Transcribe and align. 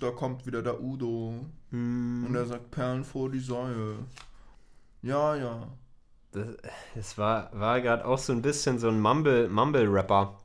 da 0.00 0.10
kommt 0.10 0.46
wieder 0.46 0.62
der 0.62 0.80
Udo. 0.80 1.34
Hm. 1.70 2.24
Und 2.26 2.34
er 2.34 2.46
sagt 2.46 2.70
Perlen 2.70 3.04
vor 3.04 3.30
die 3.30 3.38
Säue. 3.40 3.94
Ja, 5.02 5.36
ja. 5.36 5.66
Das, 6.32 6.46
das 6.94 7.18
war, 7.18 7.50
war 7.52 7.80
gerade 7.80 8.04
auch 8.04 8.18
so 8.18 8.32
ein 8.32 8.42
bisschen 8.42 8.78
so 8.78 8.88
ein 8.88 9.00
Mumble, 9.00 9.48
Mumble-Rapper. 9.48 10.36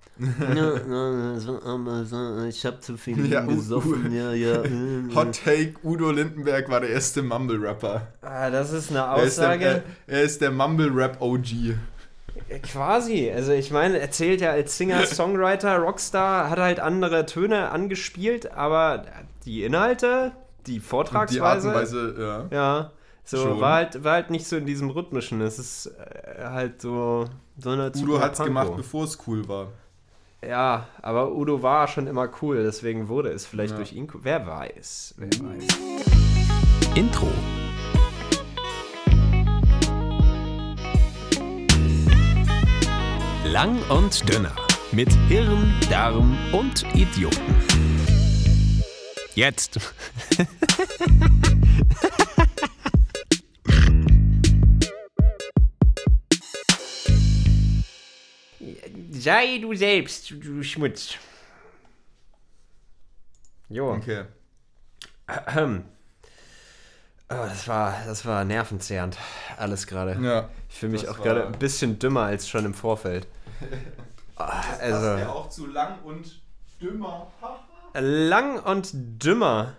ich 2.47 2.65
hab 2.65 2.81
zu 2.81 2.97
viel 2.97 3.25
Ja, 3.31 3.41
gesoffen, 3.41 4.11
ja, 4.13 4.31
ja. 4.33 4.63
Hot 5.15 5.43
Take, 5.43 5.73
Udo 5.83 6.11
Lindenberg 6.11 6.69
war 6.69 6.79
der 6.79 6.89
erste 6.91 7.21
Mumble-Rapper. 7.21 8.07
Ah, 8.21 8.49
das 8.49 8.71
ist 8.71 8.91
eine 8.91 8.99
Er 8.99 9.23
ist 9.23 9.37
der, 9.37 9.45
Aussage. 9.49 9.65
er, 9.65 9.83
er 10.07 10.21
ist 10.23 10.41
der 10.41 10.51
Mumble-Rap-OG. 10.51 11.75
Quasi. 12.63 13.31
Also 13.31 13.51
ich 13.53 13.71
meine, 13.71 13.99
er 13.99 14.11
zählt 14.11 14.41
ja 14.41 14.51
als 14.51 14.77
Singer, 14.77 15.05
Songwriter, 15.05 15.77
Rockstar, 15.77 16.49
hat 16.49 16.59
halt 16.59 16.79
andere 16.79 17.25
Töne 17.25 17.69
angespielt, 17.71 18.51
aber 18.53 19.05
die 19.45 19.63
Inhalte, 19.63 20.31
die 20.65 20.73
Die 20.73 20.79
Vortragsweise, 20.79 21.43
Art 21.43 21.63
und 21.63 21.73
Weise, 21.81 22.47
ja. 22.51 22.57
ja, 22.57 22.91
so 23.23 23.37
Schon. 23.37 23.59
war 23.61 23.73
halt, 23.75 24.03
war 24.03 24.13
halt 24.13 24.29
nicht 24.31 24.47
so 24.47 24.55
in 24.55 24.65
diesem 24.65 24.89
rhythmischen. 24.89 25.41
Es 25.41 25.57
ist 25.59 25.87
äh, 25.87 26.43
halt 26.45 26.81
so, 26.81 27.25
so 27.57 27.69
eine 27.71 27.91
Udo 27.95 28.19
hat's 28.19 28.37
Panko. 28.39 28.45
gemacht, 28.53 28.75
bevor 28.75 29.03
es 29.05 29.17
cool 29.27 29.47
war. 29.47 29.67
Ja, 30.47 30.87
aber 31.01 31.31
Udo 31.33 31.63
war 31.63 31.87
schon 31.87 32.05
immer 32.07 32.29
cool, 32.41 32.61
deswegen 32.63 33.07
wurde 33.07 33.29
es 33.31 33.45
vielleicht 33.47 33.71
Ja. 33.71 33.77
durch 33.77 33.93
ihn 33.93 34.07
cool. 34.13 34.19
Wer 34.23 34.45
weiß, 34.45 35.15
wer 35.17 35.27
weiß. 35.29 35.67
Intro. 36.95 37.27
Lang 43.45 43.77
und 43.89 44.27
dünner. 44.31 44.51
Mit 44.91 45.11
Hirn, 45.27 45.73
Darm 45.89 46.37
und 46.51 46.83
Idioten. 46.95 47.94
Jetzt. 49.35 49.77
Sei 59.11 59.57
du 59.61 59.75
selbst, 59.75 60.31
du 60.31 60.63
Schmutz. 60.63 61.15
Jo. 63.69 63.93
Okay. 63.93 64.25
Oh, 67.27 67.33
das 67.37 67.67
war, 67.67 67.95
das 68.05 68.23
war 68.25 68.43
nervenzehrend. 68.45 69.17
Alles 69.57 69.87
gerade. 69.87 70.15
Ja. 70.23 70.47
Ich 70.69 70.77
fühle 70.77 70.91
mich 70.91 71.01
das 71.01 71.09
auch 71.09 71.23
gerade 71.23 71.47
ein 71.47 71.57
bisschen 71.57 71.97
dümmer 71.97 72.21
als 72.21 72.47
schon 72.47 72.65
im 72.65 72.73
Vorfeld. 72.73 73.27
Ah, 74.37 74.61
also, 74.79 75.25
auch 75.29 75.47
zu 75.47 75.65
lang 75.65 76.03
und 76.03 76.41
dümmer. 76.81 77.31
lang 77.99 78.59
und 78.59 78.91
dümmer. 78.93 79.75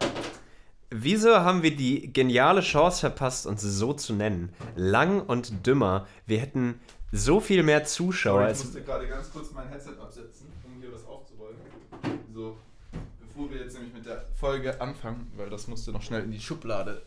Wieso 0.91 1.41
haben 1.41 1.63
wir 1.63 1.75
die 1.75 2.13
geniale 2.13 2.61
Chance 2.61 3.01
verpasst, 3.01 3.47
uns 3.47 3.63
so 3.63 3.93
zu 3.93 4.15
nennen? 4.15 4.53
Lang 4.77 5.21
und 5.21 5.67
dümmer. 5.67 6.07
Wir 6.27 6.41
hätten 6.41 6.81
so 7.13 7.41
viel 7.41 7.63
mehr 7.63 7.85
Zuschauer. 7.85 8.43
ich 8.43 8.47
als, 8.49 8.65
musste 8.65 8.83
gerade 8.83 9.09
ganz 9.09 9.31
kurz 9.33 9.53
mein 9.53 9.69
Headset 9.69 9.99
absetzen, 10.01 10.47
um 10.65 10.81
hier 10.81 10.93
was 10.93 11.05
aufzurollen. 11.07 11.57
So, 12.33 12.57
bevor 13.21 13.51
wir 13.51 13.59
jetzt 13.61 13.75
nämlich 13.75 13.95
mit 13.95 14.07
der 14.07 14.27
Folge 14.35 14.81
anfangen, 14.81 15.31
weil 15.37 15.51
das 15.51 15.67
musste 15.67 15.93
noch 15.93 16.03
schnell 16.03 16.23
in 16.23 16.31
die 16.31 16.41
Schublade. 16.41 17.03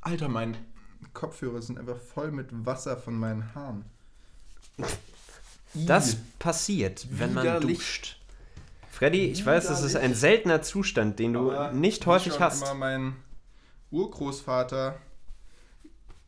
Alter, 0.00 0.28
mein 0.28 0.56
Kopfhörer 1.12 1.62
sind 1.62 1.78
einfach 1.78 1.98
voll 1.98 2.30
mit 2.30 2.48
Wasser 2.66 2.96
von 2.96 3.14
meinen 3.14 3.54
Haaren. 3.54 3.84
das 5.74 6.16
passiert, 6.38 7.06
wenn 7.10 7.34
man 7.34 7.44
Widerlich. 7.44 7.78
duscht. 7.78 8.19
Freddy, 9.00 9.28
ich 9.30 9.46
weiß, 9.46 9.68
das 9.68 9.82
ist 9.82 9.96
ein 9.96 10.12
seltener 10.12 10.60
Zustand, 10.60 11.18
den 11.18 11.32
du 11.32 11.50
Aber 11.52 11.72
nicht 11.72 12.04
häufig 12.04 12.34
schon 12.34 12.42
hast. 12.42 12.60
immer 12.60 12.74
mein 12.74 13.16
Urgroßvater 13.90 14.98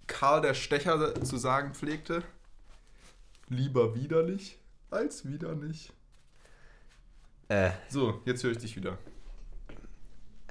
Karl 0.06 0.40
der 0.40 0.54
Stecher 0.54 1.22
zu 1.22 1.36
sagen 1.36 1.74
pflegte. 1.74 2.22
Lieber 3.50 3.94
widerlich 3.94 4.56
als 4.90 5.28
widerlich. 5.28 5.92
Äh, 7.48 7.72
So, 7.90 8.22
jetzt 8.24 8.42
höre 8.42 8.52
ich 8.52 8.58
dich 8.58 8.74
wieder. 8.74 8.96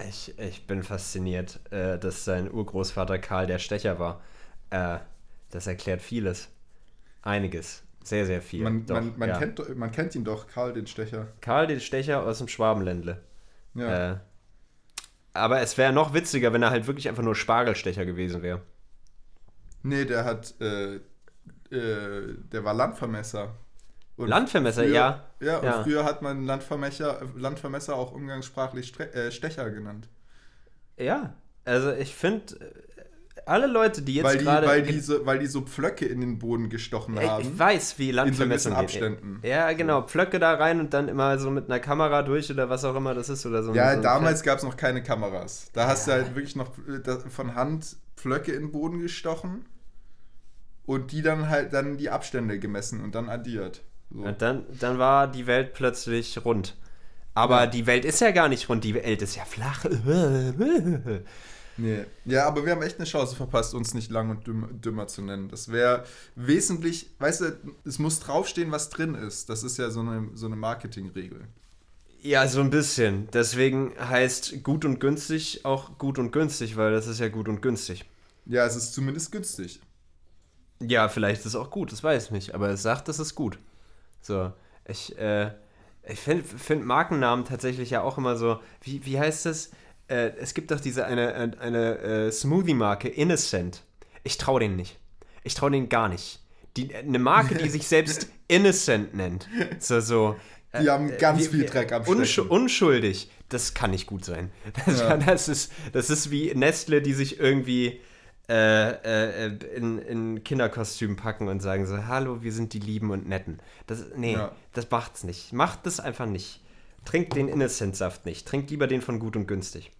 Ich, 0.07 0.37
ich 0.37 0.67
bin 0.67 0.83
fasziniert, 0.83 1.59
äh, 1.71 1.97
dass 1.97 2.23
sein 2.23 2.51
Urgroßvater 2.53 3.17
Karl 3.17 3.47
der 3.47 3.57
Stecher 3.57 3.97
war. 3.97 4.21
Äh, 4.69 4.99
das 5.49 5.65
erklärt 5.65 6.03
vieles. 6.03 6.49
Einiges. 7.23 7.81
Sehr, 8.03 8.25
sehr 8.25 8.41
viel. 8.41 8.63
Man, 8.63 8.85
Doch, 8.85 8.95
man, 8.95 9.13
man, 9.17 9.29
ja. 9.29 9.37
kennt, 9.37 9.77
man 9.77 9.91
kennt 9.91 10.15
ihn 10.15 10.23
doch, 10.23 10.47
Karl 10.47 10.73
den 10.73 10.87
Stecher. 10.87 11.27
Karl 11.41 11.67
den 11.67 11.79
Stecher 11.79 12.23
aus 12.25 12.39
dem 12.39 12.47
Schwabenländle. 12.47 13.21
Ja. 13.75 14.13
Äh, 14.13 14.17
aber 15.33 15.61
es 15.61 15.77
wäre 15.77 15.93
noch 15.93 16.13
witziger, 16.13 16.51
wenn 16.53 16.63
er 16.63 16.71
halt 16.71 16.87
wirklich 16.87 17.07
einfach 17.07 17.23
nur 17.23 17.35
Spargelstecher 17.35 18.05
gewesen 18.05 18.41
wäre. 18.41 18.61
Nee, 19.83 20.05
der 20.05 20.25
hat, 20.25 20.53
äh, 20.61 20.95
äh, 20.95 21.01
der 22.51 22.63
war 22.63 22.73
Landvermesser. 22.73 23.55
Und 24.17 24.27
Landvermesser, 24.27 24.83
früher, 24.83 24.93
ja. 24.93 25.23
Ja, 25.39 25.57
und 25.57 25.65
Ja. 25.65 25.83
früher 25.83 26.03
hat 26.03 26.21
man 26.21 26.45
Landvermesser, 26.45 27.21
Landvermesser 27.35 27.95
auch 27.95 28.11
umgangssprachlich 28.11 28.99
äh, 28.99 29.31
Stecher 29.31 29.69
genannt. 29.71 30.07
Ja. 30.97 31.33
Also 31.63 31.91
ich 31.91 32.15
finde, 32.15 32.55
alle 33.45 33.67
Leute, 33.67 34.01
die 34.01 34.15
jetzt 34.15 34.25
Weil 34.25 34.37
die, 34.37 34.43
gerade. 34.45 34.67
weil, 34.67 34.83
die 34.83 34.99
so, 34.99 35.25
weil 35.25 35.39
die 35.39 35.47
so 35.47 35.61
Pflöcke 35.61 36.05
in 36.05 36.21
den 36.21 36.39
Boden 36.39 36.69
gestochen 36.69 37.17
Ich, 37.17 37.27
haben. 37.27 37.41
ich 37.43 37.59
weiß, 37.59 37.97
wie 37.99 38.09
in 38.09 38.15
so 38.15 38.21
Landvermessung 38.23 38.73
gewissen 38.73 38.87
geht. 38.99 39.03
Abständen. 39.03 39.39
Ja, 39.43 39.71
genau. 39.73 40.01
Pflöcke 40.03 40.39
da 40.39 40.53
rein 40.53 40.79
und 40.79 40.93
dann 40.93 41.07
immer 41.07 41.37
so 41.39 41.49
mit 41.51 41.65
einer 41.65 41.79
Kamera 41.79 42.21
durch 42.21 42.49
oder 42.51 42.69
was 42.69 42.83
auch 42.85 42.95
immer 42.95 43.13
das 43.13 43.29
ist 43.29 43.45
oder 43.45 43.63
so. 43.63 43.73
Ja, 43.73 43.95
so 43.95 44.01
damals 44.01 44.43
gab 44.43 44.57
es 44.59 44.63
noch 44.63 44.77
keine 44.77 45.01
Kameras. 45.03 45.69
Da 45.73 45.87
hast 45.87 46.07
du 46.07 46.11
halt 46.11 46.35
wirklich 46.35 46.55
noch 46.55 46.71
äh, 46.87 47.29
von 47.29 47.55
Hand 47.55 47.95
Pflöcke 48.15 48.51
in 48.51 48.63
den 48.63 48.71
Boden 48.71 48.99
gestochen 48.99 49.65
und 50.85 51.11
die 51.11 51.21
dann 51.21 51.49
halt 51.49 51.73
dann 51.73 51.97
die 51.97 52.09
Abstände 52.09 52.59
gemessen 52.59 53.01
und 53.03 53.15
dann 53.15 53.29
addiert. 53.29 53.81
So. 54.13 54.21
Und 54.23 54.41
dann, 54.41 54.65
dann 54.79 54.99
war 54.99 55.27
die 55.27 55.47
Welt 55.47 55.73
plötzlich 55.73 56.43
rund. 56.43 56.75
Aber 57.33 57.61
Ja. 57.61 57.67
die 57.67 57.87
Welt 57.87 58.03
ist 58.03 58.19
ja 58.19 58.31
gar 58.31 58.49
nicht 58.49 58.67
rund, 58.67 58.83
die 58.83 58.93
Welt 58.93 59.21
ist 59.21 59.35
ja 59.37 59.45
flach. 59.45 59.85
Nee. 61.77 62.05
Ja, 62.25 62.47
aber 62.47 62.65
wir 62.65 62.73
haben 62.73 62.81
echt 62.81 62.97
eine 62.97 63.07
Chance 63.07 63.35
verpasst, 63.35 63.73
uns 63.73 63.93
nicht 63.93 64.11
lang 64.11 64.29
und 64.29 64.45
dümmer, 64.45 64.67
dümmer 64.67 65.07
zu 65.07 65.21
nennen. 65.21 65.49
Das 65.49 65.71
wäre 65.71 66.03
wesentlich, 66.35 67.09
weißt 67.19 67.41
du, 67.41 67.57
es 67.85 67.97
muss 67.99 68.19
draufstehen, 68.19 68.71
was 68.71 68.89
drin 68.89 69.15
ist. 69.15 69.49
Das 69.49 69.63
ist 69.63 69.77
ja 69.77 69.89
so 69.89 70.01
eine, 70.01 70.29
so 70.33 70.45
eine 70.45 70.55
Marketingregel. 70.55 71.47
Ja, 72.21 72.47
so 72.47 72.61
ein 72.61 72.69
bisschen. 72.69 73.29
Deswegen 73.33 73.93
heißt 73.99 74.63
gut 74.63 74.85
und 74.85 74.99
günstig 74.99 75.65
auch 75.65 75.97
gut 75.97 76.19
und 76.19 76.31
günstig, 76.31 76.77
weil 76.77 76.91
das 76.91 77.07
ist 77.07 77.19
ja 77.19 77.29
gut 77.29 77.47
und 77.47 77.61
günstig. 77.61 78.05
Ja, 78.45 78.65
es 78.65 78.75
ist 78.75 78.93
zumindest 78.93 79.31
günstig. 79.31 79.81
Ja, 80.79 81.09
vielleicht 81.09 81.41
ist 81.41 81.47
es 81.47 81.55
auch 81.55 81.71
gut, 81.71 81.91
das 81.91 82.03
weiß 82.03 82.25
ich 82.25 82.31
nicht. 82.31 82.55
Aber 82.55 82.69
es 82.69 82.83
sagt, 82.83 83.09
es 83.09 83.19
ist 83.19 83.33
gut. 83.33 83.57
So, 84.21 84.51
ich, 84.87 85.17
äh, 85.17 85.51
ich 86.07 86.19
finde 86.19 86.43
find 86.43 86.85
Markennamen 86.85 87.45
tatsächlich 87.45 87.89
ja 87.89 88.01
auch 88.01 88.17
immer 88.17 88.35
so, 88.35 88.59
wie, 88.81 89.05
wie 89.05 89.19
heißt 89.19 89.45
das? 89.47 89.71
Äh, 90.11 90.33
es 90.39 90.53
gibt 90.53 90.71
doch 90.71 90.79
diese 90.79 91.05
eine, 91.05 91.33
eine, 91.33 91.59
eine 91.59 91.97
äh, 91.99 92.31
Smoothie-Marke, 92.31 93.07
Innocent. 93.07 93.81
Ich 94.23 94.37
traue 94.37 94.59
denen 94.59 94.75
nicht. 94.75 94.97
Ich 95.43 95.53
traue 95.55 95.71
denen 95.71 95.89
gar 95.89 96.09
nicht. 96.09 96.39
Die, 96.77 96.93
eine 96.93 97.19
Marke, 97.19 97.55
die 97.55 97.69
sich 97.77 97.87
selbst 97.87 98.27
Innocent 98.47 99.13
nennt. 99.15 99.47
So, 99.79 99.99
so. 100.01 100.35
Die 100.81 100.89
haben 100.89 101.17
ganz 101.17 101.41
wie- 101.41 101.57
viel 101.57 101.65
Dreck 101.65 101.91
am 101.91 102.03
unsch. 102.03 102.37
Unschuldig. 102.39 103.29
Das 103.49 103.73
kann 103.73 103.91
nicht 103.91 104.07
gut 104.07 104.23
sein. 104.23 104.51
Das, 104.85 104.99
Ja. 105.01 105.17
das, 105.17 105.49
ist, 105.49 105.71
das 105.91 106.09
ist 106.09 106.31
wie 106.31 106.53
Nestle, 106.55 107.01
die 107.01 107.11
sich 107.13 107.39
irgendwie 107.41 107.99
äh, 108.49 108.91
äh, 109.47 109.57
in, 109.75 109.97
in 109.99 110.43
Kinderkostüm 110.45 111.17
packen 111.17 111.49
und 111.49 111.61
sagen 111.61 111.85
so, 111.85 112.05
hallo, 112.05 112.41
wir 112.41 112.53
sind 112.53 112.71
die 112.71 112.79
Lieben 112.79 113.11
und 113.11 113.27
Netten. 113.27 113.59
Das, 113.87 114.05
nee, 114.15 114.33
Ja. 114.33 114.53
das 114.73 114.89
macht's 114.89 115.25
nicht. 115.25 115.51
Macht 115.51 115.85
das 115.85 115.99
einfach 115.99 116.25
nicht. 116.25 116.61
Trinkt 117.03 117.35
den 117.35 117.49
Innocent-Saft 117.49 118.25
nicht. 118.25 118.47
Trinkt 118.47 118.69
lieber 118.71 118.87
den 118.87 119.01
von 119.01 119.19
gut 119.19 119.35
und 119.35 119.47
günstig. 119.47 119.91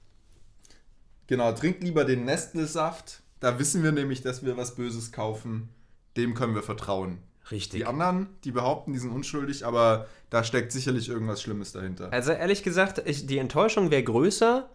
Genau, 1.32 1.54
trinkt 1.54 1.82
lieber 1.82 2.04
den 2.04 2.26
Nestle-Saft. 2.26 3.22
Da 3.40 3.58
wissen 3.58 3.84
wir 3.84 3.94
nämlich, 3.94 4.22
dass 4.22 4.44
wir 4.44 4.58
was 4.58 4.76
Böses 4.76 5.14
kaufen. 5.14 5.70
Dem 6.18 6.34
können 6.34 6.56
wir 6.56 6.62
vertrauen. 6.62 7.20
Richtig. 7.50 7.80
Die 7.80 7.86
anderen, 7.86 8.28
die 8.44 8.52
behaupten, 8.52 8.92
die 8.92 9.00
sind 9.00 9.12
unschuldig, 9.12 9.66
aber 9.66 10.08
da 10.30 10.44
steckt 10.44 10.74
sicherlich 10.74 11.08
irgendwas 11.08 11.42
Schlimmes 11.42 11.72
dahinter. 11.72 12.12
Also 12.12 12.34
ehrlich 12.34 12.64
gesagt, 12.64 13.02
ich, 13.06 13.28
die 13.28 13.38
Enttäuschung 13.38 13.92
wäre 13.92 14.04
größer, 14.04 14.70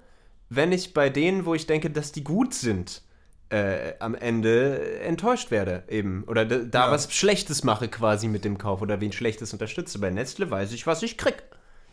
wenn 0.49 0.73
ich 0.73 0.95
bei 0.95 1.11
denen, 1.11 1.45
wo 1.45 1.53
ich 1.55 1.67
denke, 1.67 1.91
dass 1.91 2.11
die 2.13 2.25
gut 2.25 2.55
sind, 2.55 3.03
äh, 3.51 3.93
am 3.99 4.15
Ende 4.15 5.01
enttäuscht 5.01 5.51
werde 5.51 5.85
eben. 5.91 6.25
Oder 6.27 6.47
da, 6.47 6.57
da 6.61 6.87
Ja. 6.87 6.91
was 6.91 7.13
Schlechtes 7.13 7.65
mache 7.65 7.89
quasi 7.89 8.29
mit 8.29 8.47
dem 8.47 8.57
Kauf 8.57 8.81
oder 8.81 8.99
wen 9.03 9.13
Schlechtes 9.13 9.53
unterstütze. 9.53 9.99
Bei 9.99 10.09
Nestle 10.09 10.51
weiß 10.51 10.73
ich, 10.73 10.87
was 10.87 11.03
ich 11.03 11.19
krieg. 11.19 11.43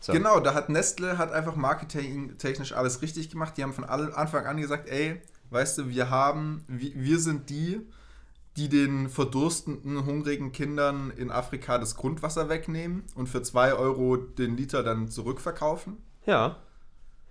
So. 0.03 0.11
Genau, 0.11 0.41
da 0.41 0.53
hat 0.53 0.67
Nestle 0.67 1.17
hat 1.17 1.31
einfach 1.31 1.55
marketingtechnisch 1.55 2.73
alles 2.73 3.01
richtig 3.01 3.29
gemacht. 3.29 3.53
Die 3.55 3.63
haben 3.63 3.71
von 3.71 3.85
Anfang 3.85 4.45
an 4.45 4.57
gesagt, 4.57 4.89
ey, 4.89 5.21
weißt 5.49 5.77
du, 5.77 5.87
wir 5.87 6.09
haben, 6.09 6.65
wir, 6.67 6.91
wir 6.93 7.19
sind 7.19 7.49
die, 7.49 7.79
die 8.57 8.67
den 8.67 9.07
verdurstenden, 9.07 10.05
hungrigen 10.05 10.51
Kindern 10.51 11.09
in 11.15 11.31
Afrika 11.31 11.77
das 11.77 11.95
Grundwasser 11.95 12.49
wegnehmen 12.49 13.03
und 13.15 13.29
für 13.29 13.43
2 13.43 13.75
Euro 13.75 14.17
den 14.17 14.57
Liter 14.57 14.83
dann 14.83 15.07
zurückverkaufen. 15.07 15.95
Ja. 16.25 16.57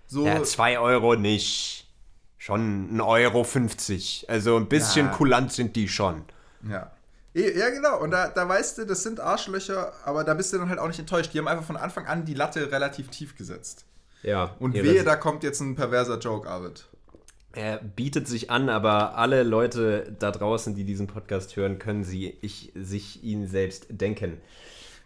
So, 0.07 0.27
Ja, 0.27 0.43
2 0.43 0.79
Euro 0.79 1.15
nicht. 1.15 1.91
Schon 2.39 2.91
1,50 2.99 3.05
Euro. 3.07 3.45
50. 3.45 4.31
Also 4.31 4.57
ein 4.57 4.67
bisschen 4.69 5.09
Ja. 5.09 5.13
kulant 5.13 5.53
sind 5.53 5.77
die 5.77 5.89
schon. 5.89 6.23
Ja. 6.67 6.91
Ja, 7.35 7.71
genau. 7.71 7.99
Und 8.01 8.11
da, 8.11 8.29
da 8.29 8.47
weißt 8.49 8.79
du, 8.79 8.85
das 8.85 9.03
sind 9.03 9.19
Arschlöcher, 9.19 9.93
aber 10.05 10.23
da 10.23 10.35
bist 10.35 10.53
du 10.53 10.59
dann 10.59 10.69
halt 10.69 10.79
auch 10.79 10.89
nicht 10.89 10.99
enttäuscht. 10.99 11.33
Die 11.33 11.39
haben 11.39 11.49
einfach 11.49 11.65
von 11.65 11.77
Anfang 11.77 12.07
an 12.07 12.25
die 12.25 12.35
Latte 12.35 12.71
relativ 12.71 13.09
tief 13.09 13.37
gesetzt. 13.37 13.87
Ja. 14.23 14.55
Und 14.59 14.75
ihr 14.75 14.85
wehe, 14.85 15.03
da 15.03 15.17
kommt 15.17 15.43
jetzt 15.43 15.61
ein 15.61 15.75
perverser 15.75 16.19
Joke, 16.19 16.49
Arvid. 16.49 16.87
Er 17.55 17.79
bietet 17.79 18.29
sich 18.29 18.51
an, 18.51 18.69
aber 18.69 19.17
alle 19.17 19.43
Leute 19.43 20.15
da 20.19 20.31
draußen, 20.31 20.75
die 20.75 20.85
diesen 20.85 21.07
Podcast 21.07 21.57
hören, 21.57 21.79
können 21.79 22.05
sie 22.05 22.37
ich, 22.41 22.73
sich 22.75 23.23
ihn 23.25 23.47
selbst 23.47 23.87
denken. 23.91 24.39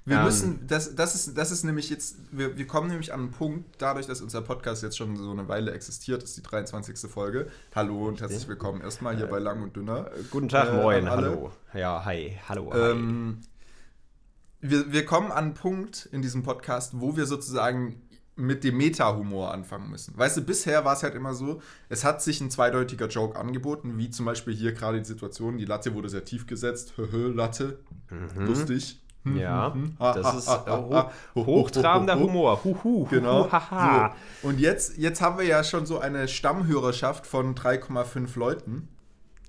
Wir 0.09 0.19
Ähm. 0.19 0.25
müssen, 0.25 0.67
das, 0.69 0.95
das, 0.95 1.17
ist, 1.17 1.37
das 1.37 1.51
ist 1.51 1.65
nämlich 1.65 1.91
jetzt, 1.91 2.17
wir, 2.31 2.57
wir 2.57 2.67
kommen 2.69 2.89
nämlich 2.89 3.13
an 3.13 3.21
einen 3.21 3.31
Punkt, 3.33 3.75
dadurch, 3.79 4.07
dass 4.07 4.21
unser 4.21 4.41
Podcast 4.41 4.85
jetzt 4.85 4.97
schon 4.97 5.17
so 5.17 5.33
eine 5.33 5.49
Weile 5.49 5.73
existiert, 5.73 6.23
ist 6.23 6.37
die 6.37 6.43
23. 6.43 7.11
Folge. 7.11 7.49
Hallo 7.75 8.07
und 8.07 8.21
herzlich 8.21 8.47
willkommen 8.47 8.81
erstmal 8.83 9.17
hier 9.17 9.27
bei 9.27 9.41
Lang 9.41 9.65
und 9.65 9.75
Dünner. 9.75 10.09
Guten 10.31 10.49
Tag, 10.49 10.69
Äh, 10.69 10.77
moin, 10.81 11.11
hallo. 11.11 11.51
Ja, 11.75 12.05
hi, 12.05 12.39
hallo, 12.49 12.73
hi. 12.73 12.79
Ähm, 12.93 13.41
wir, 14.61 14.93
wir 14.93 15.05
kommen 15.05 15.33
an 15.33 15.39
einen 15.47 15.55
Punkt 15.55 16.09
in 16.13 16.23
diesem 16.23 16.45
Podcast, 16.45 16.93
wo 17.01 17.17
wir 17.17 17.27
sozusagen 17.27 18.01
mit 18.37 18.63
dem 18.63 18.77
Meta-Humor 18.77 19.53
anfangen 19.53 19.91
müssen. 19.91 20.17
Weißt 20.17 20.37
du, 20.37 20.43
bisher 20.43 20.85
war 20.85 20.93
es 20.93 21.03
halt 21.03 21.17
immer 21.17 21.35
so, 21.35 21.61
es 21.89 22.05
hat 22.05 22.23
sich 22.23 22.41
ein 22.41 22.51
zweideutiger 22.53 23.09
Joke 23.09 23.37
angeboten, 23.37 23.99
wie 23.99 24.11
zum 24.11 24.25
Beispiel 24.27 24.55
hier 24.55 24.73
gerade 24.73 24.99
die 24.99 25.05
Situation, 25.05 25.59
die 25.59 25.65
Latte 25.65 25.95
wurde 25.95 26.09
sehr 26.11 26.25
tief 26.25 26.47
gesetzt, 26.47 26.97
Höhö, 26.97 27.33
Latte, 27.35 27.81
lustig. 28.37 29.01
Ja, 29.35 29.75
das 29.99 30.35
ist 30.37 30.49
ha, 30.49 30.65
ha, 30.67 30.77
ho 30.77 30.95
ha. 30.95 31.11
hochtrabender 31.35 32.15
Ho, 32.15 32.21
ho, 32.21 32.25
ho, 32.25 32.29
ho. 32.29 32.33
Humor. 32.33 32.65
Huhu, 32.65 33.05
Genau. 33.11 33.49
So. 33.51 34.49
Und 34.49 34.61
jetzt, 34.61 34.99
jetzt 34.99 35.21
haben 35.21 35.39
wir 35.39 35.47
ja 35.47 35.65
schon 35.65 35.87
so 35.87 35.99
eine 35.99 36.29
Stammhörerschaft 36.29 37.27
von 37.27 37.55
3,5 37.55 38.39
Leuten. 38.39 38.89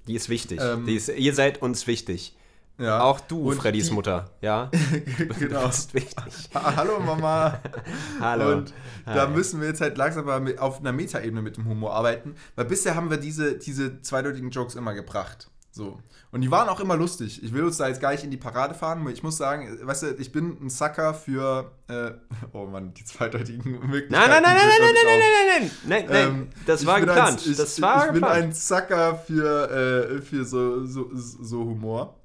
Die 0.07 0.15
ist 0.15 0.29
wichtig. 0.29 0.59
Ähm, 0.61 0.85
die 0.85 0.95
ist, 0.95 1.09
ihr 1.09 1.33
seid 1.35 1.61
uns 1.61 1.85
wichtig. 1.85 2.33
Ja. 2.79 3.01
Auch 3.01 3.19
du, 3.19 3.49
Und 3.49 3.57
Freddys 3.57 3.87
die- 3.87 3.93
Mutter. 3.93 4.29
Ja, 4.39 4.69
genau. 5.39 5.61
du 5.61 5.67
bist 5.67 5.93
wichtig. 5.95 6.15
Ha- 6.53 6.75
Hallo 6.75 6.99
Mama. 6.99 7.59
Hallo. 8.21 8.51
Und 8.57 8.73
da 9.05 9.27
Hi. 9.27 9.33
müssen 9.35 9.59
wir 9.61 9.67
jetzt 9.67 9.81
halt 9.81 9.97
langsam 9.97 10.25
mal 10.25 10.57
auf 10.59 10.79
einer 10.79 10.91
Metaebene 10.91 11.41
mit 11.41 11.57
dem 11.57 11.67
Humor 11.67 11.93
arbeiten, 11.95 12.35
weil 12.55 12.65
bisher 12.65 12.95
haben 12.95 13.09
wir 13.09 13.17
diese, 13.17 13.57
diese 13.57 13.99
zweideutigen 14.03 14.51
Jokes 14.51 14.75
immer 14.75 14.93
gebracht. 14.93 15.49
So. 15.77 15.99
Und 16.31 16.41
die 16.41 16.51
waren 16.51 16.67
auch 16.67 16.79
immer 16.79 16.97
lustig. 16.97 17.41
Ich 17.43 17.53
will 17.53 17.63
uns 17.63 17.77
da 17.77 17.87
jetzt 17.87 18.01
gar 18.01 18.11
nicht 18.11 18.23
in 18.23 18.31
die 18.31 18.37
Parade 18.37 18.73
fahren, 18.73 19.01
aber 19.01 19.11
ich 19.11 19.23
muss 19.23 19.37
sagen, 19.37 19.79
weißt 19.81 20.03
du, 20.03 20.07
ich 20.17 20.31
bin 20.31 20.57
ein 20.61 20.69
Sucker 20.69 21.13
für. 21.13 21.71
Äh, 21.87 22.11
oh 22.51 22.65
Mann, 22.65 22.93
die 22.93 23.05
zweideutigen 23.05 23.71
Möglichkeiten. 23.87 24.11
Nein, 24.11 24.29
nein, 24.29 24.41
nein, 24.41 24.55
nein, 24.55 24.67
nein, 24.67 24.79
nein, 24.81 24.93
nein, 24.93 25.05
auf. 25.05 25.19
nein, 25.19 25.31
nein, 25.59 25.71
nein, 25.87 26.05
nein, 26.09 26.27
Ähm, 26.27 26.49
das 26.65 26.85
war 26.85 26.95
bin 26.95 27.05
geplant. 27.05 27.41
Ein, 27.45 27.51
ich, 27.51 27.57
das 27.57 27.81
war 27.81 28.07
ich 28.07 28.11
bin 28.11 28.21
geplant. 28.21 28.43
ein 28.43 28.53
Sucker 28.53 29.15
für, 29.15 29.71
äh, 30.17 30.21
für 30.21 30.43
so, 30.43 30.85
so, 30.85 31.09
so 31.13 31.59
Humor. 31.59 32.19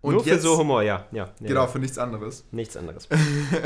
Und 0.00 0.14
Nur 0.14 0.24
für 0.24 0.30
jetzt, 0.30 0.42
so 0.42 0.56
Humor, 0.56 0.82
ja. 0.82 1.06
ja, 1.10 1.24
ja 1.24 1.46
Genau, 1.46 1.62
ja. 1.62 1.66
für 1.66 1.78
nichts 1.78 1.98
anderes. 1.98 2.44
Nichts 2.52 2.76
anderes. 2.76 3.08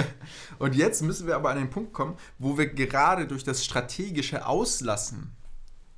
Und 0.58 0.74
jetzt 0.74 1.02
müssen 1.02 1.26
wir 1.26 1.36
aber 1.36 1.50
an 1.50 1.58
den 1.58 1.70
Punkt 1.70 1.92
kommen, 1.92 2.16
wo 2.38 2.56
wir 2.56 2.66
gerade 2.72 3.26
durch 3.26 3.44
das 3.44 3.64
strategische 3.64 4.46
Auslassen 4.46 5.36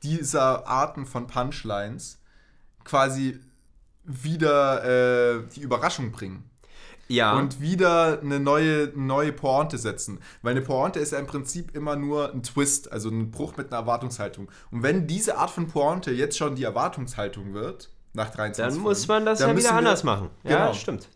dieser 0.03 0.67
Arten 0.67 1.07
von 1.07 1.27
Punchlines 1.27 2.21
quasi 2.85 3.41
wieder 4.05 4.85
äh, 5.39 5.43
die 5.55 5.61
Überraschung 5.61 6.13
bringen. 6.13 6.49
Ja. 7.09 7.37
Und 7.37 7.61
wieder 7.61 8.21
eine 8.23 8.41
neue, 8.41 8.91
neue 8.95 9.33
Pointe 9.33 9.77
setzen. 9.77 10.21
Weil 10.43 10.53
eine 10.53 10.63
Pointe 10.63 11.01
ist 11.01 11.13
ja 11.13 11.19
im 11.19 11.27
Prinzip 11.27 11.77
immer 11.77 11.97
nur 11.97 12.33
ein 12.33 12.43
Twist, 12.43 12.91
also 12.93 13.11
ein 13.11 13.31
Bruch 13.31 13.57
mit 13.57 13.69
einer 13.71 13.81
Erwartungshaltung. 13.81 14.49
Und 14.71 14.83
wenn 14.83 15.07
diese 15.07 15.37
Art 15.37 15.51
von 15.51 15.69
Pointe 15.69 16.13
jetzt 16.13 16.39
schon 16.39 16.55
die 16.57 16.65
Erwartungshaltung 16.65 17.53
wird, 17.53 17.91
nach 18.15 18.31
23 18.31 18.77
Dann 18.77 18.83
muss 18.83 19.07
man 19.09 19.27
das 19.27 19.41
ja 19.41 19.55
wieder 19.57 19.75
anders 19.75 20.05
machen. 20.05 20.31
Ja, 20.45 20.67
Genau. 20.67 20.75
stimmt. 20.75 21.09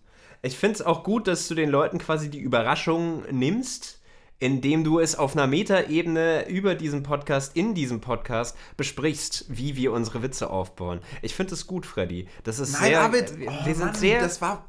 Ich 0.43 0.59
finde 0.59 0.75
es 0.76 0.82
auch 0.82 1.05
gut, 1.05 1.26
dass 1.26 1.49
du 1.49 1.55
den 1.55 1.71
Leuten 1.71 1.99
quasi 1.99 2.29
die 2.29 2.41
Überraschung 2.41 3.23
nimmst, 3.31 3.98
indem 4.40 4.85
du 4.85 5.00
es 5.00 5.17
auf 5.17 5.35
einer 5.35 5.46
Metaebene 5.46 6.49
über 6.49 6.75
diesen 6.75 7.02
Podcast, 7.02 7.56
in 7.56 7.75
diesem 7.75 8.00
Podcast 8.00 8.56
besprichst, 8.76 9.46
wie 9.49 9.76
wir 9.76 9.93
unsere 9.93 10.23
Witze 10.23 10.50
aufbauen. 10.50 11.00
Ich 11.23 11.35
finde 11.35 11.55
es 11.55 11.67
gut, 11.67 11.87
Freddy. 11.87 12.29
Das 12.44 12.58
ist 12.58 12.73
Nein, 12.73 12.82
sehr. 12.82 13.00
David, 13.00 13.32
oh 13.32 13.67
wir 13.67 13.75
sind 13.75 13.87
Mann, 13.87 13.94
sehr. 13.94 14.20
das 14.20 14.40
war, 14.40 14.69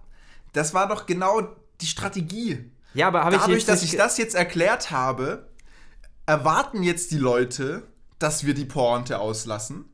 das 0.53 0.73
war 0.73 0.87
doch 0.87 1.05
genau 1.05 1.47
die 1.81 1.85
Strategie. 1.85 2.71
ja, 2.93 3.07
aber 3.07 3.23
habe 3.23 3.35
ich 3.35 3.41
Dadurch, 3.41 3.65
dass 3.65 3.83
ich 3.83 3.95
das 3.95 4.17
jetzt 4.17 4.35
erklärt 4.35 4.89
habe, 4.91 5.47
erwarten 6.25 6.83
jetzt 6.83 7.11
die 7.11 7.17
Leute, 7.17 7.83
dass 8.17 8.45
wir 8.45 8.53
die 8.53 8.65
Pointe 8.65 9.19
auslassen. 9.19 9.85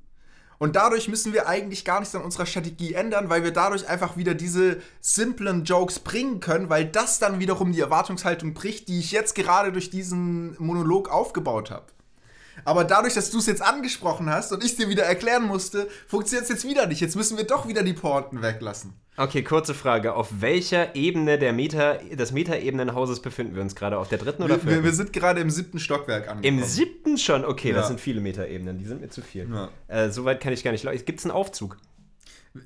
Und 0.57 0.75
dadurch 0.75 1.07
müssen 1.07 1.33
wir 1.33 1.47
eigentlich 1.47 1.85
gar 1.85 1.99
nichts 1.99 2.15
an 2.15 2.23
unserer 2.23 2.45
Strategie 2.45 2.93
ändern, 2.93 3.29
weil 3.29 3.43
wir 3.43 3.51
dadurch 3.51 3.87
einfach 3.87 4.17
wieder 4.17 4.33
diese 4.33 4.81
simplen 5.01 5.63
Jokes 5.65 5.99
bringen 5.99 6.39
können, 6.39 6.69
weil 6.69 6.85
das 6.85 7.19
dann 7.19 7.39
wiederum 7.39 7.71
die 7.71 7.81
Erwartungshaltung 7.81 8.53
bricht, 8.53 8.87
die 8.87 8.99
ich 8.99 9.11
jetzt 9.11 9.35
gerade 9.35 9.71
durch 9.71 9.89
diesen 9.89 10.55
Monolog 10.59 11.09
aufgebaut 11.09 11.71
habe. 11.71 11.94
Aber 12.63 12.83
dadurch, 12.83 13.13
dass 13.13 13.29
du 13.31 13.39
es 13.39 13.45
jetzt 13.45 13.61
angesprochen 13.61 14.29
hast 14.29 14.51
und 14.51 14.63
ich 14.63 14.71
es 14.71 14.77
dir 14.77 14.89
wieder 14.89 15.03
erklären 15.03 15.43
musste, 15.43 15.87
funktioniert 16.07 16.43
es 16.43 16.49
jetzt 16.49 16.65
wieder 16.67 16.87
nicht. 16.87 17.01
Jetzt 17.01 17.15
müssen 17.15 17.37
wir 17.37 17.43
doch 17.45 17.67
wieder 17.67 17.83
die 17.83 17.93
Pointen 17.93 18.41
weglassen. 18.41 18.93
Okay, 19.17 19.43
kurze 19.43 19.73
Frage. 19.73 20.13
Auf 20.13 20.27
welcher 20.41 20.95
Ebene 20.95 21.39
der 21.39 21.53
Meta, 21.53 21.93
des 21.95 22.31
Meta-Ebenenhauses 22.33 23.21
befinden 23.21 23.55
wir 23.55 23.61
uns 23.61 23.73
gerade? 23.75 23.97
Auf 23.97 24.09
der 24.09 24.17
dritten 24.17 24.43
oder 24.43 24.55
Wir, 24.55 24.63
wir, 24.63 24.69
vierten? 24.71 24.83
wir 24.85 24.93
sind 24.93 25.13
gerade 25.13 25.39
im 25.41 25.49
siebten 25.49 25.79
Stockwerk 25.79 26.27
angekommen. 26.29 26.43
Im 26.59 26.63
siebten 26.65 27.17
schon? 27.17 27.45
Okay, 27.45 27.71
das 27.71 27.83
Ja. 27.83 27.87
sind 27.89 28.01
viele 28.01 28.19
Meta-Ebenen. 28.21 28.77
Die 28.77 28.85
sind 28.85 28.99
mir 29.01 29.09
zu 29.09 29.21
viel. 29.21 29.47
Ja. 29.49 29.69
Äh, 29.87 30.09
Soweit 30.11 30.41
kann 30.41 30.51
ich 30.53 30.63
gar 30.63 30.71
nicht. 30.71 30.85
Gibt 31.05 31.19
es 31.19 31.25
einen 31.25 31.31
Aufzug? 31.31 31.77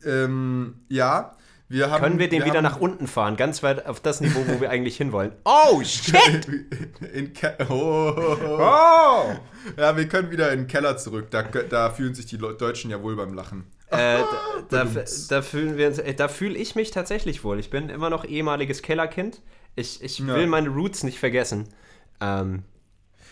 Ähm, 0.06 0.76
ja, 0.88 1.36
wir 1.70 1.90
haben. 1.92 2.02
Können 2.02 2.20
wir 2.20 2.28
den 2.30 2.44
wieder 2.44 2.56
haben, 2.56 2.64
nach 2.64 2.80
unten 2.80 3.08
fahren? 3.08 3.38
Ganz 3.38 3.64
weit 3.64 3.86
auf 3.86 4.00
das 4.02 4.20
Niveau, 4.22 4.42
wo 4.48 4.60
wir 4.60 4.70
eigentlich 4.70 4.98
hinwollen. 4.98 5.32
Oh, 5.46 5.82
shit! 5.84 6.48
in 7.14 7.34
Ke 7.34 7.56
oh, 7.70 8.14
oh, 8.18 8.38
oh. 8.44 8.58
Oh! 8.60 9.36
Ja, 9.78 9.96
wir 9.96 10.08
können 10.08 10.32
wieder 10.32 10.52
in 10.52 10.62
den 10.62 10.68
Keller 10.68 10.98
zurück. 10.98 11.28
Da, 11.32 11.44
da 11.44 11.90
fühlen 11.92 12.14
sich 12.16 12.26
die 12.26 12.38
Deutschen 12.38 12.92
ja 12.92 13.02
wohl 13.02 13.16
beim 13.16 13.34
Lachen. 13.34 13.66
Äh, 13.92 14.18
da, 14.20 14.26
da, 14.70 14.84
Badumts. 14.84 15.28
da 15.28 15.42
fühlen 15.42 15.78
wir 15.78 15.88
uns, 15.88 15.98
äh, 15.98 16.14
da 16.14 16.28
fühle 16.28 16.56
ich 16.58 16.76
mich 16.76 16.92
tatsächlich 16.92 17.44
wohl. 17.44 17.60
Ich 17.60 17.70
bin 17.70 17.90
immer 17.90 18.10
noch 18.10 18.24
ehemaliges 18.26 18.82
Kellerkind. 18.84 19.42
Ich, 19.76 20.04
ich 20.04 20.20
Ja. 20.20 20.28
will 20.36 20.48
meine 20.48 20.70
Roots 20.70 21.04
nicht 21.04 21.18
vergessen. 21.20 21.70
Ähm, 22.22 22.64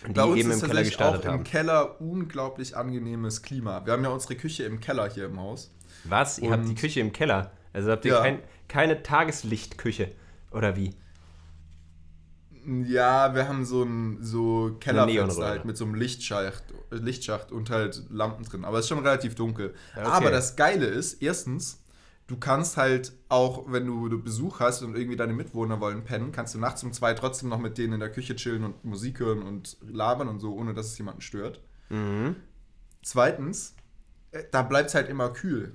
die 0.06 0.12
Bei 0.12 0.24
uns 0.24 0.38
eben 0.38 0.50
ist 0.50 0.56
im 0.62 0.68
Keller 0.68 0.74
tatsächlich 0.74 0.88
gestartet 0.96 1.20
auch 1.22 1.26
im 1.26 1.32
haben. 1.32 1.44
Keller 1.44 2.00
unglaublich 2.00 2.76
angenehmes 2.76 3.42
Klima. 3.42 3.84
Wir 3.84 3.92
haben 3.92 4.02
ja 4.04 4.10
unsere 4.10 4.34
Küche 4.36 4.64
im 4.64 4.80
Keller 4.80 5.08
hier 5.10 5.26
im 5.26 5.40
Haus. 5.40 5.72
Was? 6.04 6.38
Ihr 6.38 6.50
habt 6.50 6.64
die 6.64 6.70
Und- 6.70 6.78
Küche 6.78 7.00
im 7.00 7.12
Keller? 7.12 7.52
Also 7.78 7.92
habt 7.92 8.04
ihr 8.04 8.12
Ja. 8.12 8.22
kein, 8.22 8.42
keine 8.66 9.04
Tageslichtküche? 9.04 10.10
Oder 10.50 10.74
wie? 10.74 10.94
Ja, 12.66 13.34
wir 13.36 13.48
haben 13.48 13.64
so 13.64 13.84
ein 13.84 14.18
so 14.20 14.76
Kellerfenster 14.80 15.46
halt 15.46 15.64
mit 15.64 15.76
so 15.76 15.84
einem 15.84 15.94
Lichtschacht, 15.94 16.64
Lichtschacht 16.90 17.52
und 17.52 17.70
halt 17.70 18.02
Lampen 18.10 18.44
drin. 18.44 18.64
Aber 18.64 18.78
es 18.78 18.86
ist 18.86 18.88
schon 18.88 18.98
relativ 18.98 19.36
dunkel. 19.36 19.74
Okay. 19.94 20.04
Aber 20.04 20.30
das 20.32 20.56
Geile 20.56 20.86
ist, 20.86 21.22
erstens, 21.22 21.80
du 22.26 22.36
kannst 22.36 22.76
halt 22.76 23.12
auch, 23.28 23.70
wenn 23.70 23.86
du 23.86 24.20
Besuch 24.20 24.58
hast 24.58 24.82
und 24.82 24.96
irgendwie 24.96 25.16
deine 25.16 25.34
Mitwohner 25.34 25.80
wollen 25.80 26.02
pennen, 26.02 26.32
kannst 26.32 26.54
du 26.54 26.58
nachts 26.58 26.82
um 26.82 26.92
zwei 26.92 27.14
trotzdem 27.14 27.48
noch 27.48 27.60
mit 27.60 27.78
denen 27.78 27.92
in 27.94 28.00
der 28.00 28.10
Küche 28.10 28.34
chillen 28.34 28.64
und 28.64 28.84
Musik 28.84 29.20
hören 29.20 29.42
und 29.42 29.76
labern 29.88 30.26
und 30.26 30.40
so, 30.40 30.52
ohne 30.54 30.74
dass 30.74 30.86
es 30.86 30.98
jemanden 30.98 31.20
stört. 31.20 31.62
Mhm. 31.90 32.34
Zweitens, 33.02 33.76
äh, 34.32 34.42
da 34.50 34.62
bleibt 34.62 34.88
es 34.88 34.96
halt 34.96 35.08
immer 35.08 35.30
kühl. 35.30 35.74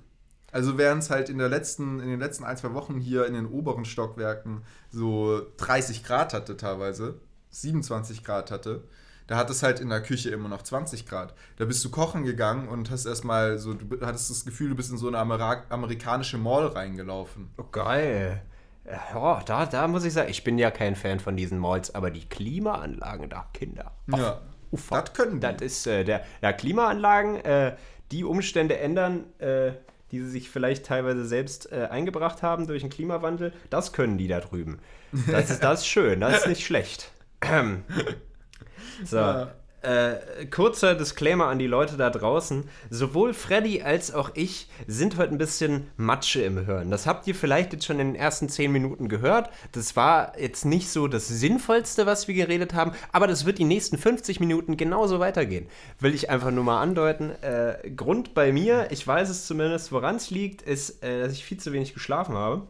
Also 0.53 0.77
während 0.77 1.03
es 1.03 1.09
halt 1.09 1.29
in, 1.29 1.39
der 1.39 1.49
letzten, 1.49 1.99
in 1.99 2.07
den 2.07 2.19
letzten 2.19 2.43
ein, 2.43 2.55
zwei 2.55 2.73
Wochen 2.73 2.99
hier 2.99 3.25
in 3.25 3.33
den 3.33 3.47
oberen 3.47 3.85
Stockwerken 3.85 4.61
so 4.91 5.41
30 5.57 6.03
Grad 6.03 6.33
hatte 6.33 6.55
teilweise, 6.55 7.19
27 7.49 8.23
Grad 8.23 8.51
hatte, 8.51 8.83
da 9.25 9.37
hat 9.37 9.49
es 9.49 9.63
halt 9.63 9.79
in 9.79 9.89
der 9.89 10.01
Küche 10.01 10.29
immer 10.29 10.49
noch 10.49 10.61
20 10.61 11.07
Grad. 11.07 11.33
Da 11.57 11.65
bist 11.65 11.83
du 11.83 11.89
kochen 11.89 12.23
gegangen 12.23 12.67
und 12.67 12.91
hast 12.91 13.05
erstmal 13.05 13.57
so, 13.57 13.73
du 13.73 14.05
hattest 14.05 14.29
das 14.29 14.45
Gefühl, 14.45 14.69
du 14.69 14.75
bist 14.75 14.91
in 14.91 14.97
so 14.97 15.07
eine 15.07 15.17
Amera 15.17 15.63
amerikanische 15.69 16.37
Mall 16.37 16.67
reingelaufen. 16.67 17.49
Oh, 17.57 17.63
geil. 17.71 18.43
Ja, 18.85 19.41
da, 19.45 19.65
da 19.65 19.87
muss 19.87 20.03
ich 20.03 20.13
sagen, 20.13 20.29
ich 20.29 20.43
bin 20.43 20.59
ja 20.59 20.69
kein 20.69 20.95
Fan 20.95 21.19
von 21.19 21.35
diesen 21.35 21.57
Malls, 21.57 21.95
aber 21.95 22.11
die 22.11 22.27
Klimaanlagen 22.27 23.29
da, 23.29 23.47
Kinder. 23.53 23.91
Ach, 24.11 24.17
Ja, 24.19 24.41
das 24.89 25.13
können 25.13 25.39
die. 25.39 25.47
Das 25.47 25.61
ist 25.61 25.87
äh, 25.87 26.03
der, 26.03 26.25
ja, 26.41 26.53
Klimaanlagen, 26.53 27.37
äh, 27.37 27.75
die 28.11 28.23
Umstände 28.23 28.77
ändern, 28.77 29.23
äh, 29.39 29.71
die 30.13 30.21
sie 30.21 30.29
sich 30.29 30.49
vielleicht 30.49 30.85
teilweise 30.85 31.25
selbst 31.25 31.71
äh, 31.71 31.87
eingebracht 31.89 32.43
haben 32.43 32.67
durch 32.67 32.83
den 32.83 32.91
Klimawandel, 32.91 33.51
das 33.71 33.93
können 33.93 34.19
die 34.19 34.27
da 34.27 34.39
drüben. 34.39 34.79
Das 35.27 35.49
ist, 35.49 35.63
das 35.63 35.81
ist 35.81 35.87
schön, 35.87 36.21
das 36.21 36.37
ist 36.37 36.47
nicht 36.47 36.63
schlecht. 36.63 37.11
so. 39.03 39.17
Ja. 39.17 39.55
Äh, 39.83 40.45
kurzer 40.45 40.95
Disclaimer 40.95 41.47
an 41.47 41.59
die 41.59 41.67
Leute 41.67 41.97
da 41.97 42.09
draußen. 42.09 42.63
Sowohl 42.89 43.33
Freddy 43.33 43.81
als 43.81 44.13
auch 44.13 44.31
ich 44.33 44.69
sind 44.87 45.17
heute 45.17 45.33
ein 45.33 45.37
bisschen 45.37 45.87
Matsche 45.97 46.41
im 46.41 46.65
Hören. 46.65 46.89
Das 46.89 47.05
habt 47.05 47.27
ihr 47.27 47.35
vielleicht 47.35 47.73
jetzt 47.73 47.85
schon 47.85 47.99
in 47.99 48.07
den 48.07 48.15
ersten 48.15 48.49
10 48.49 48.71
Minuten 48.71 49.09
gehört. 49.09 49.49
Das 49.73 49.95
war 49.95 50.39
jetzt 50.39 50.65
nicht 50.65 50.89
so 50.89 51.07
das 51.07 51.27
Sinnvollste, 51.27 52.05
was 52.05 52.27
wir 52.27 52.35
geredet 52.35 52.73
haben, 52.73 52.93
aber 53.11 53.27
das 53.27 53.45
wird 53.45 53.59
die 53.59 53.65
nächsten 53.65 53.97
50 53.97 54.39
Minuten 54.39 54.77
genauso 54.77 55.19
weitergehen. 55.19 55.67
Will 55.99 56.13
ich 56.13 56.29
einfach 56.29 56.51
nur 56.51 56.63
mal 56.63 56.81
andeuten. 56.81 57.31
Äh, 57.41 57.89
Grund 57.91 58.33
bei 58.33 58.51
mir, 58.51 58.87
ich 58.91 59.05
weiß 59.05 59.29
es 59.29 59.45
zumindest, 59.45 59.91
woran 59.91 60.15
es 60.15 60.31
liegt, 60.31 60.61
ist, 60.61 61.03
äh, 61.03 61.21
dass 61.21 61.33
ich 61.33 61.43
viel 61.43 61.59
zu 61.59 61.73
wenig 61.73 61.93
geschlafen 61.93 62.35
habe. 62.35 62.67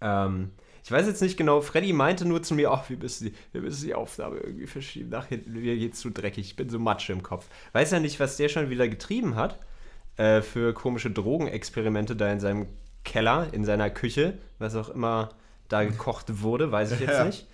Ähm, 0.00 0.50
ich 0.88 0.92
weiß 0.92 1.06
jetzt 1.06 1.20
nicht 1.20 1.36
genau, 1.36 1.60
Freddy 1.60 1.92
meinte 1.92 2.24
nur 2.26 2.42
zu 2.42 2.54
mir, 2.54 2.70
ach, 2.70 2.88
wir 2.88 2.96
müssen 2.96 3.26
die, 3.26 3.34
wir 3.52 3.60
müssen 3.60 3.84
die 3.84 3.94
Aufnahme 3.94 4.38
irgendwie 4.38 4.66
verschieben. 4.66 5.10
Nach 5.10 5.26
hinten, 5.26 5.52
mir 5.52 5.76
geht's 5.76 6.00
zu 6.00 6.08
dreckig, 6.08 6.46
ich 6.46 6.56
bin 6.56 6.70
so 6.70 6.78
Matsche 6.78 7.12
im 7.12 7.22
Kopf. 7.22 7.46
Weiß 7.74 7.90
ja 7.90 8.00
nicht, 8.00 8.18
was 8.20 8.38
der 8.38 8.48
schon 8.48 8.70
wieder 8.70 8.88
getrieben 8.88 9.36
hat 9.36 9.58
äh, 10.16 10.40
für 10.40 10.72
komische 10.72 11.10
Drogenexperimente 11.10 12.16
da 12.16 12.32
in 12.32 12.40
seinem 12.40 12.68
Keller, 13.04 13.48
in 13.52 13.66
seiner 13.66 13.90
Küche, 13.90 14.38
was 14.58 14.74
auch 14.76 14.88
immer 14.88 15.28
da 15.68 15.84
gekocht 15.84 16.40
wurde, 16.40 16.72
weiß 16.72 16.92
ich 16.92 17.00
jetzt 17.00 17.18
Ja. 17.18 17.24
nicht. 17.24 17.46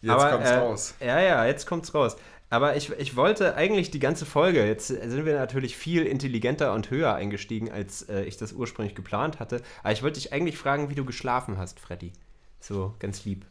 Jetzt 0.00 0.10
Aber, 0.10 0.30
kommt's 0.30 0.50
äh, 0.50 0.54
raus. 0.54 0.94
Ja, 1.00 1.20
ja, 1.20 1.44
jetzt 1.44 1.66
kommt's 1.66 1.94
raus. 1.94 2.16
Aber 2.48 2.74
ich, 2.74 2.90
ich 2.98 3.16
wollte 3.16 3.54
eigentlich 3.54 3.90
die 3.90 3.98
ganze 3.98 4.24
Folge, 4.24 4.64
jetzt 4.66 4.86
sind 4.86 5.26
wir 5.26 5.34
natürlich 5.34 5.76
viel 5.76 6.06
intelligenter 6.06 6.72
und 6.72 6.88
höher 6.90 7.14
eingestiegen, 7.14 7.70
als 7.70 8.08
äh, 8.08 8.22
ich 8.22 8.38
das 8.38 8.54
ursprünglich 8.54 8.94
geplant 8.94 9.40
hatte. 9.40 9.60
Aber 9.82 9.92
ich 9.92 10.02
wollte 10.02 10.18
dich 10.18 10.32
eigentlich 10.32 10.56
fragen, 10.56 10.88
wie 10.88 10.94
du 10.94 11.04
geschlafen 11.04 11.58
hast, 11.58 11.80
Freddy. 11.80 12.12
So, 12.60 12.94
ganz 12.98 13.24
lieb. 13.24 13.46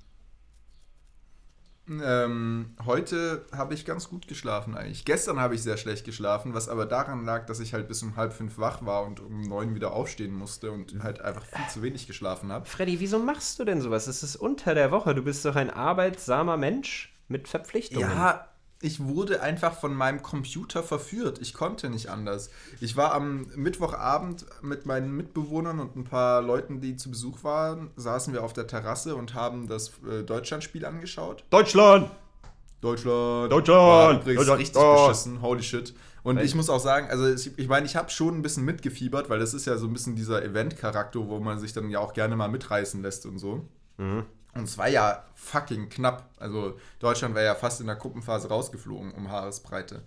Ähm, 1.90 2.76
heute 2.86 3.46
habe 3.54 3.74
ich 3.74 3.86
ganz 3.86 4.10
gut 4.10 4.28
geschlafen 4.28 4.76
eigentlich. 4.76 5.06
Gestern 5.06 5.40
habe 5.40 5.56
ich 5.56 5.64
sehr 5.64 5.78
schlecht 5.78 6.06
geschlafen, 6.06 6.54
was 6.54 6.68
aber 6.68 6.86
daran 6.86 7.24
lag, 7.24 7.46
dass 7.46 7.62
ich 7.62 7.74
halt 7.74 7.88
bis 7.88 8.04
um 8.04 8.18
halb 8.18 8.34
fünf 8.34 8.58
wach 8.58 8.86
war 8.86 9.04
und 9.06 9.22
um 9.22 9.42
neun 9.42 9.74
wieder 9.74 9.94
aufstehen 9.94 10.34
musste 10.34 10.72
und 10.72 11.02
halt 11.02 11.22
einfach 11.22 11.46
viel 11.46 11.68
zu 11.70 11.82
wenig 11.82 12.06
geschlafen 12.06 12.52
habe. 12.52 12.66
Freddy, 12.66 13.00
wieso 13.00 13.20
machst 13.20 13.58
du 13.60 13.64
denn 13.64 13.80
sowas? 13.80 14.08
Es 14.08 14.22
ist 14.22 14.36
unter 14.36 14.76
der 14.76 14.92
Woche. 14.92 15.16
Du 15.16 15.22
bist 15.22 15.46
doch 15.46 15.56
ein 15.56 15.70
arbeitsamer 15.70 16.58
Mensch 16.58 17.16
mit 17.30 17.48
Verpflichtungen. 17.48 18.10
Ja, 18.10 18.50
ich 18.82 19.04
wurde 19.04 19.42
einfach 19.42 19.74
von 19.74 19.94
meinem 19.94 20.22
Computer 20.22 20.84
verführt. 20.84 21.40
Ich 21.40 21.54
konnte 21.54 21.90
nicht 21.90 22.10
anders. 22.10 22.50
Ich 22.80 22.96
war 22.96 23.14
am 23.14 23.48
Mittwochabend 23.56 24.46
mit 24.62 24.86
meinen 24.86 25.16
Mitbewohnern 25.18 25.80
und 25.80 25.96
ein 25.96 26.04
paar 26.04 26.42
Leuten, 26.42 26.80
die 26.80 26.96
zu 26.96 27.10
Besuch 27.10 27.44
waren, 27.44 27.90
saßen 27.96 28.34
wir 28.34 28.44
auf 28.44 28.54
der 28.54 28.68
Terrasse 28.68 29.16
und 29.16 29.34
haben 29.34 29.68
das 29.68 29.94
äh, 30.10 30.24
Deutschlandspiel 30.24 30.86
angeschaut. 30.86 31.44
Deutschland! 31.50 32.12
Deutschland. 32.82 33.52
Deutschland! 33.52 34.22
Übrigens 34.22 34.40
Deutschland! 34.42 34.60
richtig 34.62 34.82
Oh. 34.82 35.08
beschissen. 35.08 35.42
Holy 35.42 35.64
shit. 35.64 35.94
Und 36.24 36.40
ich 36.40 36.56
muss 36.56 36.70
auch 36.70 36.80
sagen, 36.80 37.08
also 37.10 37.28
ich, 37.28 37.58
ich 37.58 37.68
meine, 37.70 37.86
ich 37.86 37.96
habe 37.96 38.10
schon 38.10 38.36
ein 38.36 38.42
bisschen 38.42 38.66
mitgefiebert, 38.66 39.30
weil 39.30 39.40
das 39.40 39.54
ist 39.54 39.66
ja 39.66 39.78
so 39.78 39.88
ein 39.88 39.94
bisschen 39.94 40.16
dieser 40.16 40.44
Event-Charakter, 40.44 41.26
wo 41.28 41.40
man 41.40 41.58
sich 41.60 41.72
dann 41.74 41.90
ja 41.90 42.00
auch 42.00 42.14
gerne 42.14 42.36
mal 42.36 42.50
mitreißen 42.50 43.02
lässt 43.02 43.26
und 43.26 43.40
so. 43.40 43.66
Mhm. 43.98 44.26
Und 44.58 44.64
es 44.66 44.78
war 44.78 44.88
ja 44.90 45.24
fucking 45.36 45.90
knapp. 45.90 46.30
Also 46.40 46.78
Deutschland 47.00 47.36
wäre 47.36 47.46
ja 47.46 47.56
fast 47.56 47.80
in 47.82 47.88
der 47.88 47.96
Gruppenphase 47.96 48.50
rausgeflogen 48.50 49.12
um 49.12 49.32
Haaresbreite. 49.32 50.02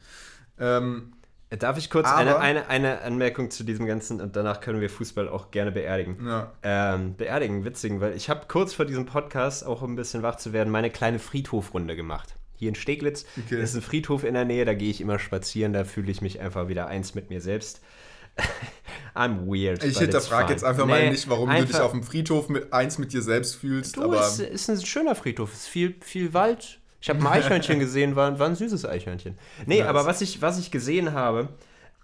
Ähm, 0.59 1.13
Darf 1.59 1.79
ich 1.79 1.91
kurz 1.91 2.07
eine, 2.09 2.39
eine, 2.39 2.69
eine 2.69 3.01
Anmerkung 3.01 3.51
zu 3.51 3.65
diesem 3.65 3.85
Ganzen 3.85 4.21
und 4.21 4.37
danach 4.37 4.61
können 4.61 4.81
wir 4.81 4.89
Fußball 4.89 5.29
auch 5.29 5.51
gerne 5.51 5.73
beerdigen. 5.73 6.25
ja. 6.25 6.53
Ähm, 6.63 7.17
beerdigen, 7.17 7.65
witzigen, 7.65 8.01
weil 8.01 8.15
ich 8.15 8.31
habe 8.31 8.43
kurz 8.47 8.73
vor 8.73 8.85
diesem 8.85 9.05
Podcast, 9.05 9.67
auch 9.67 9.83
um 9.83 9.95
ein 9.95 9.97
bisschen 9.97 10.23
wach 10.23 10.37
zu 10.37 10.53
werden, 10.53 10.71
meine 10.71 10.91
kleine 10.91 11.19
Friedhofrunde 11.19 11.97
gemacht. 11.97 12.37
Hier 12.55 12.69
in 12.69 12.77
Steglitz 12.77 13.25
Okay. 13.47 13.61
ist 13.61 13.75
ein 13.75 13.83
Friedhof 13.83 14.23
in 14.23 14.35
der 14.35 14.45
Nähe, 14.45 14.65
da 14.65 14.75
gehe 14.75 14.91
ich 14.91 15.01
immer 15.01 15.19
spazieren, 15.19 15.73
da 15.73 15.83
fühle 15.85 16.13
ich 16.13 16.23
mich 16.23 16.39
einfach 16.41 16.69
wieder 16.69 16.87
eins 16.87 17.17
mit 17.17 17.31
mir 17.31 17.41
selbst. 17.41 17.81
I'm 19.15 19.47
weird. 19.47 19.83
Ich 19.83 19.99
hinterfrage 19.99 20.53
jetzt 20.53 20.65
einfach 20.65 20.87
mal 20.87 21.03
Nee, 21.03 21.11
nicht, 21.11 21.29
warum 21.29 21.51
du 21.51 21.65
dich 21.65 21.77
auf 21.81 21.91
dem 21.91 22.03
Friedhof 22.03 22.49
mit 22.49 22.73
eins 22.73 22.99
mit 22.99 23.13
dir 23.13 23.23
selbst 23.23 23.57
fühlst. 23.57 23.97
Du, 23.97 24.03
aber 24.05 24.21
es 24.21 24.39
ist 24.39 24.71
ein 24.71 24.81
schöner 24.85 25.15
Friedhof, 25.15 25.53
es 25.53 25.61
ist 25.63 25.69
viel, 25.69 25.95
viel 26.01 26.33
Wald. 26.33 26.81
Ich 27.01 27.09
habe 27.09 27.19
ein 27.21 27.27
Eichhörnchen 27.27 27.79
gesehen, 27.81 28.15
war, 28.15 28.39
war 28.39 28.47
ein 28.47 28.55
süßes 28.55 28.85
Eichhörnchen. 28.87 29.37
Nee, 29.67 29.79
Nice. 29.81 29.89
aber 29.89 30.07
was 30.07 30.21
ich, 30.21 30.43
was 30.43 30.59
ich 30.59 30.71
gesehen 30.71 31.13
habe, 31.13 31.49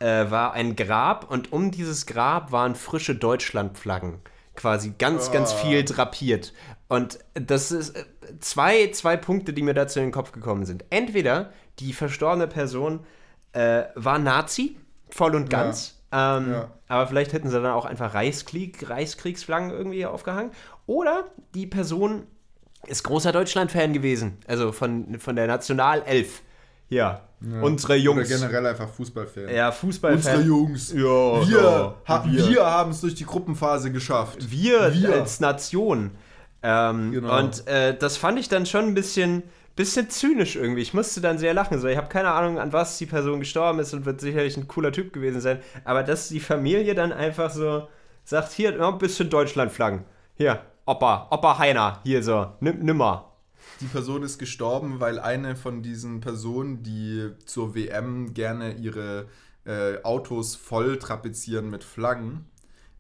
äh, 0.01 0.31
war 0.31 0.53
ein 0.55 0.75
Grab 0.75 1.31
und 1.31 1.53
um 1.53 1.71
dieses 1.71 2.07
Grab 2.07 2.51
waren 2.51 2.75
frische 2.75 3.15
Deutschlandflaggen. 3.15 4.21
Quasi 4.55 4.95
ganz, 4.99 5.31
ganz 5.31 5.53
Oh. 5.53 5.67
viel 5.67 5.85
drapiert. 5.85 6.55
Und 6.89 7.19
das 7.35 7.71
ist 7.73 7.95
äh, 7.95 8.05
zwei, 8.41 8.91
zwei 8.91 9.17
Punkte, 9.17 9.53
die 9.53 9.63
mir 9.63 9.75
dazu 9.75 9.99
in 10.01 10.07
den 10.07 10.13
Kopf 10.13 10.33
gekommen 10.33 10.65
sind. 10.65 10.85
Entweder 10.91 11.53
die 11.79 11.93
verstorbene 11.93 12.47
Person 12.49 13.01
äh, 13.53 13.85
war 13.95 14.19
Nazi, 14.19 14.77
voll 15.11 15.35
und 15.35 15.53
Ja. 15.53 15.71
Ähm, 16.13 16.53
Ja. 16.53 16.71
Aber 16.89 17.07
vielleicht 17.09 17.33
hätten 17.33 17.49
sie 17.51 17.61
dann 17.61 17.73
auch 17.73 17.85
einfach 17.85 18.15
Reichskrieg, 18.15 18.89
Reichskriegsflaggen 18.89 19.71
irgendwie 19.71 20.07
aufgehangen. 20.07 20.53
Oder 20.87 21.25
die 21.55 21.67
Person 21.67 22.23
ist 22.87 23.03
großer 23.03 23.33
Deutschland-Fan 23.33 23.93
gewesen. 23.93 24.39
Also 24.47 24.71
von, 24.73 25.19
von 25.19 25.35
der 25.37 25.47
Nationalelf. 25.49 26.43
Ja, 26.89 27.23
unsere 27.41 27.95
oder 27.95 28.01
Jungs. 28.01 28.29
generell 28.29 28.65
einfach 28.67 28.89
Fußballfan. 28.89 29.49
Ja, 29.53 29.73
Fußballfan. 29.73 30.37
Unsere 30.37 30.43
Jungs. 30.43 30.93
Ja, 30.93 31.01
Wir, 31.49 31.61
ja, 31.61 31.95
ha 32.07 32.25
wir. 32.25 32.49
wir 32.49 32.65
haben 32.65 32.93
es 32.93 33.01
durch 33.01 33.17
die 33.17 33.27
Gruppenphase 33.27 33.91
geschafft. 33.91 34.49
Wir, 34.51 34.95
Wir. 34.95 35.13
als 35.15 35.41
Nation. 35.41 36.13
Ähm, 36.63 37.11
Genau. 37.11 37.37
Und 37.39 37.67
äh, 37.67 37.97
das 37.99 38.17
fand 38.17 38.39
ich 38.39 38.49
dann 38.49 38.67
schon 38.67 38.85
ein 38.87 38.95
bisschen, 38.95 39.43
bisschen 39.77 40.11
zynisch 40.11 40.57
irgendwie. 40.57 40.83
Ich 40.83 40.95
musste 40.95 41.21
dann 41.21 41.39
sehr 41.39 41.55
lachen. 41.55 41.79
So, 41.79 41.87
ich 41.87 41.97
habe 41.97 42.09
keine 42.09 42.33
Ahnung, 42.33 42.59
an 42.59 42.73
was 42.73 42.99
die 42.99 43.07
Person 43.07 43.41
gestorben 43.41 43.79
ist 43.79 43.95
und 43.95 44.07
wird 44.07 44.21
sicherlich 44.21 44.57
ein 44.57 44.67
cooler 44.67 44.91
Typ 44.91 45.13
gewesen 45.13 45.41
sein. 45.41 45.61
Aber 45.85 46.03
dass 46.03 46.29
die 46.29 46.41
Familie 46.41 46.95
dann 46.95 47.13
einfach 47.13 47.51
so 47.51 47.87
sagt, 48.25 48.53
hier, 48.53 48.73
noch 48.73 48.93
ein 48.93 48.99
bisschen 48.99 49.31
Deutschlandflaggen. 49.31 50.05
Hier, 50.35 50.63
Opa, 50.87 51.29
Opa 51.31 51.59
Heiner, 51.59 52.01
hier 52.05 52.23
so, 52.23 52.53
nimm, 52.61 52.81
nimmer. 52.81 53.33
Die 53.81 53.87
Person 53.87 54.23
ist 54.23 54.39
gestorben, 54.39 55.01
weil 55.01 55.19
eine 55.19 55.55
von 55.57 55.83
diesen 55.83 56.21
Personen, 56.21 56.83
die 56.83 57.31
zur 57.45 57.75
WM 57.75 58.33
gerne 58.33 58.75
ihre 58.75 59.27
äh, 59.65 60.03
Autos 60.03 60.57
voll 60.57 60.99
trapezieren 60.99 61.69
mit 61.69 61.85
Flaggen, 61.85 62.47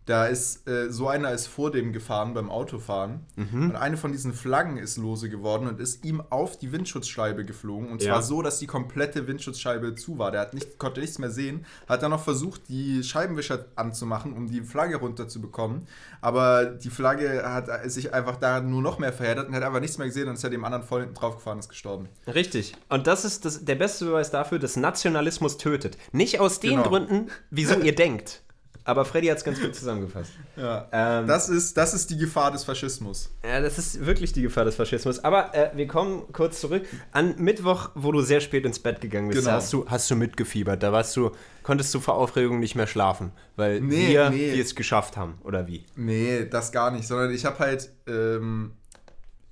da 0.07 0.27
ist 0.27 0.69
äh, 0.69 0.91
so 0.91 1.09
einer 1.09 1.33
ist 1.33 1.47
vor 1.49 1.71
dem 1.73 1.93
gefahren 1.93 2.33
beim 2.33 2.49
Autofahren 2.51 3.21
Mhm. 3.37 3.71
und 3.71 3.77
eine 3.77 3.97
von 3.97 4.13
diesen 4.13 4.33
Flaggen 4.33 4.77
ist 4.79 4.97
lose 4.97 5.29
geworden 5.29 5.67
und 5.67 5.81
ist 5.81 6.05
ihm 6.05 6.23
auf 6.31 6.59
die 6.59 6.71
Windschutzscheibe 6.73 7.45
geflogen 7.45 7.91
und 7.91 8.03
Ja. 8.03 8.13
zwar 8.13 8.23
so, 8.23 8.41
dass 8.41 8.59
die 8.61 8.67
komplette 8.69 9.27
Windschutzscheibe 9.27 9.95
zu 9.97 10.19
war. 10.19 10.31
Der 10.31 10.41
hat 10.43 10.55
nicht, 10.55 10.79
konnte 10.79 11.01
nichts 11.01 11.19
mehr 11.19 11.31
sehen, 11.31 11.67
hat 11.89 12.03
dann 12.03 12.13
noch 12.13 12.23
versucht, 12.23 12.69
die 12.69 13.03
Scheibenwischer 13.03 13.67
anzumachen, 13.75 14.33
um 14.33 14.47
die 14.49 14.63
Flagge 14.63 14.97
runterzubekommen, 14.97 15.87
aber 16.21 16.65
die 16.67 16.91
Flagge 16.91 17.43
hat 17.45 17.69
sich 17.91 18.15
einfach 18.15 18.37
da 18.37 18.61
nur 18.61 18.83
noch 18.83 18.99
mehr 18.99 19.13
verheddert 19.13 19.49
und 19.49 19.55
hat 19.55 19.63
einfach 19.65 19.81
nichts 19.81 19.99
mehr 19.99 20.07
gesehen 20.07 20.29
und 20.29 20.35
ist 20.35 20.43
ja 20.43 20.49
dem 20.51 20.65
anderen 20.65 20.85
voll 20.85 21.01
hinten 21.01 21.15
drauf 21.17 21.37
gefahren 21.37 21.55
und 21.55 21.61
ist 21.61 21.69
gestorben. 21.69 22.09
Richtig. 22.33 22.75
Und 22.89 23.07
das 23.09 23.25
ist 23.25 23.45
das, 23.45 23.65
der 23.65 23.75
beste 23.75 24.05
Beweis 24.05 24.31
dafür, 24.31 24.59
dass 24.61 24.77
Nationalismus 24.77 25.59
tötet. 25.59 25.99
Nicht 26.13 26.39
aus 26.41 26.61
den 26.61 26.71
Genau. 26.77 26.83
Gründen, 26.85 27.27
wieso 27.51 27.75
ihr 27.81 27.95
denkt. 27.95 28.43
Aber 28.87 29.05
Freddy 29.05 29.27
hat 29.27 29.39
es 29.39 29.43
ganz 29.45 29.61
gut 29.61 29.75
zusammengefasst. 29.75 30.31
Ja. 30.57 30.89
Ähm, 30.93 31.27
Das 31.27 31.49
ist, 31.49 31.77
das 31.77 31.93
ist 31.93 32.09
die 32.09 32.17
Gefahr 32.17 32.51
des 32.53 32.63
Faschismus. 32.65 33.31
Ja, 33.45 33.61
das 33.61 33.79
ist 33.79 34.07
wirklich 34.07 34.33
die 34.33 34.43
Gefahr 34.43 34.65
des 34.65 34.77
Faschismus. 34.77 35.19
Aber 35.25 35.55
äh, 35.55 35.71
wir 35.75 35.87
kommen 35.89 36.33
kurz 36.33 36.61
zurück. 36.61 36.87
An 37.13 37.35
Mittwoch, 37.37 37.91
wo 37.97 38.13
du 38.13 38.21
sehr 38.23 38.41
spät 38.41 38.65
ins 38.65 38.79
Bett 38.79 39.01
gegangen 39.01 39.29
bist, 39.29 39.41
Genau. 39.41 39.53
hast, 39.57 39.73
du, 39.73 39.87
hast 39.89 40.09
du 40.11 40.15
mitgefiebert. 40.17 40.83
Da 40.83 40.93
warst 40.93 41.15
du, 41.17 41.33
konntest 41.65 41.93
du 41.95 42.01
vor 42.01 42.15
Aufregung 42.15 42.61
nicht 42.61 42.77
mehr 42.77 42.87
schlafen, 42.87 43.33
weil 43.57 43.81
Nee, 43.81 44.09
wir, 44.09 44.31
nee. 44.31 44.59
es 44.59 44.75
geschafft 44.77 45.17
haben. 45.17 45.39
Oder 45.43 45.67
wie? 45.67 45.85
Nee, 45.97 46.47
das 46.49 46.71
gar 46.73 46.91
nicht, 46.93 47.07
sondern 47.09 47.33
ich 47.35 47.45
habe 47.45 47.59
halt 47.59 47.91
ähm, 48.07 48.73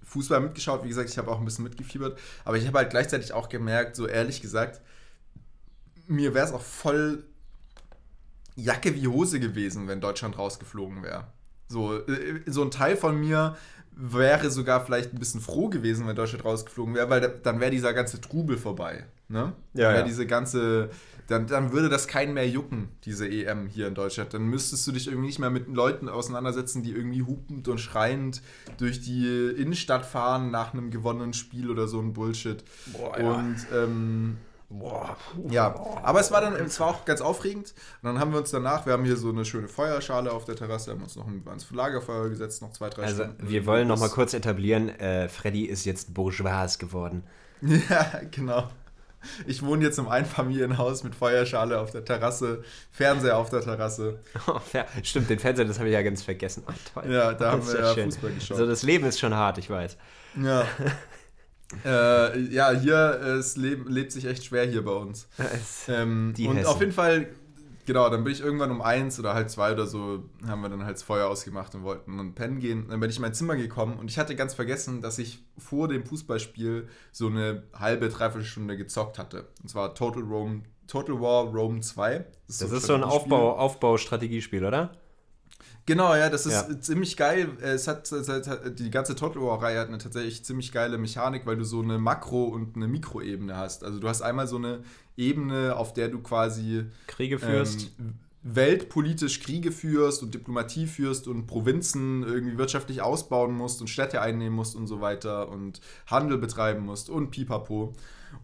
Fußball 0.05 0.41
mitgeschaut. 0.41 0.85
Wie 0.85 0.89
gesagt, 0.89 1.11
ich 1.11 1.19
habe 1.19 1.29
auch 1.31 1.41
ein 1.41 1.45
bisschen 1.45 1.65
mitgefiebert. 1.65 2.17
Aber 2.45 2.57
ich 2.57 2.67
habe 2.69 2.79
halt 2.79 2.91
gleichzeitig 2.91 3.33
auch 3.33 3.49
gemerkt, 3.49 3.97
so 3.97 4.07
ehrlich 4.07 4.41
gesagt, 4.41 4.81
mir 6.07 6.35
wäre 6.35 6.47
es 6.47 6.53
auch 6.53 6.63
voll 6.63 7.25
Jacke 8.57 8.95
wie 8.95 9.09
Hose 9.09 9.41
gewesen, 9.41 9.89
wenn 9.89 10.01
Deutschland 10.01 10.39
rausgeflogen 10.39 11.03
wäre. 11.03 11.27
So, 11.69 11.97
äh, 11.97 12.41
so 12.47 12.63
ein 12.63 12.71
Teil 12.71 12.97
von 12.97 13.19
mir 13.19 13.57
wäre 13.97 14.51
sogar 14.51 14.85
vielleicht 14.85 15.13
ein 15.13 15.19
bisschen 15.19 15.41
froh 15.41 15.69
gewesen, 15.69 16.07
wenn 16.07 16.17
Deutschland 16.17 16.45
rausgeflogen 16.45 16.95
wäre, 16.95 17.11
weil 17.11 17.21
da, 17.21 17.29
dann 17.29 17.61
wäre 17.61 17.71
dieser 17.71 17.95
ganze 17.95 18.21
Trubel 18.21 18.57
vorbei. 18.57 19.07
Ne? 19.29 19.53
Ja, 19.73 19.95
ja. 19.95 20.03
diese 20.03 20.27
ganze, 20.27 20.91
dann, 21.29 21.47
dann 21.47 21.73
würde 21.73 21.89
das 21.89 22.09
keinen 22.09 22.35
mehr 22.35 22.49
jucken, 22.49 22.89
diese 23.05 23.29
EM 23.29 23.67
hier 23.67 23.89
in 23.89 23.95
Deutschland. 23.95 24.35
Dann 24.35 24.45
müsstest 24.47 24.87
du 24.87 24.93
dich 24.93 25.07
irgendwie 25.07 25.29
nicht 25.29 25.39
mehr 25.39 25.51
mit 25.51 25.69
Leuten 25.69 26.09
auseinandersetzen, 26.09 26.83
die 26.83 26.93
irgendwie 26.93 27.23
hupend 27.23 27.69
und 27.69 27.79
schreiend 27.79 28.43
durch 28.79 29.01
die 29.01 29.55
Innenstadt 29.57 30.05
fahren 30.05 30.51
nach 30.51 30.75
einem 30.75 30.91
gewonnenen 30.91 31.33
Spiel 31.33 31.71
oder 31.71 31.89
so 31.89 32.01
ein 32.01 32.13
Bullshit. 32.13 32.65
Boah, 32.93 33.19
ja. 33.19 33.33
Und 33.33 33.57
ähm, 33.73 34.37
Boah. 34.71 35.17
ja, 35.51 35.75
aber 36.03 36.21
es 36.21 36.33
war 36.33 36.41
dann, 36.41 36.55
es 36.57 36.81
war 36.81 36.89
auch 36.89 37.05
ganz 37.05 37.21
aufregend. 37.21 37.75
Und 38.03 38.07
dann 38.09 38.19
haben 38.19 38.33
wir 38.33 38.39
uns 38.39 38.51
danach, 38.51 38.87
wir 38.87 38.93
haben 38.95 39.05
hier 39.05 39.17
so 39.17 39.29
eine 39.29 39.45
schöne 39.45 39.69
Feuerschale 39.69 40.33
auf 40.33 40.45
der 40.47 40.57
Terrasse, 40.57 40.91
haben 40.91 41.03
uns 41.03 41.15
noch 41.17 41.27
ein- 41.29 41.43
ans 41.47 41.71
Lagerfeuer 41.71 42.29
gesetzt, 42.31 42.61
noch 42.63 42.73
zwei, 42.73 42.89
drei 42.89 43.03
Also, 43.05 43.25
Stunden. 43.25 43.49
wir 43.49 43.67
wollen 43.67 43.87
noch 43.87 43.99
mal 43.99 44.07
Das- 44.07 44.15
kurz 44.15 44.35
etablieren, 44.35 44.89
äh, 44.89 45.29
Freddy 45.29 45.65
ist 45.67 45.85
jetzt 45.85 46.13
bourgeois 46.15 46.79
geworden. 46.79 47.23
Ja, 47.63 48.21
genau. 48.31 48.69
Ich 49.47 49.63
wohne 49.65 49.83
jetzt 49.85 49.99
im 49.99 50.07
Einfamilienhaus 50.09 51.03
mit 51.03 51.15
Feuerschale 51.15 51.79
auf 51.81 51.91
der 51.91 52.05
Terrasse, 52.05 52.63
Fernseher 52.91 53.39
auf 53.39 53.49
der 53.49 53.63
Terrasse. 53.63 54.19
Oh. 54.47 54.61
Stimmt, 55.03 55.31
den 55.31 55.39
Fernseher, 55.39 55.65
das 55.65 55.79
habe 55.79 55.89
ich 55.89 55.95
ja 55.95 56.03
ganz 56.03 56.23
vergessen. 56.23 56.63
Oh, 56.69 56.73
toll. 56.93 57.11
Ja, 57.11 57.33
da 57.33 57.53
haben 57.53 57.61
Das 57.61 57.69
ist 57.69 57.75
wir 57.75 57.81
ja 57.85 57.95
schön. 57.95 58.05
Fußball 58.11 58.33
geschaut. 58.33 58.59
Also 58.59 58.67
das 58.71 58.83
Leben 58.83 59.07
ist 59.07 59.19
schon 59.19 59.33
hart, 59.35 59.57
ich 59.59 59.71
weiß. 59.71 59.97
Ja. 60.43 60.67
äh, 61.85 62.39
ja, 62.53 62.71
hier 62.73 63.21
äh, 63.23 63.31
es 63.33 63.57
leb, 63.57 63.89
lebt 63.89 64.13
sich 64.13 64.27
echt 64.27 64.45
schwer 64.45 64.67
hier 64.67 64.85
bei 64.85 64.93
uns. 64.93 65.29
Ähm, 65.89 66.35
und 66.39 66.57
Hessen. 66.57 66.67
auf 66.67 66.81
jeden 66.81 66.93
Fall, 66.93 67.29
genau, 67.87 68.09
dann 68.09 68.25
bin 68.25 68.33
ich 68.33 68.41
irgendwann 68.41 68.71
um 68.71 68.81
eins 68.81 69.19
oder 69.19 69.35
halb 69.35 69.51
zwei 69.51 69.73
oder 69.73 69.87
so, 69.87 70.25
haben 70.47 70.63
wir 70.63 70.69
dann 70.69 70.85
halt 70.85 70.97
das 70.97 71.03
Feuer 71.03 71.29
ausgemacht 71.29 71.75
und 71.75 71.83
wollten 71.83 72.17
dann 72.17 72.35
pennen 72.35 72.59
gehen. 72.61 72.87
Dann 72.89 73.01
bin 73.01 73.11
ich 73.11 73.17
in 73.17 73.23
mein 73.23 73.35
Zimmer 73.35 73.57
gekommen 73.57 73.99
und 73.99 74.11
ich 74.11 74.19
hatte 74.19 74.37
ganz 74.37 74.55
vergessen, 74.55 75.03
dass 75.03 75.19
ich 75.19 75.45
vor 75.59 75.89
dem 75.89 76.05
Fußballspiel 76.05 76.89
so 77.13 77.27
eine 77.29 77.65
halbe, 77.75 78.09
dreiviertel 78.09 78.45
Stunde 78.45 78.77
gezockt 78.77 79.19
hatte. 79.19 79.49
Und 79.63 79.69
zwar 79.69 79.95
Total 79.95 80.23
Rome, 80.23 80.63
Total 80.87 81.21
War 81.21 81.45
Rome 81.45 81.81
2. 81.81 82.25
Das 82.47 82.61
ist 82.61 82.71
so 82.87 82.95
ein 82.95 83.01
Strategiespiel. 83.01 83.05
Aufbau, 83.05 83.57
Aufbau-Strategiespiel, 83.59 84.65
oder? 84.65 84.93
Genau, 85.87 86.15
ja, 86.15 86.31
das 86.31 86.47
ist 86.47 86.53
Ja. 86.69 86.81
ziemlich 86.81 87.17
geil. 87.17 87.49
Es 87.61 87.87
hat, 87.89 88.11
es 88.11 88.29
hat 88.29 88.79
die 88.79 88.91
ganze 88.91 89.15
Total 89.15 89.43
War-Reihe 89.43 89.79
hat 89.79 89.89
eine 89.89 89.99
tatsächlich 89.99 90.45
ziemlich 90.45 90.73
geile 90.73 90.97
Mechanik, 90.97 91.45
weil 91.45 91.57
du 91.57 91.65
so 91.65 91.83
eine 91.83 91.99
Makro- 91.99 92.45
und 92.47 92.77
eine 92.77 92.89
Mikroebene 92.89 93.57
hast. 93.57 93.85
Also 93.85 93.99
du 94.01 94.09
hast 94.09 94.23
einmal 94.23 94.47
so 94.47 94.57
eine 94.57 94.81
Ebene, 95.17 95.77
auf 95.77 95.93
der 95.93 96.09
du 96.09 96.21
quasi 96.21 96.87
Kriege 97.07 97.39
führst. 97.39 97.91
ähm, 97.99 98.15
weltpolitisch 98.43 99.41
Kriege 99.41 99.73
führst 99.73 100.23
und 100.23 100.35
Diplomatie 100.35 100.87
führst 100.87 101.29
und 101.29 101.47
Provinzen 101.47 102.23
irgendwie 102.23 102.59
wirtschaftlich 102.59 103.01
ausbauen 103.03 103.55
musst 103.55 103.81
und 103.81 103.89
Städte 103.89 104.21
einnehmen 104.21 104.55
musst 104.55 104.77
und 104.77 104.87
so 104.87 105.01
weiter 105.01 105.49
und 105.49 105.81
Handel 106.07 106.39
betreiben 106.39 106.85
musst 106.85 107.09
und 107.11 107.31
pipapo. 107.31 107.95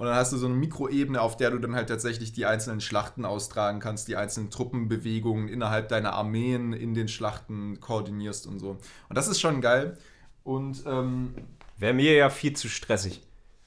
Und 0.01 0.07
dann 0.07 0.15
hast 0.17 0.33
du 0.33 0.39
so 0.39 0.47
eine 0.47 0.55
Mikroebene, 0.55 1.21
auf 1.21 1.37
der 1.37 1.51
du 1.51 1.59
dann 1.59 1.75
halt 1.75 1.91
tatsächlich 1.91 2.33
die 2.33 2.47
einzelnen 2.47 2.81
Schlachten 2.81 3.27
austragen 3.27 3.81
kannst, 3.81 4.09
die 4.09 4.17
einzelnen 4.17 4.49
Truppenbewegungen 4.49 5.47
innerhalb 5.49 5.91
deiner 5.91 6.15
Armeen 6.15 6.73
in 6.73 6.95
den 6.95 7.07
Schlachten 7.07 7.81
koordinierst 7.81 8.47
und 8.47 8.61
so. 8.61 8.71
Und 8.71 8.79
das 9.19 9.29
ist 9.29 9.41
schon 9.43 9.61
geil. 9.61 9.99
Und 10.43 10.85
ähm, 10.87 11.35
Wäre 11.77 11.93
mir 11.93 12.15
ja 12.15 12.31
viel 12.31 12.55
zu 12.55 12.69
stressig. 12.71 13.21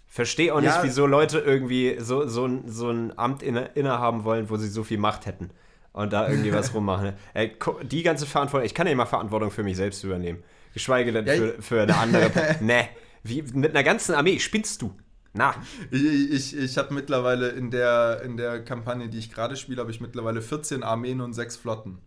Verstehe 0.07 0.55
auch 0.55 0.59
nicht, 0.61 0.73
Ja. 0.73 0.81
wieso 0.83 1.05
Leute 1.05 1.37
irgendwie 1.37 1.97
so, 1.99 2.27
so, 2.27 2.45
ein- 2.47 2.63
so 2.67 2.89
ein 2.89 3.15
Amt 3.15 3.43
inne, 3.43 3.69
innehaben 3.75 4.23
wollen, 4.23 4.49
wo 4.49 4.57
sie 4.57 4.69
so 4.69 4.83
viel 4.83 4.97
Macht 4.97 5.27
hätten. 5.27 5.51
Und 5.91 6.13
da 6.13 6.27
irgendwie 6.27 6.51
was 6.51 6.73
rummachen. 6.73 7.13
Ey, 7.35 7.55
die 7.83 8.01
ganze 8.01 8.25
Verantwortung, 8.25 8.65
ich 8.65 8.73
kann 8.73 8.87
ja 8.87 8.95
mal 8.95 9.05
Verantwortung 9.05 9.51
für 9.51 9.61
mich 9.61 9.77
selbst 9.77 10.03
übernehmen. 10.03 10.43
Geschweige 10.73 11.11
denn 11.11 11.27
Ja, 11.27 11.33
für, 11.35 11.61
für 11.61 11.81
eine 11.83 11.95
andere. 11.95 12.31
ne, 12.61 12.87
wie 13.21 13.43
mit 13.53 13.69
einer 13.69 13.83
ganzen 13.83 14.15
Armee 14.15 14.39
spinnst 14.39 14.81
du. 14.81 14.95
Na, 15.33 15.55
ich, 15.89 16.03
ich, 16.31 16.55
ich 16.57 16.77
habe 16.77 16.93
mittlerweile 16.93 17.49
in 17.49 17.71
der, 17.71 18.21
in 18.23 18.37
der 18.37 18.63
Kampagne, 18.63 19.09
die 19.09 19.17
ich 19.17 19.31
gerade 19.31 19.55
spiele, 19.55 19.81
habe 19.81 19.89
ich 19.91 19.99
mittlerweile 19.99 20.41
14 20.41 20.83
Armeen 20.83 21.21
und 21.21 21.33
6 21.33 21.57
Flotten. 21.57 21.97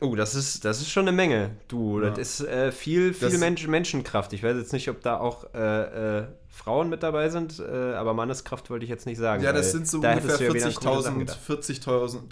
oh, 0.00 0.14
das 0.14 0.34
ist, 0.34 0.64
das 0.64 0.80
ist 0.80 0.88
schon 0.90 1.02
eine 1.06 1.12
Menge. 1.16 1.56
Du, 1.68 2.00
Ja. 2.00 2.10
das 2.10 2.40
ist 2.40 2.48
äh, 2.48 2.72
viel, 2.72 3.12
viel 3.12 3.30
Das- 3.30 3.38
Mensch, 3.38 3.66
Menschenkraft. 3.66 4.32
Ich 4.32 4.42
weiß 4.42 4.56
jetzt 4.56 4.72
nicht, 4.72 4.88
ob 4.88 5.02
da 5.02 5.18
auch 5.18 5.52
äh, 5.54 6.18
äh, 6.20 6.26
Frauen 6.48 6.88
mit 6.88 7.02
dabei 7.02 7.28
sind, 7.28 7.58
äh, 7.58 7.92
aber 7.94 8.14
Manneskraft 8.14 8.70
wollte 8.70 8.84
ich 8.84 8.90
jetzt 8.90 9.04
nicht 9.04 9.18
sagen. 9.18 9.42
Ja, 9.42 9.52
das 9.52 9.72
sind 9.72 9.86
so 9.86 10.00
da 10.00 10.12
ungefähr 10.14 10.30
hättest 10.38 10.40
du 10.40 10.44
ja 10.44 10.54
wieder 10.54 10.66
an 10.66 10.74
coole 10.74 11.02
Sachen 11.02 11.16
40.000 11.16 11.18
gedacht. 11.18 11.38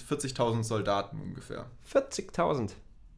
40.000 0.09 0.35
40.000 0.35 0.63
Soldaten 0.65 1.21
ungefähr. 1.21 1.67
40.000. 1.93 2.71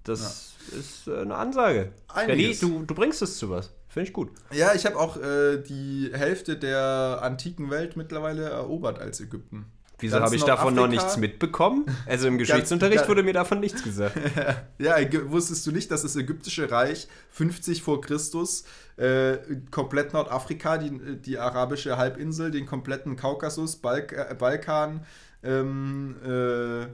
Das 0.03 0.55
ist 0.77 1.07
äh, 1.09 1.19
eine 1.21 1.37
Ansage. 1.37 1.93
Einiges. 2.09 2.59
du, 2.61 2.83
du 2.85 2.95
bringst 2.95 3.23
es 3.23 3.39
zu 3.39 3.51
was. 3.51 3.73
Finde 3.97 4.09
ich 4.09 4.13
gut. 4.13 4.29
Ja, 4.53 4.75
ich 4.75 4.85
habe 4.85 4.99
auch 4.99 5.17
äh, 5.17 5.57
die 5.57 6.11
Hälfte 6.13 6.59
der 6.59 7.21
antiken 7.23 7.71
Welt 7.71 7.97
mittlerweile 7.97 8.43
erobert 8.43 8.99
als 8.99 9.23
Ägypten. 9.23 9.65
Wieso 10.01 10.21
habe 10.21 10.37
ich 10.37 10.45
davon 10.45 10.75
noch 10.75 10.83
Nordafrika? 10.83 11.03
nichts 11.05 11.17
mitbekommen? 11.17 11.87
Also 12.05 12.29
im 12.29 12.37
Geschichtsunterricht 12.37 12.99
ganz- 12.99 13.09
wurde 13.09 13.23
mir 13.23 13.33
davon 13.33 13.59
nichts 13.59 13.83
gesagt. 13.83 14.15
Ja, 14.79 14.97
wusstest 15.31 15.67
du 15.67 15.73
nicht, 15.73 15.91
dass 15.91 16.03
das 16.03 16.15
ägyptische 16.15 16.71
Reich 16.71 17.09
50 17.31 17.83
vor 17.83 18.03
Christus 18.03 18.65
äh, 18.99 19.39
komplett 19.71 20.13
Nordafrika, 20.13 20.77
die, 20.77 21.17
die 21.17 21.39
arabische 21.39 21.97
Halbinsel, 21.97 22.51
den 22.51 22.67
kompletten 22.67 23.17
Kaukasus, 23.17 23.77
Balk, 23.77 24.13
äh, 24.13 24.35
Balkan, 24.39 25.07
ähm, 25.43 26.17
äh, 26.23 26.87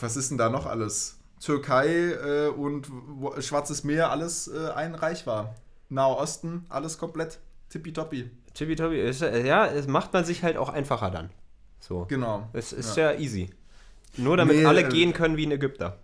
was 0.00 0.16
ist 0.16 0.30
denn 0.30 0.38
da 0.38 0.48
noch 0.48 0.66
alles? 0.66 1.16
Türkei 1.40 2.12
äh, 2.12 2.46
und 2.50 2.86
Schwarzes 3.40 3.82
Meer, 3.82 4.12
alles 4.12 4.46
äh, 4.46 4.70
ein 4.76 4.94
Reich 4.94 5.26
war. 5.26 5.56
Nahe 5.88 6.16
Osten, 6.16 6.66
alles 6.68 6.98
komplett 6.98 7.38
tippitoppi. 7.70 8.30
Tippitoppi, 8.54 9.00
ist, 9.00 9.22
äh, 9.22 9.46
ja, 9.46 9.66
es 9.66 9.86
macht 9.86 10.12
man 10.12 10.24
sich 10.24 10.42
halt 10.42 10.56
auch 10.56 10.68
einfacher 10.68 11.10
dann. 11.10 11.30
So. 11.80 12.06
Genau. 12.06 12.48
Es 12.52 12.72
ist 12.72 12.96
ja, 12.96 13.14
easy. 13.14 13.50
Nur 14.16 14.36
damit 14.36 14.56
Nee, 14.56 14.64
alle 14.64 14.82
äh, 14.82 14.88
gehen 14.88 15.12
können 15.12 15.36
wie 15.36 15.46
ein 15.46 15.52
Ägypter. 15.52 15.98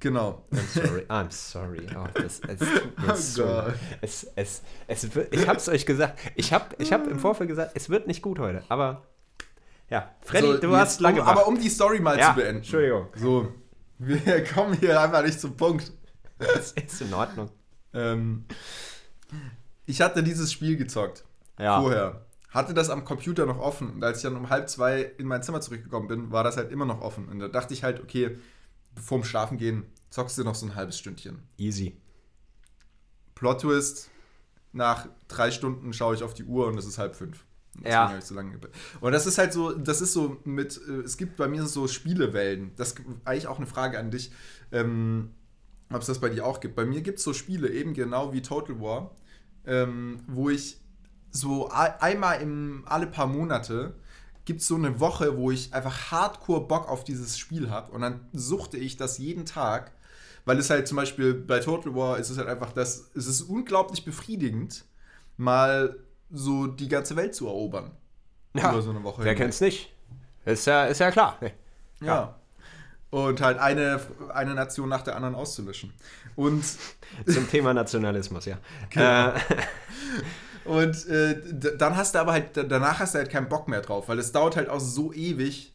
Genau. 0.00 0.42
I'm 0.52 0.66
sorry. 0.74 1.02
I'm 1.08 1.30
sorry. 1.30 1.86
Oh, 1.96 2.06
das, 2.14 2.40
es 2.40 2.60
Oh 3.08 3.14
so 3.14 3.44
Gott. 3.44 3.66
leid. 3.68 3.74
es, 4.02 4.26
es, 4.36 4.62
es 4.88 5.14
wird, 5.14 5.34
ich 5.34 5.48
hab's 5.48 5.68
euch 5.68 5.86
gesagt. 5.86 6.18
Ich 6.34 6.52
hab, 6.52 6.78
ich 6.80 6.92
hab 6.92 7.06
im 7.06 7.18
Vorfeld 7.18 7.48
gesagt, 7.48 7.72
es 7.74 7.88
wird 7.88 8.06
nicht 8.06 8.20
gut 8.20 8.38
heute. 8.38 8.62
Aber 8.68 9.04
ja, 9.88 10.10
Freddy, 10.22 10.46
So, 10.46 10.56
du 10.58 10.66
jetzt, 10.68 10.76
hast 10.76 11.00
lange 11.00 11.22
um, 11.22 11.26
Aber 11.28 11.46
um 11.46 11.58
die 11.58 11.68
Story 11.70 12.00
mal 12.00 12.18
Ja, 12.18 12.30
zu 12.30 12.36
beenden. 12.40 12.56
Entschuldigung. 12.58 13.06
So, 13.14 13.48
wir 13.98 14.44
kommen 14.54 14.74
hier 14.78 15.00
einfach 15.00 15.22
nicht 15.22 15.40
zum 15.40 15.56
Punkt. 15.56 15.92
Das 16.38 16.72
ist 16.72 17.00
in 17.00 17.14
Ordnung. 17.14 17.50
Ähm, 17.94 18.44
ich 19.86 20.00
hatte 20.00 20.22
dieses 20.22 20.52
Spiel 20.52 20.76
gezockt. 20.76 21.24
Ja. 21.58 21.80
Vorher. 21.80 22.26
Hatte 22.50 22.74
das 22.74 22.90
am 22.90 23.04
Computer 23.04 23.46
noch 23.46 23.58
offen. 23.58 23.90
Und 23.90 24.04
als 24.04 24.18
ich 24.18 24.22
dann 24.22 24.36
um 24.36 24.50
halb 24.50 24.68
zwei 24.68 25.02
in 25.18 25.26
mein 25.26 25.42
Zimmer 25.42 25.60
zurückgekommen 25.60 26.08
bin, 26.08 26.30
war 26.30 26.44
das 26.44 26.56
halt 26.56 26.70
immer 26.70 26.86
noch 26.86 27.00
offen. 27.00 27.28
Und 27.28 27.38
da 27.38 27.48
dachte 27.48 27.74
ich 27.74 27.82
halt, 27.82 28.00
okay, 28.00 28.38
vorm 29.00 29.24
Schlafen 29.24 29.58
gehen, 29.58 29.84
zockst 30.10 30.38
du 30.38 30.44
noch 30.44 30.54
so 30.54 30.66
ein 30.66 30.74
halbes 30.74 30.98
Stündchen. 30.98 31.42
Easy. 31.58 31.96
Plot 33.34 33.60
Twist, 33.60 34.10
nach 34.72 35.06
drei 35.28 35.50
Stunden 35.50 35.92
schaue 35.92 36.14
ich 36.14 36.22
auf 36.22 36.34
die 36.34 36.44
Uhr 36.44 36.66
und 36.68 36.78
es 36.78 36.86
ist 36.86 36.98
halb 36.98 37.16
fünf. 37.16 37.44
Ja. 37.84 38.08
habe 38.08 38.18
ich 38.18 38.24
so 38.24 38.34
lange 38.34 38.58
Und 39.00 39.12
das 39.12 39.26
ist 39.26 39.36
halt 39.36 39.52
so, 39.52 39.72
das 39.72 40.00
ist 40.00 40.14
so 40.14 40.38
mit, 40.44 40.80
äh, 40.88 41.00
es 41.00 41.18
gibt 41.18 41.36
bei 41.36 41.46
mir 41.46 41.66
so 41.66 41.86
Spielewellen. 41.88 42.72
Das 42.76 42.92
ist 42.92 43.00
eigentlich 43.24 43.48
auch 43.48 43.58
eine 43.58 43.66
Frage 43.66 43.98
an 43.98 44.10
dich, 44.10 44.32
ähm, 44.72 45.34
ob 45.92 46.00
es 46.00 46.06
das 46.06 46.20
bei 46.20 46.28
dir 46.28 46.44
auch 46.46 46.60
gibt. 46.60 46.76
Bei 46.76 46.84
mir 46.84 47.00
gibt 47.02 47.18
es 47.18 47.24
so 47.24 47.32
Spiele, 47.32 47.70
eben 47.70 47.94
genau 47.94 48.32
wie 48.32 48.42
Total 48.42 48.80
War, 48.80 49.14
ähm, 49.66 50.20
wo 50.26 50.50
ich 50.50 50.80
so 51.30 51.68
einmal 51.68 52.40
im, 52.40 52.84
alle 52.86 53.06
paar 53.06 53.26
Monate 53.26 53.94
gibt 54.44 54.60
es 54.60 54.68
so 54.68 54.76
eine 54.76 55.00
Woche, 55.00 55.36
wo 55.36 55.50
ich 55.50 55.74
einfach 55.74 56.10
hardcore 56.10 56.66
Bock 56.66 56.88
auf 56.88 57.04
dieses 57.04 57.36
Spiel 57.36 57.68
habe 57.68 57.92
und 57.92 58.00
dann 58.00 58.26
suchte 58.32 58.76
ich 58.78 58.96
das 58.96 59.18
jeden 59.18 59.44
Tag, 59.44 59.92
weil 60.44 60.58
es 60.58 60.70
halt 60.70 60.86
zum 60.86 60.96
Beispiel 60.96 61.34
bei 61.34 61.58
Total 61.58 61.94
War 61.94 62.18
ist 62.18 62.30
es 62.30 62.38
halt 62.38 62.48
einfach 62.48 62.72
das, 62.72 63.10
es 63.14 63.26
ist 63.26 63.42
unglaublich 63.42 64.04
befriedigend, 64.04 64.84
mal 65.36 65.98
so 66.30 66.66
die 66.66 66.88
ganze 66.88 67.16
Welt 67.16 67.34
zu 67.34 67.46
erobern. 67.46 67.90
Ja, 68.54 68.70
über 68.70 68.82
so 68.82 68.90
eine 68.90 69.02
Woche. 69.02 69.24
Wer 69.24 69.34
kennt's 69.34 69.60
nicht? 69.60 69.92
Ist 70.44 70.66
ja, 70.66 70.86
ist 70.86 71.00
ja 71.00 71.10
klar. 71.10 71.38
Ja. 72.00 72.35
Und 73.16 73.40
halt 73.40 73.58
eine, 73.58 73.98
eine 74.34 74.54
Nation 74.54 74.88
nach 74.90 75.00
der 75.02 75.16
anderen 75.16 75.34
auszulöschen. 75.34 75.92
Und 76.34 76.62
Zum 77.26 77.48
Thema 77.50 77.72
Nationalismus, 77.72 78.44
ja. 78.44 78.58
Genau. 78.90 79.28
Äh, 79.30 79.32
Und 80.66 81.06
äh, 81.06 81.40
dann 81.78 81.96
hast 81.96 82.14
du 82.14 82.18
aber 82.18 82.32
halt, 82.32 82.50
danach 82.56 82.98
hast 82.98 83.14
du 83.14 83.18
halt 83.18 83.30
keinen 83.30 83.48
Bock 83.48 83.68
mehr 83.68 83.80
drauf, 83.82 84.08
weil 84.08 84.18
es 84.18 84.32
dauert 84.32 84.56
halt 84.56 84.68
auch 84.68 84.80
so 84.80 85.12
ewig, 85.12 85.72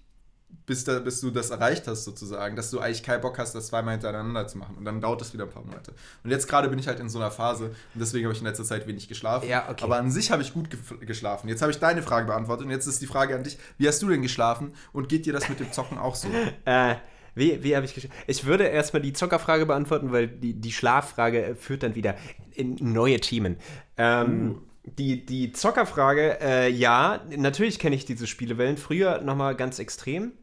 bis, 0.66 0.84
da, 0.84 1.00
bis 1.00 1.22
du 1.22 1.32
das 1.32 1.50
erreicht 1.50 1.88
hast, 1.88 2.04
sozusagen, 2.04 2.56
dass 2.58 2.72
du 2.72 2.80
eigentlich 2.80 3.02
keinen 3.02 3.22
Bock 3.22 3.40
hast, 3.40 3.56
das 3.56 3.68
zweimal 3.68 3.94
hintereinander 3.94 4.48
zu 4.48 4.58
machen. 4.58 4.76
Und 4.78 4.84
dann 4.86 5.00
dauert 5.00 5.22
es 5.22 5.34
wieder 5.34 5.46
ein 5.46 5.50
paar 5.50 5.64
Monate. 5.64 5.94
Und 6.26 6.30
jetzt 6.30 6.48
gerade 6.48 6.68
bin 6.68 6.78
ich 6.78 6.88
halt 6.88 7.00
in 7.00 7.08
so 7.10 7.20
einer 7.20 7.32
Phase 7.32 7.68
und 7.68 8.00
deswegen 8.02 8.26
habe 8.26 8.34
ich 8.34 8.42
in 8.42 8.46
letzter 8.48 8.66
Zeit 8.66 8.86
wenig 8.86 9.08
geschlafen. 9.08 9.48
Ja, 9.48 9.68
okay. 9.70 9.84
Aber 9.86 9.96
an 9.98 10.12
sich 10.12 10.30
habe 10.30 10.42
ich 10.42 10.54
gut 10.54 10.68
gef- 10.68 10.98
geschlafen. 11.06 11.48
Jetzt 11.48 11.62
habe 11.62 11.72
ich 11.72 11.80
deine 11.80 12.04
Frage 12.04 12.28
beantwortet 12.28 12.66
und 12.66 12.72
jetzt 12.72 12.86
ist 12.86 13.02
die 13.02 13.08
Frage 13.08 13.34
an 13.34 13.44
dich: 13.44 13.58
Wie 13.78 13.88
hast 13.88 14.02
du 14.02 14.10
denn 14.10 14.22
geschlafen 14.22 14.74
und 14.92 15.08
geht 15.08 15.26
dir 15.26 15.32
das 15.34 15.48
mit 15.48 15.60
dem 15.62 15.72
Zocken 15.72 15.98
auch 15.98 16.16
so? 16.16 16.28
Äh, 16.66 16.96
wie, 17.36 17.64
wie 17.64 17.76
habe 17.76 17.86
ich 17.86 17.94
geschrieben? 17.94 18.14
Ich 18.28 18.46
würde 18.46 18.66
erstmal 18.66 19.02
die 19.02 19.14
Zockerfrage 19.14 19.66
beantworten, 19.66 20.12
weil 20.12 20.28
die, 20.28 20.54
die 20.54 20.72
Schlaffrage 20.72 21.56
führt 21.60 21.84
dann 21.84 21.96
wieder 21.96 22.16
in 22.54 22.78
neue 22.80 23.20
Themen. 23.20 23.58
Ähm, 23.98 24.62
die, 24.84 25.26
die 25.26 25.52
Zockerfrage, 25.52 26.40
äh, 26.42 26.70
ja, 26.70 27.22
natürlich 27.38 27.80
kenne 27.80 27.96
ich 27.96 28.06
diese 28.06 28.28
Spielewellen. 28.28 28.78
Früher 28.78 29.22
nochmal 29.22 29.56
ganz 29.56 29.80
extrem. 29.80 30.34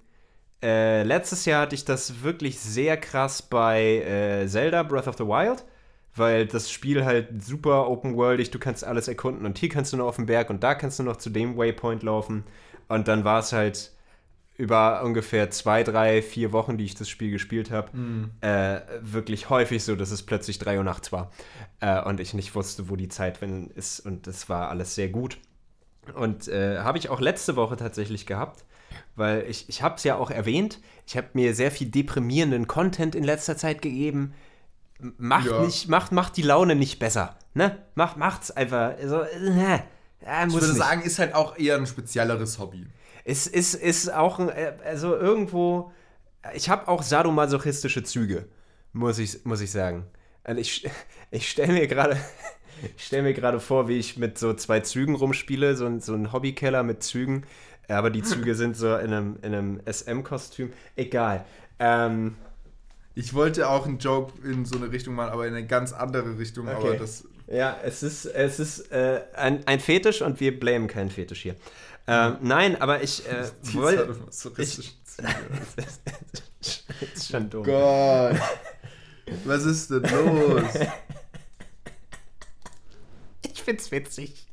Äh, 0.63 1.03
letztes 1.03 1.45
Jahr 1.45 1.63
hatte 1.63 1.75
ich 1.75 1.85
das 1.85 2.23
wirklich 2.23 2.59
sehr 2.59 2.97
krass 2.97 3.43
bei 3.43 3.83
äh, 3.83 4.47
Zelda 4.49 4.83
Breath 4.83 5.07
of 5.07 5.17
the 5.17 5.25
Wild, 5.25 5.65
weil 6.17 6.47
das 6.47 6.71
Spiel 6.71 7.05
halt 7.05 7.45
super 7.45 7.89
open-worldig, 7.89 8.51
du 8.51 8.59
kannst 8.59 8.85
alles 8.85 9.07
erkunden 9.07 9.47
und 9.47 9.59
hier 9.59 9.69
kannst 9.69 9.93
du 9.93 9.97
noch 9.97 10.07
auf 10.07 10.17
den 10.17 10.27
Berg 10.27 10.51
und 10.51 10.65
da 10.65 10.75
kannst 10.75 10.99
du 10.99 11.05
noch 11.05 11.17
zu 11.17 11.31
dem 11.31 11.57
Waypoint 11.57 12.03
laufen. 12.03 12.45
Und 12.89 13.07
dann 13.07 13.25
war 13.25 13.41
es 13.41 13.53
halt 13.53 13.93
über 14.59 15.03
ungefähr 15.05 15.51
zwei, 15.51 15.83
drei, 15.85 16.21
vier 16.21 16.53
Wochen, 16.53 16.77
die 16.77 16.85
ich 16.85 16.95
das 16.97 17.09
Spiel 17.09 17.31
gespielt 17.31 17.71
habe, 17.71 17.91
äh, 18.43 18.81
wirklich 19.01 19.49
häufig 19.49 19.83
so, 19.85 19.95
dass 19.97 20.11
es 20.11 20.25
plötzlich 20.25 20.59
drei 20.59 20.77
Uhr 20.79 20.85
nachts 20.85 21.11
war 21.13 21.31
äh, 21.81 22.03
und 22.03 22.19
ich 22.21 22.35
nicht 22.35 22.55
wusste, 22.55 22.91
wo 22.91 22.97
die 22.97 23.09
Zeit 23.09 23.41
wenn 23.41 23.69
ist 23.71 24.01
und 24.01 24.27
das 24.27 24.49
war 24.51 24.69
alles 24.69 24.95
sehr 24.97 25.09
gut. 25.09 25.39
Und 26.15 26.49
äh, 26.49 26.79
habe 26.81 26.99
ich 26.99 27.09
auch 27.09 27.21
letzte 27.21 27.55
Woche 27.57 27.77
tatsächlich 27.77 28.27
gehabt, 28.27 28.65
weil 29.15 29.45
ich, 29.49 29.69
ich 29.69 29.83
habe 29.83 29.95
es 29.97 30.05
ja 30.05 30.17
auch 30.17 30.31
erwähnt, 30.31 30.81
ich 31.07 31.17
habe 31.17 31.29
mir 31.35 31.55
sehr 31.55 31.71
viel 31.71 31.89
deprimierenden 31.89 32.67
Content 32.67 33.15
in 33.15 33.23
letzter 33.25 33.57
Zeit 33.57 33.81
gegeben. 33.81 34.35
Macht, 35.19 35.47
Ja. 35.47 35.61
nicht, 35.61 35.89
macht, 35.89 36.11
macht 36.11 36.37
die 36.37 36.43
Laune 36.43 36.75
nicht 36.75 36.99
besser. 36.99 37.37
Ne? 37.55 37.79
Macht, 37.95 38.17
macht's 38.17 38.51
einfach. 38.51 38.95
So, 39.05 39.21
äh, 39.23 39.75
äh, 39.77 40.47
Ich 40.49 40.53
würde 40.53 40.67
nicht. 40.67 40.77
sagen, 40.77 41.03
ist 41.03 41.21
halt 41.21 41.35
auch 41.35 41.57
eher 41.57 41.77
ein 41.77 41.87
spezielleres 41.87 42.59
Hobby. 42.59 42.87
Es 43.31 43.47
ist, 43.47 43.75
ist 43.75 44.13
auch, 44.13 44.39
ein, 44.39 44.49
äh, 44.49 44.73
also 44.85 45.15
irgendwo, 45.15 45.93
ich 46.55 46.69
habe 46.71 46.89
auch 46.89 47.03
sadomasochistische 47.03 48.03
Züge, 48.03 48.47
muss 48.93 49.19
ich, 49.19 49.45
muss 49.45 49.61
ich 49.61 49.71
sagen. 49.71 50.07
Also 50.45 50.61
ich, 50.61 50.89
ich 51.31 51.49
stelle 51.51 51.73
mir 51.75 51.87
gerade, 51.87 52.17
ich 52.97 53.05
stelle 53.07 53.25
mir 53.25 53.35
gerade 53.35 53.61
vor, 53.61 53.89
wie 53.89 53.99
ich 53.99 54.17
mit 54.17 54.39
so 54.39 54.55
zwei 54.55 54.81
Zügen 54.81 55.15
rumspiele, 55.15 55.77
so 55.77 55.87
ein, 55.87 56.01
so 56.01 56.15
ein 56.15 56.33
Hobbykeller 56.33 56.83
mit 56.83 57.03
Zügen, 57.03 57.45
aber 57.89 58.11
die 58.11 58.23
Züge 58.23 58.55
sind 58.55 58.77
so 58.77 58.97
in 58.97 59.13
einem, 59.13 59.39
in 59.43 59.55
einem 59.55 59.81
SM-Kostüm. 59.91 60.73
Egal. 60.97 61.45
Ähm, 61.79 62.37
Ich 63.15 63.35
wollte 63.35 63.69
auch 63.69 63.87
einen 63.87 63.99
Joke 63.99 64.33
in 64.47 64.65
so 64.65 64.77
eine 64.77 64.93
Richtung 64.93 65.15
machen, 65.15 65.31
aber 65.33 65.47
in 65.47 65.55
eine 65.55 65.67
ganz 65.67 65.93
andere 65.93 66.39
Richtung. 66.39 66.69
Aber 66.69 66.79
Okay. 66.79 66.99
das. 66.99 67.25
Ja, 67.51 67.79
es 67.83 68.03
ist, 68.03 68.27
es 68.27 68.61
ist 68.61 68.93
äh, 68.93 69.23
ein, 69.35 69.67
ein 69.67 69.81
Fetisch 69.81 70.21
und 70.23 70.39
wir 70.39 70.59
blamen 70.61 70.87
keinen 70.87 71.11
Fetisch 71.11 71.43
hier. 71.43 71.57
Ähm, 72.11 72.39
nein, 72.41 72.81
aber 72.81 73.03
ich 73.03 73.29
äh, 73.29 73.51
wollte. 73.75 74.17
Züge. 74.31 74.63
ist 77.15 77.29
schon 77.31 77.51
dumm. 77.51 77.65
Gott. 77.65 78.35
Was 79.45 79.67
ist 79.67 79.91
denn 79.91 80.05
los? 80.05 80.63
Ich 83.43 83.63
find's 83.63 83.93
witzig. 83.93 84.47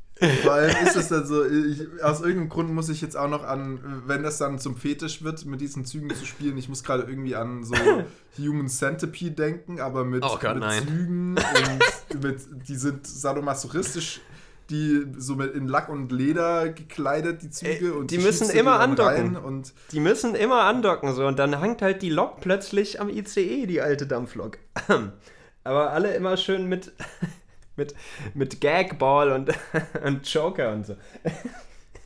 Vor 0.44 0.52
allem 0.52 0.76
ist 0.86 0.98
es 0.98 1.10
dann 1.10 1.26
so, 1.26 1.46
ich, 1.46 1.82
aus 2.02 2.20
irgendeinem 2.20 2.50
Grund 2.50 2.72
muss 2.72 2.90
ich 2.90 3.02
jetzt 3.02 3.16
auch 3.16 3.30
noch 3.30 3.44
an, 3.44 4.04
wenn 4.06 4.24
das 4.24 4.38
dann 4.38 4.60
zum 4.60 4.78
Fetisch 4.78 5.24
wird, 5.24 5.46
mit 5.46 5.60
diesen 5.60 5.86
Zügen 5.86 6.14
zu 6.14 6.26
spielen, 6.26 6.58
ich 6.58 6.70
muss 6.70 6.84
gerade 6.84 7.04
irgendwie 7.04 7.36
an 7.36 7.66
so 7.66 7.76
Human 8.38 8.70
Centipede 8.70 9.32
denken, 9.32 9.82
aber 9.82 10.06
mit, 10.06 10.24
Oh 10.24 10.38
Gott, 10.42 10.58
mit. 10.58 10.88
Zügen 10.88 11.36
und 11.38 12.24
mit, 12.24 12.40
die 12.68 12.76
sind 12.76 13.06
sadomasochistisch, 13.06 14.22
die 14.70 15.06
so 15.18 15.36
mit 15.36 15.54
in 15.54 15.68
Lack 15.68 15.90
und 15.90 16.12
Leder 16.12 16.70
gekleidet, 16.70 17.44
die 17.44 17.50
Züge. 17.50 17.86
Ey, 17.86 17.90
und 17.92 18.12
die 18.12 18.18
müssen 18.18 18.50
immer 18.50 18.80
andocken. 18.80 19.38
Und 19.38 19.74
Die 19.92 20.00
müssen 20.00 20.36
immer 20.36 20.64
andocken 20.64 21.14
so 21.14 21.26
und 21.26 21.38
dann 21.38 21.60
hangt 21.60 21.82
halt 21.82 22.02
die 22.02 22.10
Lok 22.10 22.42
plötzlich 22.42 23.00
am 23.00 23.10
ICE, 23.10 23.68
die 23.68 23.82
alte 23.82 24.08
Dampflok. 24.08 24.58
Aber 25.64 25.92
alle 25.92 26.16
immer 26.16 26.38
schön 26.38 26.68
mit, 26.68 26.94
mit, 27.76 27.96
mit 28.34 28.62
Gagball 28.62 29.32
und, 29.32 29.52
und 30.04 30.28
Joker 30.32 30.72
und 30.74 30.86
so. 30.86 30.96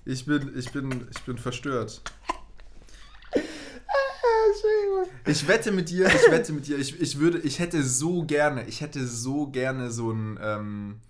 ich 0.05 0.25
bin, 0.25 0.53
ich 0.57 0.71
bin, 0.71 1.07
ich 1.11 1.21
bin 1.23 1.37
verstört. 1.37 2.01
Ich 5.25 5.47
wette 5.47 5.71
mit 5.71 5.89
dir, 5.89 6.07
ich 6.07 6.31
wette 6.31 6.53
mit 6.53 6.67
dir, 6.67 6.77
ich, 6.79 6.99
ich 6.99 7.19
würde, 7.19 7.39
ich 7.39 7.59
hätte 7.59 7.83
so 7.83 8.23
gerne, 8.23 8.65
ich 8.67 8.81
hätte 8.81 9.05
so 9.05 9.47
gerne 9.47 9.91
so 9.91 10.09
einen 10.09 10.39
ähm, 10.41 11.01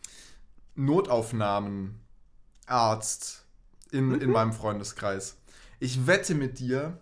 Notaufnahmenarzt 0.79 3.45
in, 3.91 4.21
in 4.21 4.31
meinem 4.31 4.53
Freundeskreis. 4.53 5.35
Ich 5.79 6.07
wette 6.07 6.33
mit 6.35 6.59
dir, 6.59 6.97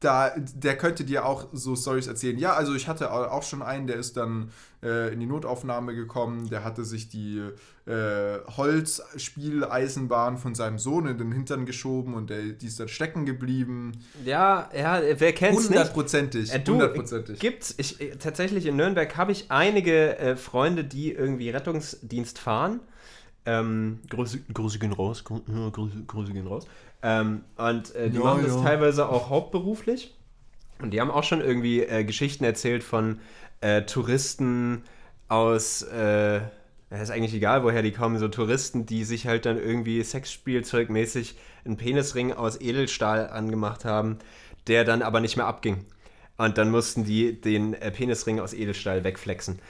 da, 0.00 0.30
der 0.36 0.78
könnte 0.78 1.04
dir 1.04 1.26
auch 1.26 1.48
so 1.52 1.76
Stories 1.76 2.06
erzählen. 2.06 2.38
Ja, 2.38 2.54
also 2.54 2.74
ich 2.74 2.88
hatte 2.88 3.12
au- 3.12 3.26
auch 3.26 3.42
schon 3.42 3.60
einen, 3.60 3.86
der 3.86 3.96
ist 3.96 4.16
dann 4.16 4.50
äh, 4.82 5.12
in 5.12 5.20
die 5.20 5.26
Notaufnahme 5.26 5.94
gekommen, 5.94 6.48
der 6.48 6.64
hatte 6.64 6.84
sich 6.86 7.10
die 7.10 7.42
äh, 7.86 8.38
Holzspieleisenbahn 8.56 10.38
von 10.38 10.54
seinem 10.54 10.78
Sohn 10.78 11.06
in 11.06 11.18
den 11.18 11.32
Hintern 11.32 11.66
geschoben 11.66 12.14
und 12.14 12.30
der, 12.30 12.40
die 12.42 12.66
ist 12.66 12.80
dann 12.80 12.88
stecken 12.88 13.26
geblieben. 13.26 13.92
Ja, 14.24 14.70
ja, 14.76 15.00
wer 15.18 15.32
kennt's 15.32 15.60
nicht? 15.60 15.68
Hundertprozentig. 15.68 16.52
Äh, 16.52 16.60
du, 16.60 16.72
Hundertprozentig. 16.72 17.38
gibt's, 17.38 17.74
ich, 17.76 18.00
äh, 18.00 18.16
tatsächlich 18.16 18.66
in 18.66 18.76
Nürnberg 18.76 19.16
habe 19.16 19.32
ich 19.32 19.50
einige 19.50 20.16
äh, 20.18 20.36
Freunde, 20.36 20.84
die 20.84 21.12
irgendwie 21.12 21.50
Rettungsdienst 21.50 22.38
fahren. 22.38 22.80
Ähm, 23.46 24.00
Grüße, 24.10 24.38
Grüße 24.52 24.78
gehen 24.78 24.92
raus, 24.92 25.24
Grü- 25.26 25.70
Grüße, 25.70 26.04
Grüße 26.06 26.32
gehen 26.32 26.46
raus. 26.46 26.66
Ähm, 27.02 27.44
und 27.56 27.94
äh, 27.94 28.10
die 28.10 28.18
Ja, 28.18 28.24
machen 28.24 28.44
das 28.44 28.56
ja. 28.56 28.62
teilweise 28.62 29.08
auch 29.08 29.30
hauptberuflich. 29.30 30.14
Und 30.80 30.92
die 30.92 31.00
haben 31.00 31.10
auch 31.10 31.24
schon 31.24 31.40
irgendwie 31.40 31.80
äh, 31.82 32.04
Geschichten 32.04 32.44
erzählt 32.44 32.82
von 32.82 33.20
äh, 33.60 33.82
Touristen 33.82 34.82
aus, 35.28 35.82
äh, 35.82 36.40
ist 36.90 37.10
eigentlich 37.10 37.34
egal, 37.34 37.62
woher 37.62 37.82
die 37.82 37.92
kommen, 37.92 38.18
so 38.18 38.28
Touristen, 38.28 38.86
die 38.86 39.04
sich 39.04 39.26
halt 39.26 39.46
dann 39.46 39.58
irgendwie 39.58 40.02
sexspielzeugmäßig 40.02 41.36
einen 41.64 41.76
Penisring 41.76 42.32
aus 42.32 42.60
Edelstahl 42.60 43.28
angemacht 43.28 43.84
haben, 43.84 44.18
der 44.66 44.84
dann 44.84 45.02
aber 45.02 45.20
nicht 45.20 45.36
mehr 45.36 45.46
abging. 45.46 45.84
Und 46.36 46.56
dann 46.58 46.70
mussten 46.70 47.04
die 47.04 47.38
den 47.40 47.74
äh, 47.74 47.90
Penisring 47.90 48.40
aus 48.40 48.54
Edelstahl 48.54 49.04
wegflexen. 49.04 49.60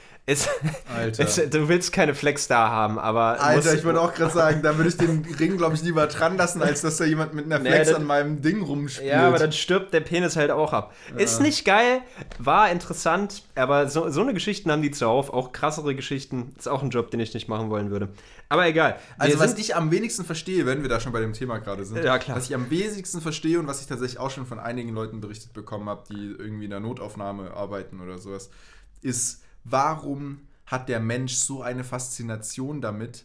Alter. 0.94 1.24
ist, 1.24 1.54
du 1.54 1.68
willst 1.68 1.92
keine 1.92 2.14
Flex 2.14 2.48
da 2.48 2.68
haben, 2.68 2.98
aber. 2.98 3.40
Alter, 3.40 3.74
ich 3.74 3.84
würde 3.84 4.00
auch 4.00 4.14
gerade 4.14 4.32
sagen, 4.32 4.62
da 4.62 4.76
würde 4.76 4.88
ich 4.90 4.96
den 4.96 5.24
Ring, 5.38 5.56
glaube 5.56 5.74
ich, 5.74 5.82
lieber 5.82 6.06
dran 6.06 6.36
lassen, 6.36 6.62
als 6.62 6.80
dass 6.82 6.96
da 6.98 7.04
jemand 7.04 7.34
mit 7.34 7.46
einer 7.46 7.58
Nee, 7.58 7.70
Flex 7.70 7.88
das- 7.88 7.96
an 7.96 8.04
meinem 8.04 8.42
Ding 8.42 8.62
rumspielt. 8.62 9.08
Ja, 9.10 9.28
aber 9.28 9.38
dann 9.38 9.52
stirbt 9.52 9.92
der 9.94 10.00
Penis 10.00 10.36
halt 10.36 10.50
auch 10.50 10.72
ab. 10.72 10.94
Ist 11.16 11.40
nicht 11.40 11.64
geil, 11.64 12.00
war 12.38 12.70
interessant, 12.70 13.42
aber 13.54 13.88
so, 13.88 14.08
so 14.10 14.20
eine 14.22 14.34
Geschichten 14.34 14.70
haben 14.70 14.82
die 14.82 14.90
zuhauf. 14.90 15.30
Auch 15.32 15.52
krassere 15.52 15.94
Geschichten. 15.94 16.54
Ist 16.58 16.68
auch 16.68 16.82
ein 16.82 16.90
Job, 16.90 17.10
den 17.10 17.20
ich 17.20 17.34
nicht 17.34 17.48
machen 17.48 17.70
wollen 17.70 17.90
würde. 17.90 18.08
Aber 18.48 18.66
egal. 18.66 18.96
Also, 19.16 19.38
was 19.38 19.56
ich 19.58 19.76
am 19.76 19.92
wenigsten 19.92 20.24
verstehe, 20.24 20.66
wenn 20.66 20.82
wir 20.82 20.88
da 20.88 20.98
schon 20.98 21.12
bei 21.12 21.20
dem 21.20 21.32
Thema 21.32 21.58
gerade 21.58 21.84
sind, 21.84 22.02
Ja, 22.04 22.18
was 22.28 22.46
ich 22.48 22.54
am 22.56 22.68
wenigsten 22.68 23.20
verstehe 23.20 23.60
und 23.60 23.68
was 23.68 23.80
ich 23.80 23.86
tatsächlich 23.86 24.18
auch 24.18 24.30
schon 24.30 24.44
von 24.44 24.58
einigen 24.58 24.92
Leuten 24.92 25.20
berichtet 25.20 25.52
bekommen 25.52 25.88
habe, 25.88 26.02
die 26.10 26.34
irgendwie 26.36 26.64
in 26.64 26.70
der 26.70 26.80
Notaufnahme 26.80 27.52
arbeiten 27.54 28.00
oder 28.00 28.18
sowas, 28.18 28.50
ist, 29.02 29.42
warum 29.64 30.48
hat 30.66 30.88
der 30.88 31.00
Mensch 31.00 31.34
so 31.34 31.62
eine 31.62 31.84
Faszination 31.84 32.80
damit, 32.80 33.24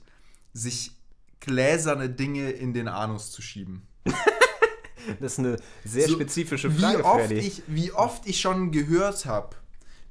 sich 0.54 0.92
gläserne 1.40 2.10
Dinge 2.10 2.52
in 2.52 2.74
den 2.74 2.88
Anus 2.88 3.32
zu 3.32 3.42
schieben? 3.42 3.88
das 5.20 5.34
ist 5.34 5.40
eine 5.40 5.58
sehr 5.84 6.08
So, 6.08 6.16
spezifische 6.16 6.76
wie 6.78 6.80
Frage, 6.82 7.04
oft 7.04 7.28
Freddy. 7.28 7.40
ich, 7.40 7.64
Wie 7.68 7.92
oft 7.92 8.28
ich 8.28 8.40
schon 8.42 8.72
gehört 8.72 9.26
habe, 9.26 9.56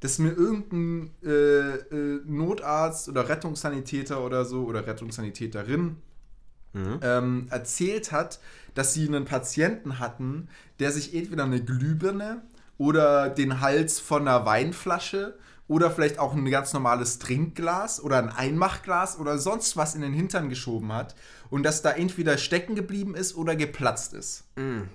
dass 0.01 0.19
mir 0.19 0.33
irgendein 0.33 1.11
äh, 1.25 1.31
äh, 1.31 2.21
Notarzt 2.27 3.09
oder 3.09 3.29
Rettungssanitäter 3.29 4.23
oder 4.25 4.45
so 4.45 4.65
oder 4.65 4.87
Rettungssanitäterin 4.87 5.97
Mhm. 6.73 6.99
ähm, 7.03 7.47
erzählt 7.51 8.11
hat, 8.13 8.41
dass 8.75 8.95
sie 8.95 9.07
einen 9.07 9.25
Patienten 9.25 10.01
hatten, 10.01 10.49
der 10.81 10.91
sich 10.93 11.15
entweder 11.15 11.45
eine 11.45 11.63
Glühbirne 11.65 12.43
oder 12.79 13.31
den 13.31 13.61
Hals 13.61 14.01
von 14.01 14.23
einer 14.27 14.45
Weinflasche 14.45 15.39
oder 15.67 15.91
vielleicht 15.91 16.19
auch 16.19 16.35
ein 16.35 16.45
ganz 16.51 16.73
normales 16.73 17.19
Trinkglas 17.19 18.03
oder 18.03 18.19
ein 18.19 18.29
Einmachglas 18.29 19.19
oder 19.19 19.39
sonst 19.39 19.77
was 19.77 19.95
in 19.95 20.03
den 20.03 20.13
Hintern 20.13 20.49
geschoben 20.51 20.93
hat 20.93 21.15
und 21.49 21.63
das 21.63 21.81
da 21.81 21.91
entweder 21.91 22.37
stecken 22.37 22.75
geblieben 22.75 23.15
ist 23.15 23.35
oder 23.35 23.57
geplatzt 23.57 24.13
ist. 24.13 24.45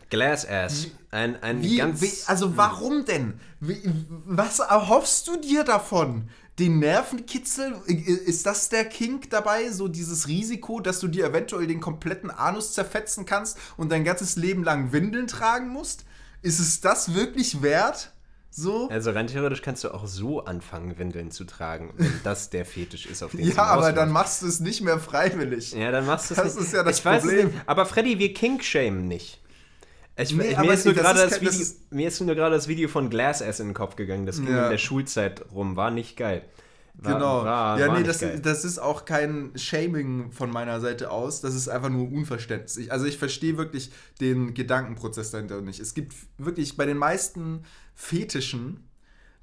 Glass 0.09 0.47
Ass. 0.47 0.87
Ein, 1.09 1.41
ein 1.41 1.63
Wie, 1.63 1.77
ganz. 1.77 2.01
wie, 2.01 2.11
also 2.27 2.55
warum 2.55 3.05
denn? 3.05 3.39
Wie, 3.59 3.81
was 4.25 4.59
erhoffst 4.59 5.27
du 5.27 5.37
dir 5.37 5.63
davon? 5.63 6.29
Den 6.59 6.79
Nervenkitzel? 6.79 7.73
Ist 7.87 8.45
das 8.45 8.69
der 8.69 8.85
Kink 8.85 9.29
dabei? 9.31 9.71
So 9.71 9.87
dieses 9.87 10.27
Risiko, 10.27 10.81
dass 10.81 10.99
du 10.99 11.07
dir 11.07 11.25
eventuell 11.25 11.65
den 11.65 11.79
kompletten 11.79 12.29
Anus 12.29 12.73
zerfetzen 12.73 13.25
kannst 13.25 13.57
und 13.77 13.91
dein 13.91 14.03
ganzes 14.03 14.35
Leben 14.35 14.63
lang 14.63 14.91
Windeln 14.91 15.27
tragen 15.27 15.69
musst? 15.69 16.05
Ist 16.41 16.59
es 16.59 16.81
das 16.81 17.15
wirklich 17.15 17.61
wert? 17.61 18.11
So? 18.51 18.89
also 18.89 19.11
rein 19.11 19.27
theoretisch 19.27 19.61
kannst 19.61 19.83
du 19.83 19.93
auch 19.93 20.07
so 20.07 20.43
anfangen, 20.43 20.97
Windeln 20.97 21.29
zu 21.31 21.43
tragen, 21.45 21.93
wenn 21.97 22.19
das 22.23 22.49
der 22.49 22.65
Fetisch 22.65 23.05
ist, 23.05 23.21
auf 23.23 23.31
den 23.31 23.45
Ja, 23.45 23.63
aber 23.63 23.91
dann 23.93 24.09
machst 24.11 24.41
du 24.41 24.47
es 24.47 24.59
nicht 24.59 24.81
mehr 24.81 24.99
freiwillig. 24.99 25.73
Ja, 25.73 25.91
dann 25.91 26.05
machst 26.05 26.29
du 26.31 26.33
es 26.33 26.41
Das 26.41 26.55
nicht. 26.55 26.65
ist 26.65 26.73
ja 26.73 26.83
das 26.83 26.99
ich 26.99 27.05
weiß 27.05 27.21
Problem. 27.23 27.47
nicht. 27.47 27.57
Aber 27.67 27.85
Freddy, 27.85 28.17
wir 28.19 28.33
kink-shamen 28.33 29.07
nicht. 29.07 29.39
Ich, 30.17 30.33
Nee, 30.35 30.47
ich, 30.51 30.57
mir, 30.57 30.73
ist 30.73 30.83
nur 30.85 30.93
das 30.95 31.03
gerade 31.03 31.21
ist 31.21 31.31
das 31.31 31.41
Video, 31.41 31.65
mir 31.91 32.07
ist 32.09 32.19
nur 32.19 32.35
gerade 32.35 32.55
das 32.55 32.67
Video 32.67 32.89
von 32.89 33.09
Glass 33.09 33.41
Ass 33.41 33.59
in 33.61 33.67
den 33.69 33.73
Kopf 33.73 33.95
gegangen. 33.95 34.25
Das 34.25 34.37
ging 34.37 34.49
Ja. 34.53 34.65
in 34.65 34.71
der 34.71 34.77
Schulzeit 34.77 35.45
rum. 35.53 35.75
War 35.77 35.91
nicht 35.91 36.17
geil. 36.17 36.41
Genau. 37.01 37.45
War, 37.45 37.79
ja, 37.79 37.87
war 37.87 37.97
nee, 37.97 38.03
das, 38.03 38.23
das 38.41 38.65
ist 38.65 38.79
auch 38.79 39.05
kein 39.05 39.51
Shaming 39.55 40.31
von 40.31 40.51
meiner 40.51 40.81
Seite 40.81 41.11
aus. 41.11 41.41
Das 41.41 41.55
ist 41.55 41.69
einfach 41.69 41.89
nur 41.89 42.11
Unverständnis. 42.11 42.77
Ich, 42.77 42.91
also 42.91 43.05
ich 43.05 43.17
verstehe 43.17 43.57
wirklich 43.57 43.91
den 44.19 44.53
Gedankenprozess 44.53 45.31
dahinter 45.31 45.61
nicht. 45.61 45.79
Es 45.79 45.93
gibt 45.93 46.13
wirklich 46.37 46.75
bei 46.75 46.85
den 46.85 46.97
meisten 46.97 47.63
Fetischen, 47.95 48.89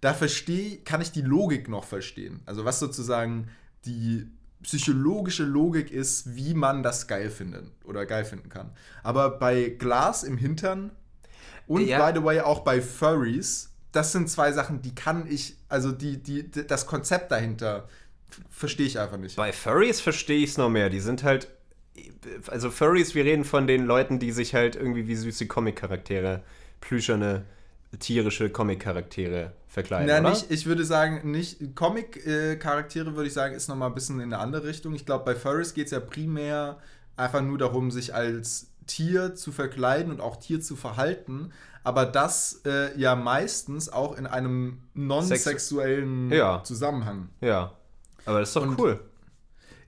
da 0.01 0.13
verstehe, 0.13 0.79
kann 0.79 1.01
ich 1.01 1.13
die 1.13 1.23
Logik 1.23 1.69
noch 1.69 1.85
verstehen. 1.85 2.43
Also 2.45 2.65
was 2.65 2.79
sozusagen 2.79 3.49
die 3.87 4.31
psychologische 4.63 5.45
Logik 5.45 5.91
ist, 5.91 6.35
wie 6.35 6.53
man 6.55 6.83
das 6.83 7.07
geil 7.07 7.31
finden 7.31 7.73
oder 7.85 8.05
geil 8.05 8.25
finden 8.25 8.49
kann. 8.49 8.73
Aber 9.03 9.39
bei 9.39 9.71
Glas 9.71 10.25
im 10.25 10.37
Hintern 10.37 10.91
und 11.67 11.87
Ja. 11.87 12.11
by 12.11 12.19
the 12.19 12.25
way 12.25 12.41
auch 12.41 12.61
bei 12.61 12.81
Furries, 12.81 13.73
das 13.97 14.13
sind 14.13 14.31
zwei 14.31 14.53
Sachen, 14.53 14.83
die 14.83 14.95
kann 14.95 15.27
ich, 15.29 15.57
also 15.69 15.91
die, 15.91 16.23
die, 16.23 16.51
das 16.51 16.87
Konzept 16.87 17.33
dahinter 17.33 17.89
verstehe 18.51 18.87
ich 18.87 18.99
einfach 18.99 19.17
nicht. 19.17 19.37
Bei 19.37 19.53
Furries 19.53 20.01
verstehe 20.01 20.39
ich 20.45 20.51
es 20.51 20.59
noch 20.59 20.69
mehr. 20.69 20.91
Die 20.91 21.01
sind 21.01 21.23
halt 21.23 21.49
also 22.49 22.71
Furries, 22.71 23.15
wir 23.15 23.25
reden 23.25 23.45
von 23.45 23.67
den 23.67 23.87
Leuten, 23.87 24.19
die 24.19 24.33
sich 24.33 24.55
halt 24.55 24.77
irgendwie 24.77 25.09
wie 25.09 25.17
süße 25.17 25.47
Comic-Charaktere, 25.47 26.43
plüscherne, 26.81 27.45
tierische 27.99 28.51
Comic-Charaktere 28.51 29.53
verkleiden, 29.69 30.09
Na, 30.09 30.21
oder? 30.21 30.31
nicht, 30.31 30.51
ich 30.51 30.67
würde 30.67 30.85
sagen, 30.85 31.31
nicht 31.31 31.75
Comic-Charaktere, 31.75 33.15
würde 33.15 33.29
ich 33.29 33.33
sagen, 33.33 33.55
ist 33.55 33.69
nochmal 33.69 33.89
ein 33.89 33.95
bisschen 33.95 34.21
in 34.21 34.33
eine 34.33 34.39
andere 34.39 34.67
Richtung. 34.67 34.95
Ich 34.95 35.07
glaube, 35.07 35.25
bei 35.25 35.35
Furries 35.35 35.75
geht 35.75 35.87
es 35.87 35.93
ja 35.93 36.01
primär 36.01 36.79
einfach 37.17 37.43
nur 37.43 37.59
darum, 37.59 37.91
sich 37.91 38.15
als 38.15 38.69
Tier 38.87 39.35
zu 39.35 39.53
verkleiden 39.53 40.13
und 40.13 40.21
auch 40.21 40.37
Tier 40.37 40.61
zu 40.61 40.77
verhalten. 40.77 41.53
Aber 41.87 42.05
das 42.05 42.63
äh, 42.67 42.99
ja 42.99 43.15
meistens 43.15 43.89
auch 43.89 44.19
in 44.19 44.27
einem 44.27 44.81
non-sexuellen 44.95 46.33
Ja. 46.33 46.63
Zusammenhang. 46.65 47.29
Ja. 47.41 47.75
Aber 48.25 48.41
das 48.41 48.49
ist 48.49 48.57
doch 48.57 48.63
Und- 48.63 48.79
cool. 48.81 49.01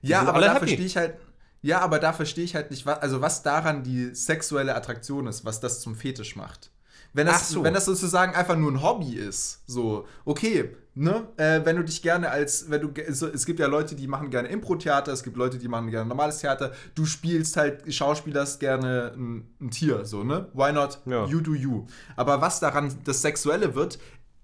Ja, 0.01 0.19
sind 0.19 0.29
aber 0.29 0.39
da 0.39 0.47
happy. 0.53 0.59
verstehe 0.59 0.85
ich 0.85 0.95
halt. 0.95 1.15
Ja, 1.61 1.81
aber 1.81 1.99
da 1.99 2.13
verstehe 2.13 2.45
ich 2.45 2.55
halt 2.55 2.71
nicht, 2.71 2.85
was, 2.85 2.99
also 2.99 3.19
was 3.19 3.43
daran 3.43 3.83
die 3.83 4.15
sexuelle 4.15 4.75
Attraktion 4.75 5.27
ist, 5.27 5.43
was 5.43 5.59
das 5.59 5.81
zum 5.81 5.93
Fetisch 5.93 6.37
macht. 6.37 6.71
Wenn 7.11 7.27
das, 7.27 7.49
so. 7.49 7.63
wenn 7.65 7.73
das 7.73 7.83
sozusagen 7.83 8.33
einfach 8.33 8.55
nur 8.55 8.71
ein 8.71 8.81
Hobby 8.81 9.15
ist, 9.15 9.61
so, 9.67 10.07
okay, 10.23 10.73
ne, 10.99 11.27
äh, 11.37 11.61
wenn 11.63 11.77
du 11.77 11.83
dich 11.83 12.01
gerne 12.01 12.29
als, 12.29 12.69
wenn 12.69 12.81
du, 12.81 12.91
so, 13.13 13.27
es 13.27 13.45
gibt 13.45 13.59
ja 13.59 13.67
Leute, 13.67 13.95
die 13.95 14.05
machen 14.07 14.29
gerne 14.29 14.49
Impro-Theater, 14.49 15.13
es 15.13 15.23
gibt 15.23 15.37
Leute, 15.37 15.57
die 15.57 15.69
machen 15.69 15.89
gerne 15.89 16.07
normales 16.07 16.39
Theater, 16.39 16.73
du 16.93 17.05
spielst 17.05 17.55
halt, 17.55 17.91
schauspielerst 17.93 18.59
gerne 18.59 19.13
ein, 19.15 19.47
ein 19.61 19.71
Tier, 19.71 20.05
so, 20.05 20.23
ne, 20.23 20.49
why 20.53 20.73
not, 20.73 20.99
Ja. 21.05 21.25
you 21.25 21.39
do 21.39 21.53
you. 21.55 21.87
Aber 22.17 22.41
was 22.41 22.59
daran 22.59 22.93
das 23.05 23.21
Sexuelle 23.21 23.75
wird, 23.75 23.97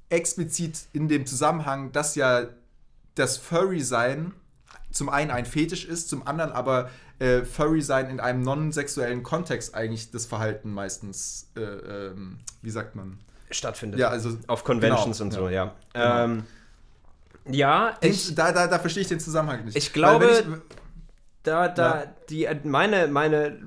explizit 0.10 0.86
in 0.94 1.10
dem 1.10 1.26
Zusammenhang, 1.26 1.92
dass 1.92 2.16
ja 2.16 2.46
das 3.16 3.38
Furry-Sein 3.38 4.34
zum 4.92 5.10
einen 5.10 5.32
ein 5.32 5.46
Fetisch 5.46 5.84
ist, 5.86 6.08
zum 6.08 6.26
anderen 6.26 6.54
aber 6.54 6.90
äh, 7.20 7.44
Furry-Sein 7.44 8.10
in 8.10 8.22
einem 8.22 8.44
non-sexuellen 8.44 9.24
Kontext 9.24 9.76
eigentlich 9.76 10.10
das 10.12 10.26
Verhalten 10.26 10.72
meistens, 10.74 11.52
äh, 11.58 11.62
ähm, 11.62 12.38
wie 12.62 12.70
sagt 12.70 12.96
man? 12.96 13.20
Stattfindet. 13.52 14.00
Ja, 14.00 14.10
also 14.10 14.38
Auf 14.48 14.64
Conventions 14.64 15.18
Genau, 15.20 15.26
und 15.28 15.32
so, 15.32 15.50
ja. 15.50 15.74
Genau. 15.94 16.24
Ähm, 16.24 16.44
ja, 17.48 17.96
ich, 18.02 18.30
ich, 18.30 18.36
da, 18.36 18.52
da, 18.52 18.68
da 18.68 18.80
verstehe 18.80 19.02
ich 19.02 19.08
den 19.08 19.20
Zusammenhang 19.20 19.66
nicht. 19.66 19.78
Ich 19.78 19.94
glaube, 19.94 20.28
wenn 20.28 20.62
da, 21.44 21.68
da, 21.68 22.00
Ja. 22.02 22.14
die, 22.30 22.48
meine, 22.64 23.08
meine 23.08 23.60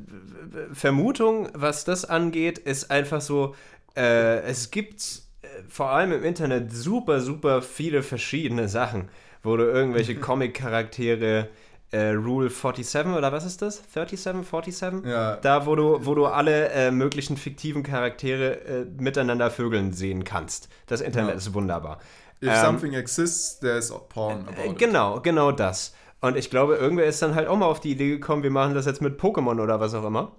Vermutung, 0.72 1.48
was 1.54 1.84
das 1.84 2.04
angeht, 2.04 2.58
ist 2.58 2.90
einfach 2.90 3.20
so, 3.20 3.54
äh, 3.96 4.40
es 4.40 4.70
gibt 4.70 5.22
äh, 5.42 5.46
vor 5.68 5.90
allem 5.90 6.12
im 6.12 6.24
Internet 6.24 6.72
super, 6.72 7.20
super 7.20 7.62
viele 7.62 8.02
verschiedene 8.02 8.68
Sachen, 8.68 9.08
wo 9.44 9.56
du 9.56 9.64
irgendwelche 9.64 10.16
Comic-Charaktere, 10.20 11.48
äh, 11.90 12.10
Rule 12.10 12.50
47 12.50 13.14
oder 13.16 13.32
was 13.32 13.44
ist 13.46 13.62
das? 13.62 13.76
37, 13.94 14.20
47? 14.20 15.04
Ja. 15.10 15.36
Da, 15.36 15.64
wo 15.66 15.74
du, 15.74 16.04
wo 16.04 16.14
du 16.14 16.26
alle 16.26 16.68
äh, 16.68 16.90
möglichen 16.90 17.36
fiktiven 17.36 17.82
Charaktere 17.82 18.60
äh, 18.60 18.84
miteinander 18.98 19.50
vögeln 19.50 19.92
sehen 19.92 20.24
kannst. 20.24 20.68
Das 20.86 21.00
Internet 21.00 21.30
Ja. 21.30 21.36
ist 21.36 21.54
wunderbar. 21.54 21.98
if 22.42 22.50
Ähm, 22.50 22.56
something 22.64 22.92
exists, 22.94 23.58
there's 23.60 23.92
porn 24.10 24.46
about 24.48 24.60
äh, 24.62 24.70
it. 24.70 24.78
Genau, 24.78 25.20
genau 25.20 25.50
das. 25.52 25.94
Und 26.20 26.36
ich 26.36 26.50
glaube, 26.50 26.76
irgendwer 26.76 27.06
ist 27.06 27.22
dann 27.22 27.34
halt 27.34 27.48
auch 27.48 27.56
mal 27.56 27.66
auf 27.66 27.80
die 27.80 27.92
Idee 27.92 28.10
gekommen, 28.10 28.42
wir 28.42 28.50
machen 28.50 28.74
das 28.74 28.86
jetzt 28.86 29.00
mit 29.00 29.20
Pokémon 29.20 29.60
oder 29.62 29.80
was 29.80 29.94
auch 29.94 30.04
immer. 30.04 30.32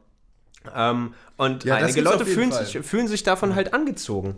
Ähm, 0.76 1.14
und 1.38 1.64
Ja, 1.64 1.76
einige 1.76 2.02
Leute 2.02 2.26
fühlen 2.26 2.52
Fall. 2.52 2.66
sich, 2.66 2.80
fühlen 2.86 3.08
sich 3.08 3.24
davon 3.24 3.56
halt 3.56 3.74
angezogen. 3.74 4.36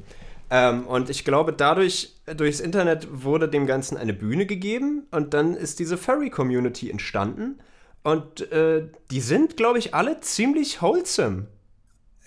Ähm, 0.53 0.85
und 0.85 1.09
ich 1.09 1.23
glaube, 1.23 1.53
dadurch, 1.53 2.13
durchs 2.25 2.59
Internet 2.59 3.07
wurde 3.09 3.47
dem 3.47 3.65
Ganzen 3.65 3.97
eine 3.97 4.13
Bühne 4.13 4.45
gegeben 4.45 5.07
und 5.09 5.33
dann 5.33 5.55
ist 5.55 5.79
diese 5.79 5.97
Furry-Community 5.97 6.91
entstanden. 6.91 7.59
Und 8.03 8.51
äh, 8.51 8.83
die 9.11 9.21
sind, 9.21 9.55
glaube 9.55 9.79
ich, 9.79 9.93
alle 9.93 10.19
ziemlich 10.19 10.81
wholesome. 10.81 11.47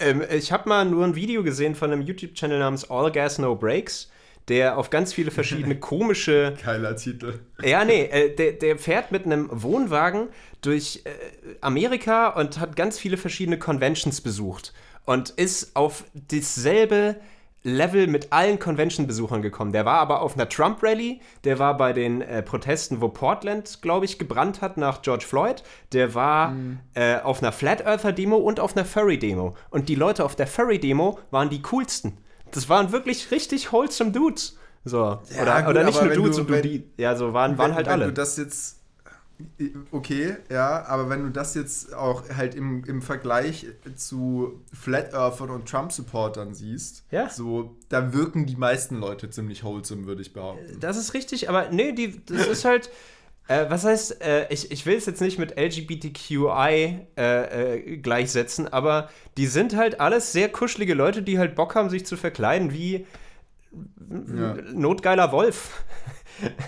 Ähm, 0.00 0.22
ich 0.32 0.52
habe 0.52 0.70
mal 0.70 0.86
nur 0.86 1.04
ein 1.04 1.16
Video 1.16 1.42
gesehen 1.42 1.74
von 1.74 1.92
einem 1.92 2.00
YouTube-Channel 2.00 2.58
namens 2.58 2.90
All 2.90 3.12
Gas 3.12 3.38
No 3.38 3.54
Breaks, 3.56 4.10
der 4.48 4.78
auf 4.78 4.88
ganz 4.88 5.12
viele 5.12 5.30
verschiedene 5.30 5.78
komische 5.80 6.54
Geiler 6.64 6.96
Titel. 6.96 7.40
ja, 7.62 7.84
nee, 7.84 8.04
äh, 8.04 8.34
der, 8.34 8.52
der 8.52 8.78
fährt 8.78 9.12
mit 9.12 9.26
einem 9.26 9.50
Wohnwagen 9.50 10.28
durch 10.62 11.02
äh, 11.04 11.10
Amerika 11.60 12.28
und 12.28 12.58
hat 12.58 12.74
ganz 12.74 12.98
viele 12.98 13.18
verschiedene 13.18 13.58
Conventions 13.58 14.22
besucht 14.22 14.72
und 15.04 15.28
ist 15.30 15.76
auf 15.76 16.04
dasselbe 16.14 17.16
Level 17.64 18.06
mit 18.06 18.32
allen 18.32 18.58
Convention-Besuchern 18.58 19.40
gekommen. 19.42 19.72
Der 19.72 19.86
war 19.86 19.98
aber 19.98 20.20
auf 20.20 20.34
einer 20.34 20.48
Trump-Rally, 20.48 21.20
der 21.44 21.58
war 21.58 21.76
bei 21.76 21.92
den 21.94 22.20
äh, 22.20 22.42
Protesten, 22.42 23.00
wo 23.00 23.08
Portland, 23.08 23.80
glaube 23.80 24.04
ich, 24.04 24.18
gebrannt 24.18 24.60
hat 24.60 24.76
nach 24.76 25.00
George 25.02 25.24
Floyd, 25.26 25.62
der 25.92 26.14
war 26.14 26.54
äh, 26.92 27.20
auf 27.20 27.42
einer 27.42 27.52
Flat 27.52 27.84
Earther-Demo 27.86 28.36
und 28.36 28.60
auf 28.60 28.76
einer 28.76 28.84
Furry-Demo. 28.84 29.56
Und 29.70 29.88
die 29.88 29.94
Leute 29.94 30.24
auf 30.24 30.36
der 30.36 30.46
Furry-Demo 30.46 31.18
waren 31.30 31.48
die 31.48 31.62
coolsten. 31.62 32.18
Das 32.50 32.68
waren 32.68 32.92
wirklich 32.92 33.30
richtig 33.30 33.72
wholesome 33.72 34.12
Dudes. 34.12 34.58
So. 34.84 34.98
Ja, 34.98 35.42
oder, 35.42 35.62
gut, 35.62 35.70
oder 35.70 35.84
nicht 35.84 36.02
nur 36.02 36.12
Dudes 36.12 36.36
du- 36.36 36.42
und 36.42 36.62
die, 36.62 36.90
ja, 36.98 37.16
so 37.16 37.32
waren, 37.32 37.56
waren 37.56 37.70
wenn, 37.70 37.76
halt 37.76 37.86
wenn 37.86 37.92
alle. 37.92 38.06
du 38.06 38.12
das 38.12 38.36
jetzt. 38.36 38.83
Okay, 39.90 40.36
ja, 40.50 40.84
aber 40.86 41.10
wenn 41.10 41.22
du 41.24 41.30
das 41.30 41.54
jetzt 41.54 41.92
auch 41.94 42.22
halt 42.36 42.54
im, 42.54 42.84
im 42.84 43.02
Vergleich 43.02 43.66
zu 43.96 44.62
Flat 44.72 45.12
Earthern 45.12 45.50
und 45.50 45.68
Trump-Supportern 45.68 46.54
siehst, 46.54 47.04
Ja. 47.10 47.28
so, 47.28 47.76
da 47.88 48.12
wirken 48.12 48.46
die 48.46 48.56
meisten 48.56 48.96
Leute 48.96 49.30
ziemlich 49.30 49.64
wholesome, 49.64 50.06
würde 50.06 50.22
ich 50.22 50.32
behaupten. 50.32 50.78
Das 50.80 50.96
ist 50.96 51.14
richtig, 51.14 51.48
aber 51.48 51.70
nee, 51.70 51.92
die, 51.92 52.24
das 52.26 52.46
ist 52.46 52.64
halt. 52.64 52.90
Äh, 53.46 53.66
was 53.68 53.84
heißt, 53.84 54.22
äh, 54.22 54.46
ich, 54.50 54.70
ich 54.70 54.86
will 54.86 54.96
es 54.96 55.04
jetzt 55.04 55.20
nicht 55.20 55.38
mit 55.38 55.58
LGBTQI 55.58 57.06
äh, 57.18 57.74
äh, 57.74 57.96
gleichsetzen, 57.98 58.72
aber 58.72 59.10
die 59.36 59.46
sind 59.46 59.76
halt 59.76 60.00
alles 60.00 60.32
sehr 60.32 60.48
kuschelige 60.48 60.94
Leute, 60.94 61.22
die 61.22 61.38
halt 61.38 61.54
Bock 61.54 61.74
haben, 61.74 61.90
sich 61.90 62.06
zu 62.06 62.16
verkleiden 62.16 62.72
wie 62.72 63.04
Ja. 64.34 64.56
notgeiler 64.72 65.30
Wolf. 65.32 65.84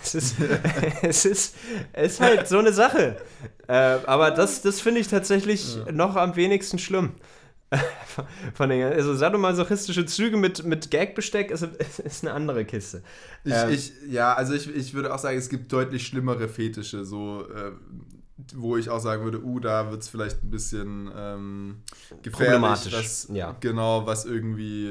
Es 0.02 0.14
ist, 0.14 0.36
es 1.02 1.24
ist, 1.24 1.56
es 1.92 2.12
ist 2.14 2.20
halt 2.20 2.48
so 2.48 2.58
eine 2.58 2.72
Sache. 2.72 3.16
Äh, 3.68 3.72
aber 4.06 4.30
das, 4.30 4.62
das 4.62 4.80
finde 4.80 5.00
ich 5.00 5.08
tatsächlich 5.08 5.78
noch 5.92 6.16
am 6.16 6.36
wenigsten 6.36 6.78
schlimm. 6.78 7.12
Von 8.54 8.70
den, 8.70 8.84
also 8.84 9.14
sadomasochistische 9.14 10.06
Züge 10.06 10.36
mit, 10.36 10.64
mit 10.64 10.90
Gagbesteck 10.90 11.50
ist, 11.50 11.62
ist 12.04 12.24
eine 12.24 12.32
andere 12.32 12.64
Kiste. 12.64 13.02
Ich, 13.44 13.52
Ähm. 13.52 13.70
ich, 13.70 13.92
ja, 14.08 14.34
also 14.34 14.54
ich, 14.54 14.72
ich 14.74 14.94
würde 14.94 15.12
auch 15.12 15.18
sagen, 15.18 15.36
es 15.36 15.48
gibt 15.48 15.72
deutlich 15.72 16.06
schlimmere 16.06 16.48
Fetische, 16.48 17.04
so, 17.04 17.44
äh, 17.52 17.72
wo 18.54 18.76
ich 18.76 18.88
auch 18.88 19.00
sagen 19.00 19.24
würde, 19.24 19.42
uh, 19.42 19.58
da 19.58 19.90
wird 19.90 20.02
es 20.02 20.08
vielleicht 20.08 20.44
ein 20.44 20.50
bisschen 20.50 21.10
ähm, 21.16 21.82
gefährlich, 22.22 22.32
Problematisch, 22.32 22.92
was, 22.92 23.28
ja. 23.32 23.56
genau, 23.58 24.06
was 24.06 24.26
irgendwie 24.26 24.88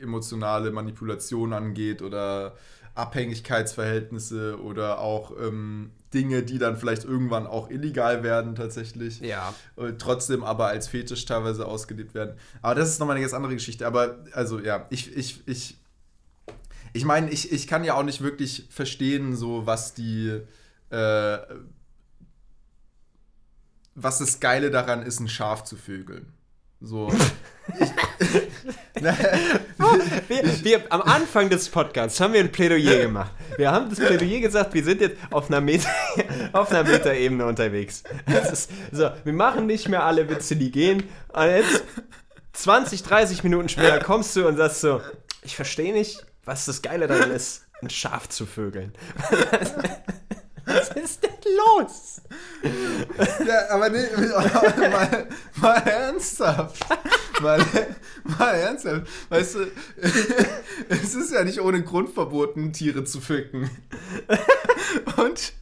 emotionale 0.00 0.70
Manipulation 0.70 1.52
angeht 1.52 2.02
oder 2.02 2.54
Abhängigkeitsverhältnisse 2.94 4.60
oder 4.60 5.00
auch 5.00 5.32
ähm, 5.40 5.90
Dinge, 6.12 6.44
die 6.44 6.58
dann 6.58 6.76
vielleicht 6.76 7.04
irgendwann 7.04 7.46
auch 7.46 7.68
illegal 7.68 8.22
werden 8.22 8.54
tatsächlich. 8.54 9.20
Ja. 9.20 9.52
Äh, 9.76 9.94
trotzdem 9.98 10.44
aber 10.44 10.68
als 10.68 10.86
Fetisch 10.88 11.24
teilweise 11.24 11.66
ausgelebt 11.66 12.14
werden. 12.14 12.36
Aber 12.62 12.76
das 12.76 12.88
ist 12.88 13.00
nochmal 13.00 13.16
eine 13.16 13.24
ganz 13.24 13.34
andere 13.34 13.54
Geschichte. 13.54 13.86
Aber 13.86 14.24
also 14.32 14.60
ja, 14.60 14.86
ich, 14.90 15.14
ich, 15.16 15.42
ich, 15.46 15.76
ich 16.92 17.04
meine, 17.04 17.30
ich, 17.30 17.52
ich 17.52 17.66
kann 17.66 17.82
ja 17.82 17.94
auch 17.94 18.04
nicht 18.04 18.22
wirklich 18.22 18.68
verstehen, 18.70 19.34
so 19.34 19.66
was 19.66 19.94
die, 19.94 20.40
äh, 20.90 21.38
was 23.96 24.18
das 24.18 24.38
Geile 24.38 24.70
daran 24.70 25.02
ist, 25.02 25.18
ein 25.18 25.28
Schaf 25.28 25.64
zu 25.64 25.76
vögeln. 25.76 26.32
So. 26.84 27.10
Wir, 30.28 30.64
wir, 30.64 30.92
am 30.92 31.02
Anfang 31.02 31.50
des 31.50 31.68
Podcasts 31.68 32.20
haben 32.20 32.32
wir 32.32 32.40
ein 32.40 32.52
Plädoyer 32.52 33.02
gemacht. 33.02 33.32
Wir 33.56 33.70
haben 33.70 33.90
das 33.90 33.98
Plädoyer 33.98 34.40
gesagt, 34.40 34.72
wir 34.72 34.84
sind 34.84 35.00
jetzt 35.00 35.16
auf 35.30 35.48
einer, 35.48 35.60
Meta, 35.60 35.88
auf 36.52 36.70
einer 36.70 36.84
Metaebene 36.84 37.44
unterwegs. 37.44 38.04
Ist, 38.52 38.70
so, 38.92 39.10
wir 39.24 39.32
machen 39.32 39.66
nicht 39.66 39.88
mehr 39.88 40.04
alle 40.04 40.28
Witze, 40.28 40.56
die 40.56 40.70
gehen. 40.70 41.04
Und 41.28 41.46
jetzt, 41.46 41.84
20, 42.52 43.02
30 43.02 43.42
Minuten 43.44 43.68
später, 43.68 43.98
kommst 43.98 44.36
du 44.36 44.46
und 44.46 44.56
sagst 44.56 44.80
so, 44.80 45.00
ich 45.42 45.56
verstehe 45.56 45.92
nicht, 45.92 46.24
was 46.44 46.64
das 46.66 46.82
Geile 46.82 47.06
daran 47.08 47.30
ist, 47.30 47.66
ein 47.82 47.90
Schaf 47.90 48.28
zu 48.28 48.46
vögeln. 48.46 48.92
Was 50.66 50.88
ist 50.90 51.22
denn 51.22 51.30
los? 51.56 52.22
Ja, 53.46 53.68
aber 53.70 53.90
nee, 53.90 54.06
mal, 54.16 55.28
mal 55.56 55.76
ernsthaft. 55.76 56.84
Mal, 57.42 57.64
mal 58.38 58.54
ernsthaft. 58.54 59.06
Weißt 59.28 59.56
du, 59.56 59.66
es 60.88 61.14
ist 61.14 61.32
ja 61.32 61.44
nicht 61.44 61.60
ohne 61.60 61.82
Grund 61.82 62.10
verboten, 62.10 62.72
Tiere 62.72 63.04
zu 63.04 63.20
ficken. 63.20 63.70
Und 65.16 65.52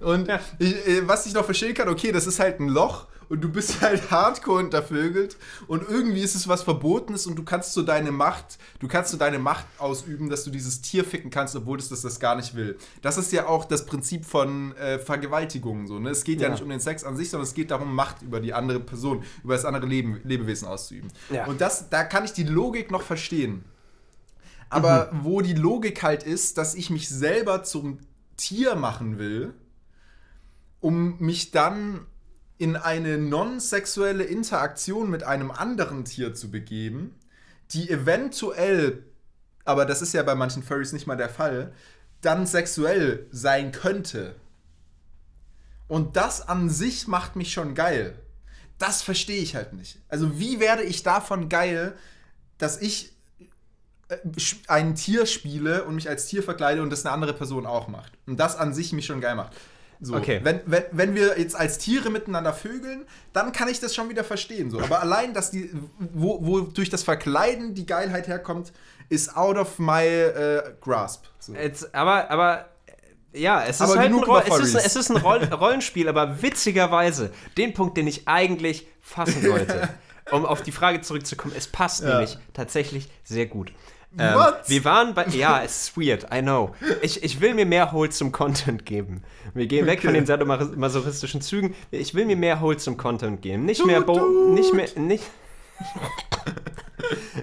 Und 0.00 0.28
Ja. 0.28 0.40
Ich, 0.58 0.74
äh, 0.86 1.06
was 1.08 1.26
ich 1.26 1.34
noch 1.34 1.44
verstehen 1.44 1.74
kann, 1.74 1.88
okay, 1.88 2.12
das 2.12 2.26
ist 2.26 2.38
halt 2.40 2.60
ein 2.60 2.68
Loch 2.68 3.06
und 3.28 3.40
du 3.40 3.48
bist 3.48 3.80
halt 3.80 4.10
hardcore 4.10 4.62
untervögelt 4.62 5.36
und 5.66 5.82
irgendwie 5.88 6.20
ist 6.20 6.34
es 6.34 6.46
was 6.46 6.62
Verbotenes 6.62 7.26
und 7.26 7.36
du 7.36 7.42
kannst 7.44 7.72
so 7.72 7.82
deine 7.82 8.10
Macht, 8.12 8.58
du 8.80 8.88
kannst 8.88 9.10
so 9.12 9.16
deine 9.16 9.38
Macht 9.38 9.64
ausüben, 9.78 10.28
dass 10.28 10.44
du 10.44 10.50
dieses 10.50 10.82
Tier 10.82 11.04
ficken 11.04 11.30
kannst, 11.30 11.56
obwohl 11.56 11.78
es 11.78 11.88
das, 11.88 12.02
das 12.02 12.20
gar 12.20 12.36
nicht 12.36 12.54
will. 12.54 12.76
Das 13.00 13.16
ist 13.16 13.32
ja 13.32 13.46
auch 13.46 13.64
das 13.64 13.86
Prinzip 13.86 14.26
von 14.26 14.76
äh, 14.76 14.98
Vergewaltigungen 14.98 15.86
so, 15.86 15.98
ne? 15.98 16.10
Es 16.10 16.24
geht 16.24 16.40
ja. 16.40 16.48
Ja. 16.48 16.52
nicht 16.52 16.62
um 16.62 16.68
den 16.68 16.80
Sex 16.80 17.02
an 17.04 17.16
sich, 17.16 17.30
sondern 17.30 17.46
es 17.46 17.54
geht 17.54 17.70
darum, 17.70 17.94
Macht 17.94 18.20
über 18.22 18.40
die 18.40 18.52
andere 18.52 18.80
Person, 18.80 19.22
über 19.42 19.54
das 19.54 19.64
andere 19.64 19.86
Leben, 19.86 20.20
Lebewesen 20.24 20.68
auszuüben. 20.68 21.10
Ja. 21.30 21.46
Und 21.46 21.60
das, 21.60 21.88
da 21.88 22.04
kann 22.04 22.24
ich 22.24 22.32
die 22.34 22.44
Logik 22.44 22.90
noch 22.90 23.02
verstehen. 23.02 23.64
Aber 24.68 25.10
Mhm. 25.12 25.18
wo 25.24 25.40
die 25.40 25.54
Logik 25.54 26.02
halt 26.02 26.24
ist, 26.24 26.58
dass 26.58 26.74
ich 26.74 26.90
mich 26.90 27.08
selber 27.08 27.62
zum 27.62 27.98
Tier 28.36 28.74
machen 28.74 29.18
will, 29.18 29.54
um 30.80 31.18
mich 31.18 31.50
dann 31.50 32.06
in 32.58 32.76
eine 32.76 33.18
non-sexuelle 33.18 34.24
Interaktion 34.24 35.10
mit 35.10 35.22
einem 35.22 35.50
anderen 35.50 36.04
Tier 36.04 36.34
zu 36.34 36.50
begeben, 36.50 37.14
die 37.70 37.90
eventuell, 37.90 39.04
aber 39.64 39.86
das 39.86 40.02
ist 40.02 40.14
ja 40.14 40.22
bei 40.22 40.34
manchen 40.34 40.62
Furries 40.62 40.92
nicht 40.92 41.06
mal 41.06 41.16
der 41.16 41.28
Fall, 41.28 41.72
dann 42.20 42.46
sexuell 42.46 43.26
sein 43.30 43.72
könnte. 43.72 44.36
Und 45.88 46.16
das 46.16 46.48
an 46.48 46.70
sich 46.70 47.08
macht 47.08 47.36
mich 47.36 47.52
schon 47.52 47.74
geil. 47.74 48.18
Das 48.78 49.02
verstehe 49.02 49.42
ich 49.42 49.54
halt 49.54 49.72
nicht. 49.72 50.00
Also 50.08 50.38
wie 50.38 50.60
werde 50.60 50.82
ich 50.82 51.02
davon 51.02 51.48
geil, 51.48 51.96
dass 52.58 52.80
ich 52.80 53.13
ein 54.68 54.94
Tier 54.94 55.26
spiele 55.26 55.84
und 55.84 55.94
mich 55.94 56.08
als 56.08 56.26
Tier 56.26 56.42
verkleide 56.42 56.82
und 56.82 56.90
das 56.90 57.04
eine 57.04 57.14
andere 57.14 57.32
Person 57.32 57.66
auch 57.66 57.88
macht. 57.88 58.12
Und 58.26 58.38
das 58.38 58.56
an 58.56 58.74
sich 58.74 58.92
mich 58.92 59.06
schon 59.06 59.20
geil 59.20 59.34
macht. 59.34 59.52
So, 60.00 60.16
Okay. 60.16 60.40
wenn, 60.42 60.60
wenn, 60.66 60.82
wenn 60.92 61.14
wir 61.14 61.38
jetzt 61.38 61.56
als 61.56 61.78
Tiere 61.78 62.10
miteinander 62.10 62.52
vögeln, 62.52 63.06
dann 63.32 63.52
kann 63.52 63.68
ich 63.68 63.80
das 63.80 63.94
schon 63.94 64.08
wieder 64.10 64.24
verstehen. 64.24 64.70
So. 64.70 64.80
Aber 64.80 65.00
allein, 65.00 65.32
dass 65.32 65.50
die, 65.50 65.70
wo, 65.98 66.44
wo 66.44 66.60
durch 66.60 66.90
das 66.90 67.02
Verkleiden 67.02 67.74
die 67.74 67.86
Geilheit 67.86 68.26
herkommt, 68.28 68.72
ist 69.08 69.34
out 69.36 69.56
of 69.56 69.78
my 69.78 70.02
äh, 70.04 70.62
grasp. 70.80 71.24
So. 71.38 71.54
Jetzt, 71.54 71.94
aber, 71.94 72.30
aber, 72.30 72.68
äh, 73.32 73.40
ja, 73.40 73.62
es 73.64 73.76
ist 73.76 73.82
Aber 73.82 73.98
halt 73.98 74.12
ein, 74.12 74.18
Roll, 74.18 74.42
es 74.46 74.58
ist, 74.58 74.74
es 74.74 74.96
ist 74.96 75.10
ein 75.10 75.16
Roll, 75.18 75.44
Rollenspiel, 75.52 76.08
aber 76.08 76.42
witzigerweise, 76.42 77.30
den 77.56 77.72
Punkt, 77.72 77.96
den 77.96 78.06
ich 78.06 78.26
eigentlich 78.28 78.86
fassen 79.00 79.42
wollte, 79.50 79.88
um 80.32 80.44
auf 80.44 80.62
die 80.62 80.72
Frage 80.72 81.00
zurückzukommen, 81.02 81.54
es 81.56 81.66
passt 81.68 82.02
Ja. 82.02 82.10
nämlich 82.10 82.36
tatsächlich 82.52 83.08
sehr 83.22 83.46
gut. 83.46 83.72
Ähm, 84.18 84.34
What? 84.34 84.62
wir 84.68 84.84
waren 84.84 85.12
bei, 85.14 85.26
ja, 85.26 85.62
es 85.64 85.88
ist 85.88 85.96
weird, 85.96 86.26
I 86.32 86.40
know. 86.40 86.74
Ich, 87.02 87.22
ich 87.24 87.40
will 87.40 87.54
mir 87.54 87.66
mehr 87.66 87.92
wholesome 87.92 88.30
Content 88.30 88.86
geben. 88.86 89.22
Wir 89.54 89.66
gehen 89.66 89.86
weg 89.86 89.98
Okay. 89.98 90.06
von 90.08 90.14
den 90.14 90.26
sadomasochistischen 90.26 91.40
Zügen. 91.40 91.74
Ich 91.90 92.14
will 92.14 92.24
mir 92.24 92.36
mehr 92.36 92.60
wholesome 92.60 92.96
Content 92.96 93.42
geben. 93.42 93.64
Nicht 93.64 93.80
Du, 93.80 93.86
mehr 93.86 94.00
Bo, 94.02 94.18
du. 94.18 94.54
nicht 94.54 94.72
mehr, 94.72 94.86
nicht, 94.96 95.24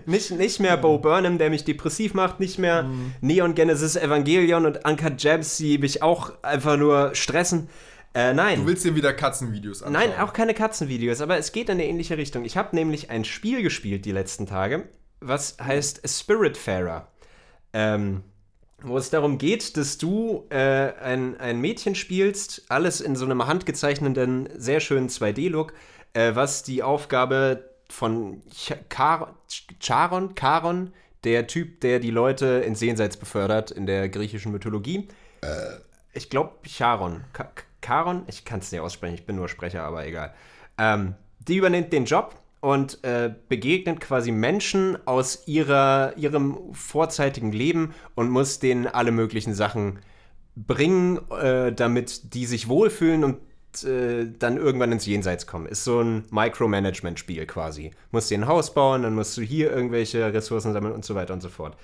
nicht, 0.05 0.31
nicht 0.31 0.60
mehr 0.60 0.77
Bo 0.77 0.97
Burnham, 0.97 1.38
der 1.38 1.49
mich 1.49 1.63
depressiv 1.63 2.13
macht, 2.13 2.39
nicht 2.39 2.57
mehr 2.57 2.84
Mhm. 2.84 3.13
Neon 3.21 3.55
Genesis 3.55 3.95
Evangelion 3.95 4.65
und 4.65 4.86
Uncut 4.86 5.17
Gems, 5.17 5.57
die 5.57 5.77
mich 5.77 6.01
auch 6.01 6.31
einfach 6.41 6.77
nur 6.77 7.13
stressen. 7.15 7.69
Äh, 8.13 8.34
nein. 8.34 8.62
Du 8.62 8.67
willst 8.67 8.84
dir 8.84 8.95
wieder 8.95 9.13
Katzenvideos 9.13 9.84
anschauen. 9.84 10.10
Nein, 10.10 10.19
auch 10.19 10.34
keine 10.34 10.53
Katzenvideos, 10.53 11.21
aber 11.21 11.38
es 11.38 11.51
geht 11.53 11.67
in 11.69 11.73
eine 11.73 11.86
ähnliche 11.86 12.17
Richtung. 12.17 12.43
Ich 12.43 12.57
habe 12.57 12.75
nämlich 12.75 13.10
ein 13.10 13.23
Spiel 13.23 13.62
gespielt 13.63 14.03
die 14.05 14.12
letzten 14.12 14.47
Tage, 14.47 14.84
was 15.21 15.57
heißt 15.62 16.01
Spiritfarer. 16.07 17.07
Ähm, 17.73 18.23
wo 18.84 18.97
es 18.97 19.12
darum 19.12 19.38
geht, 19.38 19.77
dass 19.77 19.97
du 19.97 20.47
äh, 20.49 20.93
ein, 21.01 21.39
ein 21.39 21.62
Mädchen 21.62 21.95
spielst, 21.95 22.63
alles 22.69 22.99
in 22.99 23.15
so 23.15 23.25
einem 23.25 23.45
handgezeichneten, 23.45 24.49
sehr 24.57 24.79
schönen 24.79 25.07
2D-Look, 25.07 25.73
äh, 26.13 26.34
was 26.34 26.63
die 26.63 26.81
Aufgabe 26.81 27.69
von 27.89 28.41
Ch 28.49 28.73
Char 28.89 29.36
Charon, 29.79 30.34
Charon, 30.36 30.93
der 31.23 31.45
Typ, 31.45 31.81
der 31.81 31.99
die 31.99 32.10
Leute 32.10 32.63
ins 32.65 32.81
Jenseits 32.81 33.17
befördert 33.17 33.69
in 33.69 33.86
der 33.86 34.10
griechischen 34.10 34.51
Mythologie. 34.51 35.07
Ich 36.13 36.29
glaube 36.29 36.53
Charon. 36.67 37.23
Ka 37.34 37.51
Charon? 37.81 38.23
Ich 38.27 38.45
kann 38.45 38.60
es 38.60 38.71
nicht 38.71 38.81
aussprechen, 38.81 39.15
ich 39.15 39.25
bin 39.25 39.36
nur 39.36 39.49
Sprecher, 39.49 39.84
aber 39.84 40.05
egal. 40.05 40.34
Ähm, 40.77 41.15
die 41.39 41.57
übernimmt 41.57 41.91
den 41.93 42.05
Job 42.05 42.36
und 42.62 43.04
äh, 43.04 43.34
begegnet 43.50 44.00
quasi 44.00 44.32
Menschen 44.32 44.97
aus 45.06 45.47
ihrer, 45.47 46.13
ihrem 46.15 46.74
vorzeitigen 46.74 47.52
Leben 47.52 47.93
und 48.15 48.30
muss 48.30 48.60
denen 48.60 48.88
alle 48.88 49.12
möglichen 49.12 49.54
Sachen 49.54 50.00
bringen, 50.56 51.19
äh, 51.32 51.74
damit 51.74 52.34
die 52.34 52.45
sich 52.45 52.67
wohlfühlen 52.67 53.24
und 53.24 53.38
äh, 53.84 54.28
dann 54.38 54.58
irgendwann 54.58 54.91
ins 54.91 55.08
Jenseits 55.08 55.47
kommen. 55.47 55.65
Ist 55.65 55.84
so 55.84 56.02
ein 56.02 56.26
Micromanagement-Spiel 56.30 57.47
quasi. 57.47 57.91
Musst 58.12 58.30
dir 58.30 58.38
ein 58.38 58.47
Haus 58.47 58.74
bauen, 58.74 59.02
dann 59.04 59.15
musst 59.15 59.36
du 59.38 59.41
hier 59.41 59.71
irgendwelche 59.71 60.32
Ressourcen 60.32 60.74
sammeln 60.74 60.93
und 60.93 61.04
so 61.04 61.15
weiter 61.15 61.34
und 61.34 61.41
so 61.41 61.50
fort. 61.50 61.76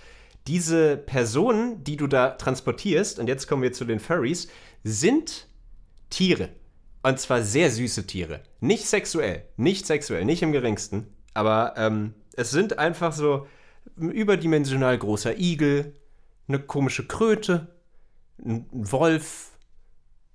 Diese 0.46 0.96
Personen, 0.96 1.84
die 1.84 1.98
du 1.98 2.08
da 2.08 2.30
transportierst, 2.30 3.20
und 3.20 3.28
jetzt 3.28 3.48
kommen 3.48 3.64
wir 3.64 3.74
zu 3.74 3.84
den 3.84 4.00
Furries, 4.00 4.48
sind 4.84 5.48
Tiere. 6.10 6.50
Und 7.08 7.22
zwar 7.22 7.42
sehr 7.42 7.72
süße 7.72 8.06
Tiere. 8.06 8.42
Nicht 8.60 8.86
sexuell. 8.86 9.46
Nicht 9.56 9.86
sexuell, 9.86 10.26
nicht 10.26 10.42
im 10.42 10.52
geringsten. 10.52 11.08
Aber 11.34 11.76
ähm, 11.78 12.14
es 12.36 12.52
sind 12.52 12.80
einfach 12.80 13.14
so 13.14 13.48
ein 13.98 14.12
überdimensional 14.12 14.98
großer 14.98 15.40
Igel, 15.40 15.94
eine 16.50 16.60
komische 16.60 17.08
Kröte, 17.08 17.74
ein 18.44 18.66
Wolf, 18.74 19.52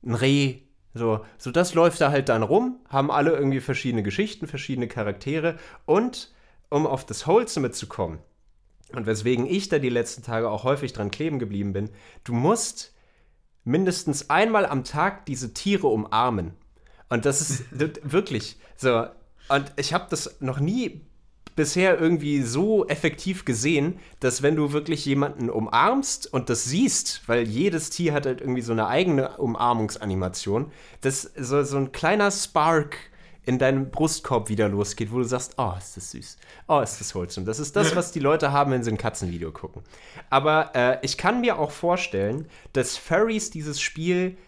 ein 0.03 0.15
Reh. 0.15 0.61
So, 0.95 1.27
so 1.37 1.51
das 1.51 1.75
läuft 1.75 2.01
da 2.01 2.11
halt 2.11 2.31
dann 2.31 2.43
rum, 2.43 2.81
haben 2.89 3.11
alle 3.11 3.33
irgendwie 3.33 3.61
verschiedene 3.61 4.03
Geschichten, 4.03 4.47
verschiedene 4.47 4.89
Charaktere. 4.89 5.59
Und 5.85 6.33
um 6.71 6.87
auf 6.87 7.05
das 7.05 7.27
Wholesome 7.27 7.73
zu 7.73 7.87
kommen, 7.87 8.19
und 8.95 9.05
weswegen 9.05 9.45
ich 9.45 9.69
da 9.69 9.79
die 9.79 9.91
letzten 9.91 10.23
Tage 10.23 10.49
auch 10.49 10.65
häufig 10.65 10.95
dran 10.95 11.11
kleben 11.11 11.39
geblieben 11.39 11.75
bin, 11.75 11.91
du 12.25 12.33
musst 12.33 12.95
mindestens 13.63 14.31
einmal 14.31 14.65
am 14.65 14.85
Tag 14.85 15.27
diese 15.27 15.53
Tiere 15.53 15.89
umarmen. 15.89 16.55
Und 17.13 17.27
das 17.27 17.43
ist 17.43 17.65
wirklich 17.71 18.57
so. 18.75 19.05
Und 19.51 19.71
ich 19.77 19.93
habe 19.93 20.07
das 20.09 20.41
noch 20.41 20.61
nie 20.61 21.03
bisher 21.55 22.01
irgendwie 22.01 22.41
so 22.41 22.87
effektiv 22.87 23.45
gesehen, 23.45 23.99
dass 24.21 24.41
wenn 24.41 24.57
du 24.57 24.73
wirklich 24.73 25.05
jemanden 25.05 25.51
umarmst 25.51 26.33
und 26.33 26.49
das 26.49 26.65
siehst, 26.65 27.21
weil 27.27 27.47
jedes 27.47 27.91
Tier 27.91 28.15
hat 28.15 28.25
halt 28.25 28.41
irgendwie 28.41 28.63
so 28.63 28.73
eine 28.73 28.87
eigene 28.87 29.37
Umarmungsanimation, 29.37 30.73
dass 31.03 31.31
so, 31.37 31.63
so 31.65 31.77
ein 31.77 31.93
kleiner 31.93 32.31
Spark 32.31 32.97
in 33.45 33.59
deinem 33.59 33.91
Brustkorb 33.91 34.49
wieder 34.49 34.71
losgeht, 34.71 35.13
wo 35.13 35.19
du 35.19 35.25
sagst, 35.25 35.57
oh, 35.59 35.75
ist 35.77 35.99
das 35.99 36.13
süß, 36.13 36.39
oh, 36.69 36.81
ist 36.81 36.99
das 36.99 37.15
wholesome. 37.15 37.45
Das 37.45 37.59
ist 37.59 37.77
das, 37.77 37.95
was 37.95 38.13
die 38.13 38.21
Leute 38.21 38.53
haben, 38.53 38.71
wenn 38.71 38.85
sie 38.85 38.91
ein 38.91 38.97
Katzenvideo 38.97 39.53
gucken. 39.53 39.83
Aber 40.31 40.71
äh, 40.75 40.99
ich 41.03 41.19
kann 41.19 41.43
mir 41.43 41.59
auch 41.59 41.73
vorstellen, 41.73 42.49
dass 42.73 42.97
Furries 42.97 43.51
dieses 43.51 43.83
Spiel 43.83 44.39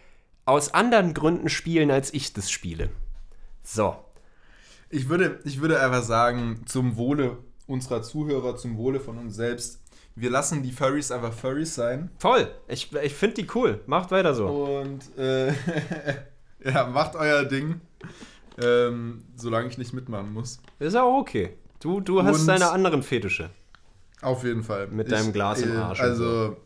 aus 0.44 0.74
anderen 0.74 1.14
Gründen 1.14 1.48
spielen, 1.48 1.90
als 1.90 2.12
ich 2.12 2.32
das 2.32 2.50
spiele. 2.50 2.90
So. 3.62 3.96
Ich 4.90 5.08
würde, 5.08 5.40
ich 5.44 5.60
würde 5.60 5.80
einfach 5.80 6.02
sagen, 6.02 6.62
zum 6.66 6.96
Wohle 6.96 7.38
unserer 7.66 8.02
Zuhörer, 8.02 8.56
zum 8.56 8.76
Wohle 8.76 9.00
von 9.00 9.18
uns 9.18 9.34
selbst, 9.34 9.80
wir 10.16 10.30
lassen 10.30 10.62
die 10.62 10.70
Furries 10.70 11.10
einfach 11.10 11.32
Furries 11.32 11.74
sein. 11.74 12.10
Voll. 12.18 12.48
Ich, 12.68 12.92
ich 12.92 13.14
finde 13.14 13.42
die 13.42 13.48
cool. 13.54 13.80
Macht 13.86 14.10
weiter 14.12 14.34
so. 14.34 14.46
Und 14.46 15.00
äh, 15.18 15.48
ja, 16.64 16.86
macht 16.86 17.16
euer 17.16 17.44
Ding. 17.44 17.80
Ähm, 18.62 19.24
solange 19.34 19.68
ich 19.68 19.78
nicht 19.78 19.92
mitmachen 19.92 20.32
muss. 20.32 20.60
Ist 20.78 20.94
auch 20.94 21.18
okay. 21.18 21.56
Du, 21.80 22.00
du 22.00 22.22
hast 22.22 22.42
Und- 22.42 22.46
deine 22.46 22.70
anderen 22.70 23.02
Fetische. 23.02 23.50
Auf 24.22 24.44
jeden 24.44 24.62
Fall. 24.62 24.86
Mit 24.86 25.10
deinem 25.10 25.32
Glas 25.32 25.60
im 25.62 25.76
Arsch 25.76 25.98
und 25.98 26.04
Also, 26.06 26.56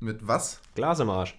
mit 0.00 0.26
was? 0.26 0.60
Glas 0.74 0.98
im 1.00 1.10
Arsch. 1.10 1.38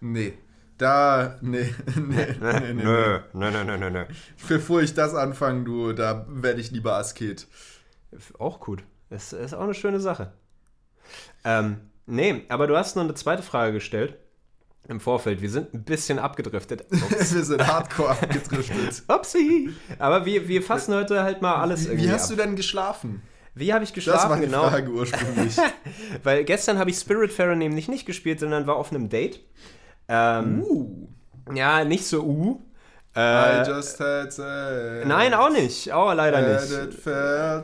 Nee. 0.00 0.32
Da, 0.78 1.38
nee, 1.40 1.72
nee, 1.96 2.26
nee, 2.40 2.60
nee, 2.60 2.74
nee. 2.74 2.82
Nö, 2.84 3.20
nö, 3.32 3.50
nö, 3.50 3.64
nö, 3.64 3.76
nö, 3.78 3.90
nö. 3.90 4.04
Bevor 4.48 4.82
ich 4.82 4.92
das 4.94 5.14
anfange, 5.14 5.64
du, 5.64 5.92
da 5.92 6.26
werde 6.28 6.60
ich 6.60 6.70
lieber 6.70 6.94
Asket. 6.96 7.46
Auch 8.38 8.60
gut. 8.60 8.84
Ist, 9.10 9.32
ist 9.32 9.54
auch 9.54 9.62
eine 9.62 9.74
schöne 9.74 10.00
Sache. 10.00 10.32
Ähm, 11.44 11.78
nee, 12.06 12.44
aber 12.48 12.66
du 12.66 12.76
hast 12.76 12.96
noch 12.96 13.04
eine 13.04 13.14
zweite 13.14 13.42
Frage 13.42 13.72
gestellt 13.74 14.16
im 14.88 15.00
Vorfeld. 15.00 15.40
Wir 15.40 15.50
sind 15.50 15.72
ein 15.74 15.84
bisschen 15.84 16.18
abgedriftet. 16.18 16.84
Wir 16.90 17.44
sind 17.44 17.66
hardcore 17.66 18.10
abgedriftet. 18.10 19.02
Upsi. 19.08 19.70
Aber 19.98 20.24
wir, 20.26 20.46
wir 20.46 20.62
fassen 20.62 20.94
heute 20.94 21.22
halt 21.24 21.42
mal 21.42 21.56
alles 21.56 21.84
Wie, 21.84 21.88
irgendwie 21.88 22.06
wie 22.08 22.12
hast 22.12 22.30
ab. 22.30 22.36
du 22.36 22.42
denn 22.42 22.54
geschlafen? 22.56 23.22
Wie 23.54 23.72
habe 23.72 23.82
ich 23.84 23.92
Das 23.92 24.06
war 24.06 24.12
geschlafen? 24.14 24.40
die 24.42 24.46
genau. 24.46 24.68
Frage 24.68 24.90
ursprünglich. 24.90 25.56
Weil 26.22 26.44
gestern 26.44 26.78
habe 26.78 26.90
ich 26.90 26.98
Spiritfarer 26.98 27.56
nämlich 27.56 27.88
nicht 27.88 28.06
gespielt, 28.06 28.38
sondern 28.40 28.66
war 28.66 28.76
auf 28.76 28.90
einem 28.92 29.08
Date. 29.08 29.40
Ähm, 30.08 30.62
uh. 30.62 31.08
Ja, 31.54 31.84
nicht 31.84 32.06
so 32.06 32.22
uh. 32.22 32.60
I 33.16 33.18
Äh, 33.18 33.66
just 33.68 33.98
had 33.98 34.30
sex. 34.32 35.06
nein, 35.06 35.32
auch 35.32 35.50
nicht. 35.50 35.90
Auch 35.92 36.12
leider 36.12 36.42
nicht. 36.42 37.02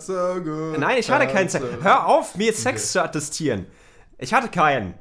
so 0.03 0.41
good. 0.43 0.79
Nein, 0.79 0.97
ich 0.99 1.11
hatte 1.11 1.27
keinen 1.27 1.49
Sex. 1.51 1.65
Hör 1.83 2.07
auf, 2.07 2.37
mir 2.37 2.53
Sex 2.55 2.93
zu 2.93 3.03
attestieren. 3.03 3.67
Ich 4.19 4.33
hatte 4.33 4.49
keinen. 4.49 4.95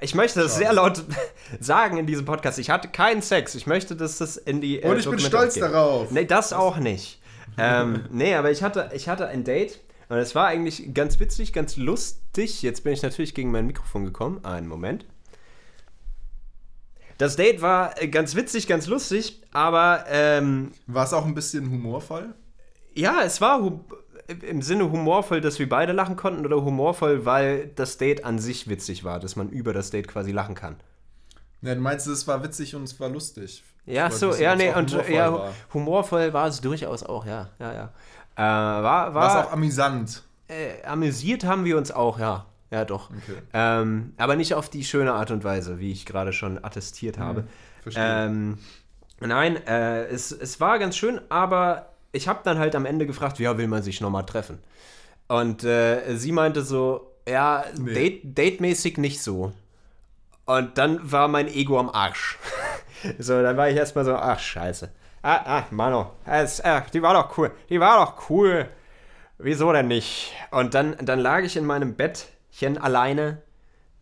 Ich 0.00 0.14
möchte 0.14 0.40
das 0.42 0.56
sehr 0.56 0.72
laut 0.74 1.02
sagen 1.60 1.96
in 1.96 2.06
diesem 2.06 2.24
Podcast. 2.26 2.58
Ich 2.58 2.70
hatte 2.70 2.88
keinen 2.88 3.22
Sex. 3.22 3.54
Ich 3.54 3.66
möchte, 3.66 3.96
dass 3.96 4.18
das 4.18 4.36
in 4.36 4.60
die. 4.60 4.82
äh, 4.82 4.88
Und 4.88 4.98
ich 4.98 5.08
bin 5.08 5.18
stolz 5.18 5.56
aufgeht. 5.56 5.62
darauf. 5.62 6.10
Nee, 6.10 6.24
das 6.26 6.52
auch 6.52 6.76
nicht. 6.76 7.20
ähm, 7.56 8.04
nee, 8.10 8.34
aber 8.34 8.50
ich 8.50 8.62
hatte, 8.62 8.90
ich 8.92 9.08
hatte 9.08 9.26
ein 9.28 9.42
Date 9.42 9.80
und 10.10 10.18
es 10.18 10.34
war 10.34 10.46
eigentlich 10.48 10.92
ganz 10.94 11.18
witzig, 11.18 11.52
ganz 11.54 11.76
lustig. 11.78 12.60
Jetzt 12.62 12.84
bin 12.84 12.92
ich 12.92 13.02
natürlich 13.02 13.34
gegen 13.34 13.50
mein 13.50 13.66
Mikrofon 13.66 14.04
gekommen. 14.04 14.44
Einen 14.44 14.68
Moment. 14.68 15.06
Das 17.18 17.36
Date 17.36 17.60
war 17.62 18.00
äh, 18.00 18.08
ganz 18.08 18.34
witzig, 18.34 18.66
ganz 18.66 18.86
lustig, 18.86 19.42
aber 19.52 20.04
ähm, 20.08 20.72
War 20.86 21.04
es 21.04 21.12
auch 21.12 21.24
ein 21.26 21.34
bisschen 21.34 21.68
humorvoll? 21.70 22.34
ja, 22.94 23.22
es 23.24 23.40
war 23.40 23.60
hu 23.60 23.80
im 24.42 24.60
Sinne 24.60 24.90
humorvoll, 24.90 25.40
dass 25.40 25.58
wir 25.58 25.68
beide 25.68 25.92
lachen 25.92 26.16
konnten 26.16 26.44
oder 26.44 26.62
humorvoll, 26.62 27.24
weil 27.24 27.68
das 27.76 27.96
Date 27.96 28.24
an 28.26 28.38
sich 28.38 28.68
witzig 28.68 29.02
war, 29.02 29.20
dass 29.20 29.36
man 29.36 29.48
über 29.48 29.72
das 29.72 29.90
Date 29.90 30.06
quasi 30.06 30.32
lachen 30.32 30.54
kann. 30.54 30.76
Ja, 31.62 31.74
du 31.74 31.80
meinst, 31.80 32.06
es 32.06 32.26
war 32.28 32.42
witzig 32.42 32.74
und 32.74 32.82
es 32.84 32.98
war 33.00 33.08
lustig. 33.08 33.64
Ja, 33.86 34.10
so, 34.10 34.34
ja, 34.34 34.54
nee, 34.54 34.72
und 34.74 34.90
humorvoll 34.92 35.14
ja, 35.14 35.32
war. 35.32 35.54
humorvoll 35.72 36.32
war 36.34 36.46
es 36.48 36.60
durchaus 36.60 37.02
auch, 37.04 37.24
ja, 37.24 37.48
ja, 37.58 37.72
ja. 37.72 37.92
Äh, 38.36 38.82
war, 38.82 39.14
War 39.14 39.28
es 39.28 39.34
war 39.34 39.46
auch 39.46 39.52
amüsant? 39.52 40.22
äh, 40.48 40.82
amüsiert 40.84 41.44
haben 41.44 41.64
wir 41.64 41.78
uns 41.78 41.90
auch, 41.90 42.18
ja, 42.18 42.44
ja, 42.70 42.84
doch. 42.84 43.10
Okay. 43.10 43.38
Ähm, 43.52 44.12
aber 44.16 44.36
nicht 44.36 44.54
auf 44.54 44.68
die 44.68 44.84
schöne 44.84 45.12
Art 45.14 45.30
und 45.30 45.44
Weise, 45.44 45.78
wie 45.78 45.92
ich 45.92 46.06
gerade 46.06 46.32
schon 46.32 46.62
attestiert 46.62 47.18
habe. 47.18 47.44
Verstehe. 47.82 48.26
Ähm, 48.26 48.58
nein, 49.20 49.56
äh, 49.66 50.04
es, 50.06 50.32
es 50.32 50.60
war 50.60 50.78
ganz 50.78 50.96
schön, 50.96 51.20
aber 51.30 51.92
ich 52.12 52.28
habe 52.28 52.40
dann 52.44 52.58
halt 52.58 52.74
am 52.74 52.86
Ende 52.86 53.06
gefragt, 53.06 53.38
ja, 53.38 53.56
will 53.58 53.68
man 53.68 53.82
sich 53.82 54.00
nochmal 54.00 54.26
treffen? 54.26 54.58
Und 55.28 55.64
äh, 55.64 56.16
sie 56.16 56.32
meinte 56.32 56.62
so, 56.62 57.14
ja, 57.28 57.64
Nee. 57.78 57.94
date, 57.94 58.20
datemäßig 58.38 58.98
nicht 58.98 59.22
so. 59.22 59.52
Und 60.46 60.78
dann 60.78 61.10
war 61.12 61.28
mein 61.28 61.48
Ego 61.48 61.78
am 61.78 61.90
Arsch. 61.90 62.38
so, 63.18 63.42
dann 63.42 63.56
war 63.56 63.68
ich 63.68 63.76
erstmal 63.76 64.04
so, 64.04 64.14
ach, 64.14 64.38
scheiße. 64.38 64.90
Ah, 65.22 65.58
ah, 65.58 65.64
Mano, 65.70 66.12
es, 66.24 66.60
äh, 66.60 66.80
die 66.94 67.02
war 67.02 67.12
doch 67.12 67.36
cool. 67.36 67.50
Die 67.68 67.80
war 67.80 68.04
doch 68.04 68.30
cool. 68.30 68.68
Wieso 69.36 69.72
denn 69.72 69.88
nicht? 69.88 70.32
Und 70.50 70.74
dann, 70.74 70.96
dann 71.02 71.18
lag 71.18 71.40
ich 71.42 71.56
in 71.56 71.66
meinem 71.66 71.94
Bettchen 71.96 72.28
alleine. 72.78 73.42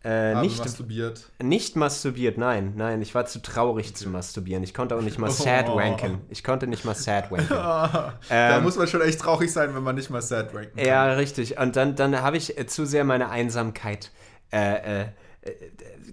Äh, 0.03 0.35
nicht, 0.41 0.59
masturbiert. 0.59 1.25
nicht 1.41 1.75
masturbiert, 1.75 2.37
nein, 2.37 2.73
nein, 2.77 3.01
ich 3.01 3.13
war 3.15 3.25
zu 3.25 3.41
traurig 3.41 3.93
zu 3.95 4.07
masturbieren. 4.09 4.63
Ich 4.63 4.73
konnte 4.73 4.95
auch 4.95 5.01
nicht 5.01 5.17
mal 5.17 5.29
sad 5.31 5.67
Oh. 5.69 5.75
wanken. 5.75 6.21
Ich 6.29 6.43
konnte 6.43 6.67
nicht 6.67 6.85
mal 6.85 6.93
sad 6.95 7.29
wanken. 7.31 7.49
da 7.49 8.13
Ähm, 8.29 8.63
muss 8.63 8.77
man 8.77 8.87
schon 8.87 9.01
echt 9.01 9.19
traurig 9.19 9.51
sein, 9.51 9.75
wenn 9.75 9.83
man 9.83 9.95
nicht 9.95 10.09
mal 10.09 10.21
sad 10.21 10.53
ranken 10.53 10.77
kann. 10.77 10.85
Ja, 10.85 11.11
richtig. 11.13 11.57
Und 11.59 11.75
dann, 11.75 11.95
dann 11.95 12.21
habe 12.21 12.37
ich 12.37 12.57
äh, 12.57 12.67
zu 12.67 12.85
sehr 12.85 13.03
meine 13.03 13.29
Einsamkeit 13.29 14.11
äh, 14.53 15.01
äh, 15.01 15.05
äh, 15.41 15.51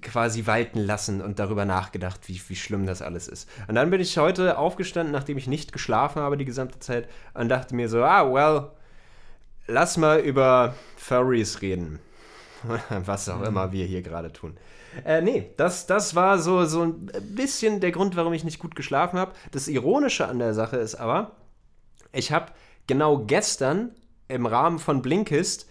quasi 0.01 0.47
walten 0.47 0.81
lassen 0.81 1.21
und 1.21 1.39
darüber 1.39 1.65
nachgedacht, 1.67 2.21
wie, 2.27 2.41
wie 2.49 2.57
schlimm 2.57 2.87
das 2.87 3.01
alles 3.03 3.29
ist. 3.29 3.49
Und 3.69 3.75
dann 3.77 3.91
bin 3.91 4.01
ich 4.01 4.17
heute 4.19 4.59
aufgestanden, 4.59 5.13
nachdem 5.13 5.39
ich 5.39 5.47
nicht 5.47 5.73
geschlafen 5.73 6.21
habe 6.21 6.37
die 6.37 6.45
gesamte 6.47 6.79
Zeit 6.81 7.07
und 7.35 7.49
dachte 7.49 7.77
mir 7.77 7.89
so, 7.89 8.03
ah, 8.03 8.33
well, 8.33 8.71
lass 9.69 9.99
mal 9.99 10.19
über 10.21 10.75
Furries 10.97 11.61
reden. 11.63 12.01
Was 13.05 13.29
auch 13.29 13.43
immer 13.43 13.73
wir 13.73 13.87
hier 13.87 14.03
gerade 14.03 14.33
tun. 14.33 14.57
Äh, 15.05 15.23
nee, 15.23 15.51
das, 15.57 15.87
das 15.87 16.15
war 16.15 16.39
so, 16.39 16.65
so 16.67 16.83
ein 16.83 17.11
bisschen 17.35 17.81
der 17.81 17.91
Grund, 17.91 18.17
warum 18.17 18.33
ich 18.33 18.45
nicht 18.45 18.59
gut 18.59 18.77
geschlafen 18.77 19.19
habe. 19.19 19.33
Das 19.51 19.69
Ironische 19.69 20.27
an 20.29 20.39
der 20.39 20.55
Sache 20.55 20.77
ist 20.77 20.95
aber, 20.95 21.33
ich 22.13 22.33
habe 22.33 22.53
genau 22.87 23.19
gestern 23.19 23.91
im 24.29 24.47
Rahmen 24.47 24.79
von 24.79 25.03
Blinkist 25.03 25.69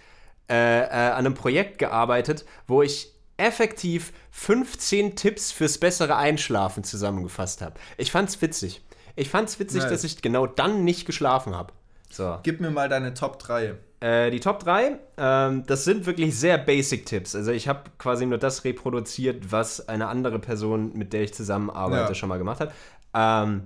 äh, 0.50 0.82
äh, 0.82 0.88
an 0.90 1.26
einem 1.26 1.34
Projekt 1.36 1.80
gearbeitet, 1.80 2.46
wo 2.68 2.82
ich 2.82 3.14
effektiv 3.38 4.14
15 4.32 5.16
Tipps 5.16 5.52
fürs 5.52 5.78
bessere 5.78 6.16
Einschlafen 6.18 6.84
zusammengefasst 6.84 7.62
habe. 7.62 7.76
Ich 7.98 8.12
fand's 8.12 8.42
witzig. 8.42 8.82
Ich 9.16 9.30
fand's 9.30 9.60
witzig, 9.60 9.82
Nice. 9.82 9.92
dass 9.92 10.04
ich 10.04 10.22
genau 10.22 10.46
dann 10.48 10.84
nicht 10.84 11.06
geschlafen 11.06 11.56
habe. 11.56 11.74
So. 12.14 12.38
Gib 12.44 12.62
mir 12.62 12.70
mal 12.70 12.90
deine 12.90 13.14
Top 13.16 13.40
3. 13.40 13.74
Äh, 14.00 14.30
die 14.32 14.40
Top 14.40 14.60
3, 14.60 15.00
ähm, 15.18 15.64
das 15.66 15.84
sind 15.84 16.06
wirklich 16.06 16.38
sehr 16.38 16.58
basic 16.58 17.06
Tipps. 17.08 17.36
Also 17.36 17.52
ich 17.52 17.68
habe 17.68 17.84
quasi 17.98 18.26
nur 18.26 18.38
das 18.38 18.64
reproduziert, 18.66 19.52
was 19.52 19.88
eine 19.88 20.08
andere 20.08 20.38
Person, 20.40 20.92
mit 20.96 21.12
der 21.14 21.24
ich 21.24 21.34
zusammenarbeite, 21.34 22.10
Ja. 22.10 22.14
schon 22.16 22.30
mal 22.30 22.38
gemacht 22.38 22.60
hat. 22.60 22.72
Ähm, 23.16 23.64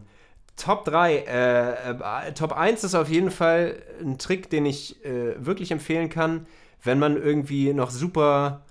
Top 0.55 0.85
3, 0.85 1.15
äh, 1.17 1.71
äh, 2.29 2.33
Top 2.33 2.53
1 2.53 2.83
ist 2.83 2.95
auf 2.95 3.09
jeden 3.09 3.31
Fall 3.31 3.75
ein 4.01 4.17
Trick, 4.17 4.49
den 4.49 4.65
ich 4.65 5.03
äh, 5.05 5.33
wirklich 5.45 5.71
empfehlen 5.71 6.09
kann, 6.09 6.47
wenn 6.83 6.99
man 6.99 7.17
irgendwie 7.21 7.73
noch 7.73 7.89
super 7.91 8.61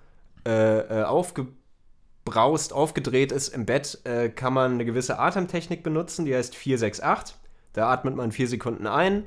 äh, 0.46 0.78
äh, 1.00 1.02
aufgebraust, 1.02 2.72
aufgedreht 2.72 3.30
ist 3.32 3.48
im 3.48 3.66
Bett, 3.66 4.00
kann 4.36 4.52
man 4.52 4.72
eine 4.74 4.84
gewisse 4.84 5.18
Atemtechnik 5.18 5.82
benutzen, 5.82 6.24
die 6.24 6.34
heißt 6.34 6.54
468. 6.54 7.36
Da 7.72 7.90
atmet 7.92 8.16
man 8.16 8.32
4 8.32 8.48
Sekunden 8.48 8.86
ein, 8.86 9.24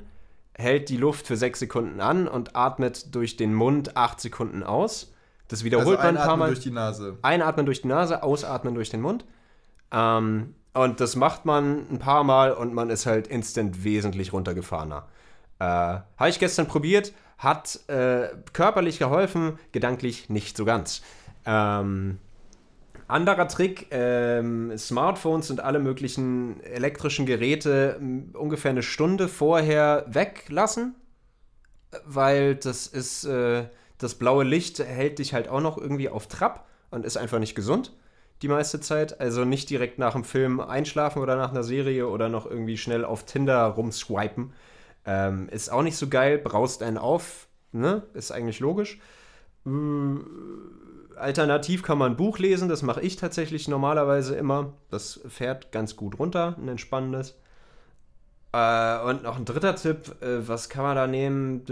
hält 0.54 0.88
die 0.88 0.96
Luft 0.96 1.26
für 1.26 1.36
6 1.36 1.58
Sekunden 1.60 2.00
an 2.00 2.28
und 2.28 2.56
atmet 2.56 3.14
durch 3.14 3.36
den 3.36 3.54
Mund 3.54 3.96
8 3.96 4.20
Sekunden 4.20 4.62
aus. 4.62 5.12
Das 5.48 5.58
Also 5.60 5.64
wiederholt 5.64 5.98
man 5.98 6.08
ein 6.08 6.14
paar 6.14 6.22
einatmen 6.24 6.38
Mal. 6.38 6.46
durch 6.48 6.60
die 6.60 6.70
Nase. 6.70 7.18
Einatmen 7.22 7.66
durch 7.66 7.82
die 7.82 7.88
Nase, 7.88 8.22
ausatmen 8.22 8.74
durch 8.74 8.90
den 8.90 9.00
Mund. 9.00 9.24
Ähm, 9.92 10.54
und 10.72 11.00
das 11.00 11.16
macht 11.16 11.44
man 11.46 11.86
ein 11.90 11.98
paar 11.98 12.22
Mal 12.24 12.52
und 12.52 12.72
man 12.74 12.90
ist 12.90 13.06
halt 13.06 13.26
instant 13.26 13.82
wesentlich 13.82 14.32
runtergefahrener. 14.32 15.08
Äh, 15.58 15.64
Habe 15.64 16.28
ich 16.28 16.38
gestern 16.38 16.68
probiert, 16.68 17.12
hat 17.38 17.80
äh, 17.88 18.28
körperlich 18.52 18.98
geholfen, 18.98 19.58
gedanklich 19.72 20.30
nicht 20.30 20.56
so 20.56 20.64
ganz. 20.64 21.02
Ähm, 21.44 22.18
anderer 23.10 23.48
Trick, 23.48 23.88
ähm, 23.90 24.76
Smartphones 24.76 25.50
und 25.50 25.60
alle 25.60 25.78
möglichen 25.78 26.60
elektrischen 26.62 27.26
Geräte 27.26 28.00
ungefähr 28.32 28.70
eine 28.70 28.82
Stunde 28.82 29.28
vorher 29.28 30.06
weglassen, 30.08 30.94
weil 32.04 32.54
das 32.56 32.86
ist, 32.86 33.24
äh, 33.24 33.64
das 33.98 34.14
blaue 34.14 34.44
Licht 34.44 34.78
hält 34.78 35.18
dich 35.18 35.34
halt 35.34 35.48
auch 35.48 35.60
noch 35.60 35.76
irgendwie 35.76 36.08
auf 36.08 36.28
Trab 36.28 36.66
und 36.90 37.04
ist 37.04 37.16
einfach 37.16 37.38
nicht 37.38 37.54
gesund 37.54 37.92
die 38.42 38.48
meiste 38.48 38.80
Zeit. 38.80 39.20
Also 39.20 39.44
nicht 39.44 39.68
direkt 39.70 39.98
nach 39.98 40.12
dem 40.12 40.24
Film 40.24 40.60
einschlafen 40.60 41.22
oder 41.22 41.36
nach 41.36 41.50
einer 41.50 41.62
Serie 41.62 42.08
oder 42.08 42.28
noch 42.28 42.46
irgendwie 42.46 42.78
schnell 42.78 43.04
auf 43.04 43.24
Tinder 43.24 43.64
rumswipen. 43.64 44.52
Ähm, 45.04 45.48
ist 45.50 45.70
auch 45.70 45.82
nicht 45.82 45.96
so 45.96 46.08
geil, 46.08 46.38
braust 46.38 46.82
einen 46.82 46.98
auf, 46.98 47.48
ne? 47.72 48.02
Ist 48.14 48.32
eigentlich 48.32 48.60
logisch. 48.60 48.98
Äh, 49.66 49.70
Alternativ 51.20 51.82
kann 51.82 51.98
man 51.98 52.12
ein 52.12 52.16
Buch 52.16 52.38
lesen, 52.38 52.68
das 52.68 52.82
mache 52.82 53.00
ich 53.00 53.16
tatsächlich 53.16 53.68
normalerweise 53.68 54.34
immer. 54.36 54.72
Das 54.90 55.20
fährt 55.28 55.72
ganz 55.72 55.96
gut 55.96 56.18
runter, 56.18 56.56
ein 56.58 56.68
entspannendes. 56.68 57.36
Äh, 58.52 59.00
und 59.02 59.22
noch 59.22 59.36
ein 59.36 59.44
dritter 59.44 59.76
Tipp, 59.76 60.16
äh, 60.22 60.46
was 60.48 60.68
kann 60.68 60.82
man 60.82 60.96
da 60.96 61.06
nehmen? 61.06 61.64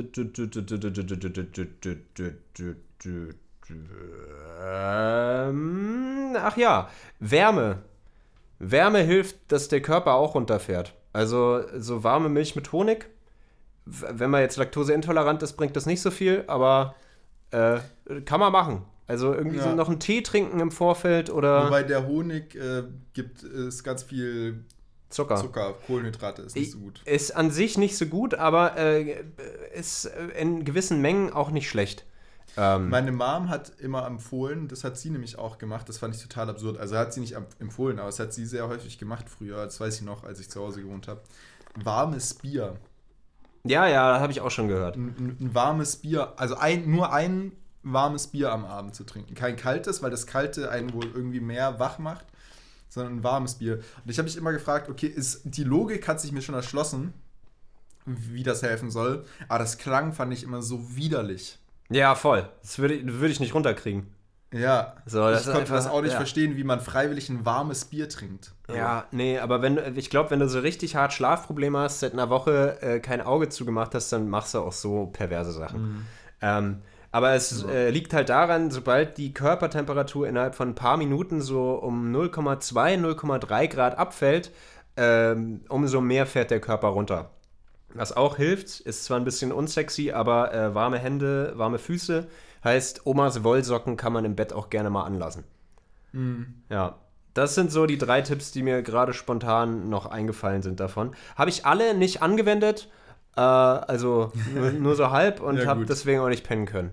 Ähm, 4.61 6.37
ach 6.37 6.57
ja, 6.57 6.89
Wärme. 7.19 7.79
Wärme 8.59 9.01
hilft, 9.01 9.37
dass 9.49 9.69
der 9.69 9.83
Körper 9.83 10.15
auch 10.15 10.35
runterfährt. 10.35 10.95
Also 11.13 11.63
so 11.79 12.05
warme 12.05 12.29
Milch 12.29 12.55
mit 12.55 12.73
Honig. 12.73 13.09
Wenn 13.85 14.31
man 14.31 14.43
jetzt 14.43 14.57
laktoseintolerant 14.57 15.43
ist, 15.43 15.55
bringt 15.55 15.75
das 15.75 15.87
nicht 15.87 16.03
so 16.03 16.11
viel, 16.11 16.45
aber 16.47 16.95
äh, 17.51 17.79
kann 18.25 18.41
man 18.41 18.53
machen. 18.53 18.85
Also 19.09 19.35
irgendwie 19.35 19.59
so 19.59 19.71
Ja. 19.71 19.75
noch 19.75 19.89
einen 19.89 19.99
Tee 20.01 20.23
trinken 20.23 20.61
im 20.61 20.71
Vorfeld 20.71 21.31
oder 21.31 21.65
Wobei 21.67 21.83
der 21.83 22.07
Honig 22.07 22.55
äh, 22.55 22.85
gibt 23.15 23.43
ist 23.43 23.83
ganz 23.83 24.03
viel 24.05 24.65
Zucker. 25.09 25.37
Zucker, 25.37 25.75
Kohlenhydrate 25.87 26.43
ist 26.43 26.55
nicht 26.55 26.71
so 26.73 26.79
gut. 26.79 27.01
Ist 27.07 27.35
an 27.35 27.51
sich 27.51 27.79
nicht 27.79 27.97
so 27.97 28.05
gut, 28.07 28.35
aber 28.35 28.77
äh, 28.77 29.25
ist 29.75 30.11
in 30.39 30.65
gewissen 30.67 31.01
Mengen 31.01 31.33
auch 31.33 31.51
nicht 31.51 31.69
schlecht. 31.71 32.05
Ähm, 32.59 32.91
Meine 32.91 33.11
Mom 33.13 33.49
hat 33.49 33.73
immer 33.79 34.07
empfohlen, 34.07 34.69
das 34.69 34.85
hat 34.85 34.99
sie 34.99 35.09
nämlich 35.11 35.39
auch 35.39 35.57
gemacht, 35.59 35.89
das 35.89 35.97
fand 35.99 36.15
ich 36.15 36.21
total 36.23 36.51
absurd. 36.51 36.79
Also 36.79 36.97
hat 36.99 37.15
sie 37.15 37.21
nicht 37.21 37.35
empfohlen, 37.59 37.99
aber 37.99 38.09
das 38.09 38.19
hat 38.19 38.35
sie 38.35 38.45
sehr 38.45 38.69
häufig 38.69 38.99
gemacht 38.99 39.27
früher, 39.31 39.65
das 39.65 39.81
weiß 39.81 39.97
ich 39.97 40.03
noch, 40.03 40.25
als 40.25 40.41
ich 40.41 40.51
zu 40.51 40.61
Hause 40.61 40.83
gewohnt 40.83 41.09
habe. 41.09 41.23
Warmes 41.83 42.35
Bier. 42.35 42.77
ja, 43.65 43.87
ja, 43.87 44.21
habe 44.21 44.33
ich 44.33 44.41
auch 44.43 44.51
schon 44.51 44.69
gehört. 44.69 44.97
Ein, 44.97 45.15
ein, 45.19 45.37
ein 45.41 45.55
warmes 45.55 45.97
Bier, 45.97 46.35
also 46.37 46.57
ein, 46.57 46.91
nur 46.91 47.13
ein 47.13 47.53
warmes 47.83 48.27
Bier 48.29 48.53
am 48.53 48.65
Abend 48.65 48.95
zu 48.95 49.05
trinken. 49.05 49.35
Kein 49.35 49.57
kaltes, 49.57 50.03
weil 50.03 50.11
das 50.11 50.27
kalte 50.27 50.71
einen 50.71 50.93
wohl 50.93 51.07
irgendwie 51.07 51.41
mehr 51.41 51.79
wach 51.79 51.99
macht, 51.99 52.27
sondern 52.89 53.17
ein 53.19 53.25
warmes 53.25 53.55
Bier. 53.57 53.75
Und 54.05 54.11
ich 54.11 54.19
habe 54.19 54.25
mich 54.27 54.37
immer 54.37 54.53
gefragt, 54.53 54.89
okay, 54.89 55.07
ist, 55.07 55.43
die 55.45 55.65
Logik 55.65 56.07
hat 56.09 56.21
sich 56.21 56.33
mir 56.33 56.43
schon 56.43 56.55
erschlossen, 56.55 57.15
wie 58.07 58.43
das 58.43 58.63
helfen 58.63 58.91
soll, 58.91 59.25
aber 59.49 59.59
das 59.59 59.77
klang 59.79 60.13
fand 60.13 60.33
ich 60.33 60.43
immer 60.43 60.63
so 60.63 60.97
widerlich. 60.97 61.59
Ja, 61.91 62.15
voll. 62.15 62.49
Das 62.63 62.79
würde 62.79 63.01
würde 63.05 63.33
ich 63.33 63.41
nicht 63.41 63.55
runterkriegen. 63.55 64.07
Ja, 64.51 64.95
So, 65.05 65.21
das 65.21 65.41
ich 65.41 65.47
konnte 65.47 65.61
einfach- 65.61 65.75
das 65.77 65.87
auch 65.89 66.01
nicht 66.01 66.13
ja. 66.13 66.17
verstehen, 66.17 66.57
wie 66.57 66.65
man 66.65 66.81
freiwillig 66.81 67.29
ein 67.29 67.45
warmes 67.45 67.85
Bier 67.85 68.09
trinkt. 68.09 68.53
Ja, 68.75 69.05
nee, 69.11 69.39
aber 69.39 69.61
wenn 69.61 69.77
du- 69.77 69.83
ich 69.95 70.09
glaube, 70.09 70.31
wenn 70.31 70.39
du 70.41 70.49
so 70.49 70.61
richtig 70.61 70.97
hart 70.97 71.13
Schlafprobleme 71.13 71.79
hast, 71.79 72.01
seit 72.01 72.15
einer 72.15 72.31
Woche 72.31 72.81
äh, 72.81 73.01
kein 73.01 73.21
Auge 73.21 73.51
zugemacht 73.51 73.95
hast, 73.95 74.11
dann 74.11 74.31
machst 74.31 74.55
du 74.55 74.61
auch 74.61 74.73
so 74.73 75.07
perverse 75.07 75.53
Sachen. 75.53 76.07
Ähm, 76.41 76.81
Aber 77.11 77.33
es 77.33 77.65
äh, 77.65 77.91
liegt 77.91 78.13
halt 78.13 78.29
daran, 78.29 78.71
sobald 78.71 79.17
die 79.17 79.33
Körpertemperatur 79.33 80.29
innerhalb 80.29 80.55
von 80.55 80.71
ein 80.71 80.75
paar 80.75 80.97
Minuten 80.97 81.41
so 81.41 81.75
um 81.75 82.15
0,2, 82.15 83.01
0,3 83.01 83.67
Grad 83.69 83.99
abfällt, 83.99 84.51
ähm, 84.97 85.63
umso 85.69 86.01
mehr 86.01 86.27
fährt 86.27 86.51
der 86.51 86.61
Körper 86.61 86.89
runter. 86.89 87.31
Was 87.95 88.15
auch 88.15 88.37
hilft, 88.37 88.81
ist 88.81 89.05
zwar 89.05 89.19
ein 89.19 89.25
bisschen 89.25 89.53
unsexy, 89.53 90.13
aber 90.13 90.53
äh, 90.53 90.75
warme 90.75 90.99
Hände, 90.99 91.55
warme 91.57 91.79
Füße 91.79 92.27
heißt, 92.63 93.07
Omas 93.07 93.45
Wollsocken 93.45 93.97
kann 93.97 94.13
man 94.13 94.25
im 94.25 94.37
Bett 94.37 94.53
auch 94.53 94.69
gerne 94.69 94.91
mal 94.91 95.05
anlassen. 95.05 95.45
Ja, 96.69 96.99
das 97.35 97.55
sind 97.55 97.71
so 97.71 97.87
die 97.87 97.99
drei 97.99 98.21
Tipps, 98.21 98.53
die 98.53 98.63
mir 98.63 98.83
gerade 98.83 99.15
spontan 99.15 99.89
noch 99.89 100.07
eingefallen 100.07 100.63
sind 100.63 100.81
davon. 100.81 101.15
Habe 101.37 101.51
ich 101.51 101.65
alle 101.65 101.95
nicht 101.95 102.21
angewendet, 102.21 102.89
äh, 103.39 103.41
also 103.41 104.33
nur, 104.55 104.71
nur 104.73 104.97
so 104.97 105.11
halb 105.11 105.41
und 105.41 105.59
Ja, 105.59 105.67
habe 105.67 105.87
deswegen 105.87 106.21
auch 106.21 106.29
nicht 106.29 106.45
pennen 106.47 106.67
können. 106.67 106.91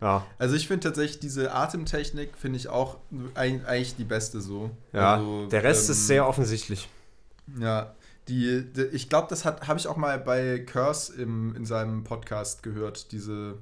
Ja, 0.00 0.26
Also 0.38 0.54
ich 0.56 0.66
finde 0.66 0.88
tatsächlich 0.88 1.20
diese 1.20 1.52
Atemtechnik 1.54 2.30
finde 2.36 2.56
ich 2.58 2.68
auch 2.68 2.96
eig- 3.34 3.64
eigentlich 3.64 3.96
die 3.96 4.04
beste 4.04 4.40
so. 4.40 4.70
ja. 4.92 5.14
Also, 5.14 5.46
der 5.46 5.62
Rest 5.62 5.88
ähm, 5.88 5.92
ist 5.92 6.06
sehr 6.06 6.26
offensichtlich. 6.28 6.88
Ja, 7.58 7.94
die, 8.28 8.64
die 8.72 8.82
ich 8.92 9.08
glaube, 9.08 9.28
das 9.30 9.44
habe 9.44 9.78
ich 9.78 9.86
auch 9.86 9.96
mal 9.96 10.18
bei 10.18 10.58
Curse 10.60 11.14
im, 11.20 11.54
in 11.56 11.64
seinem 11.64 12.04
Podcast 12.04 12.62
gehört, 12.62 13.12
diese 13.12 13.58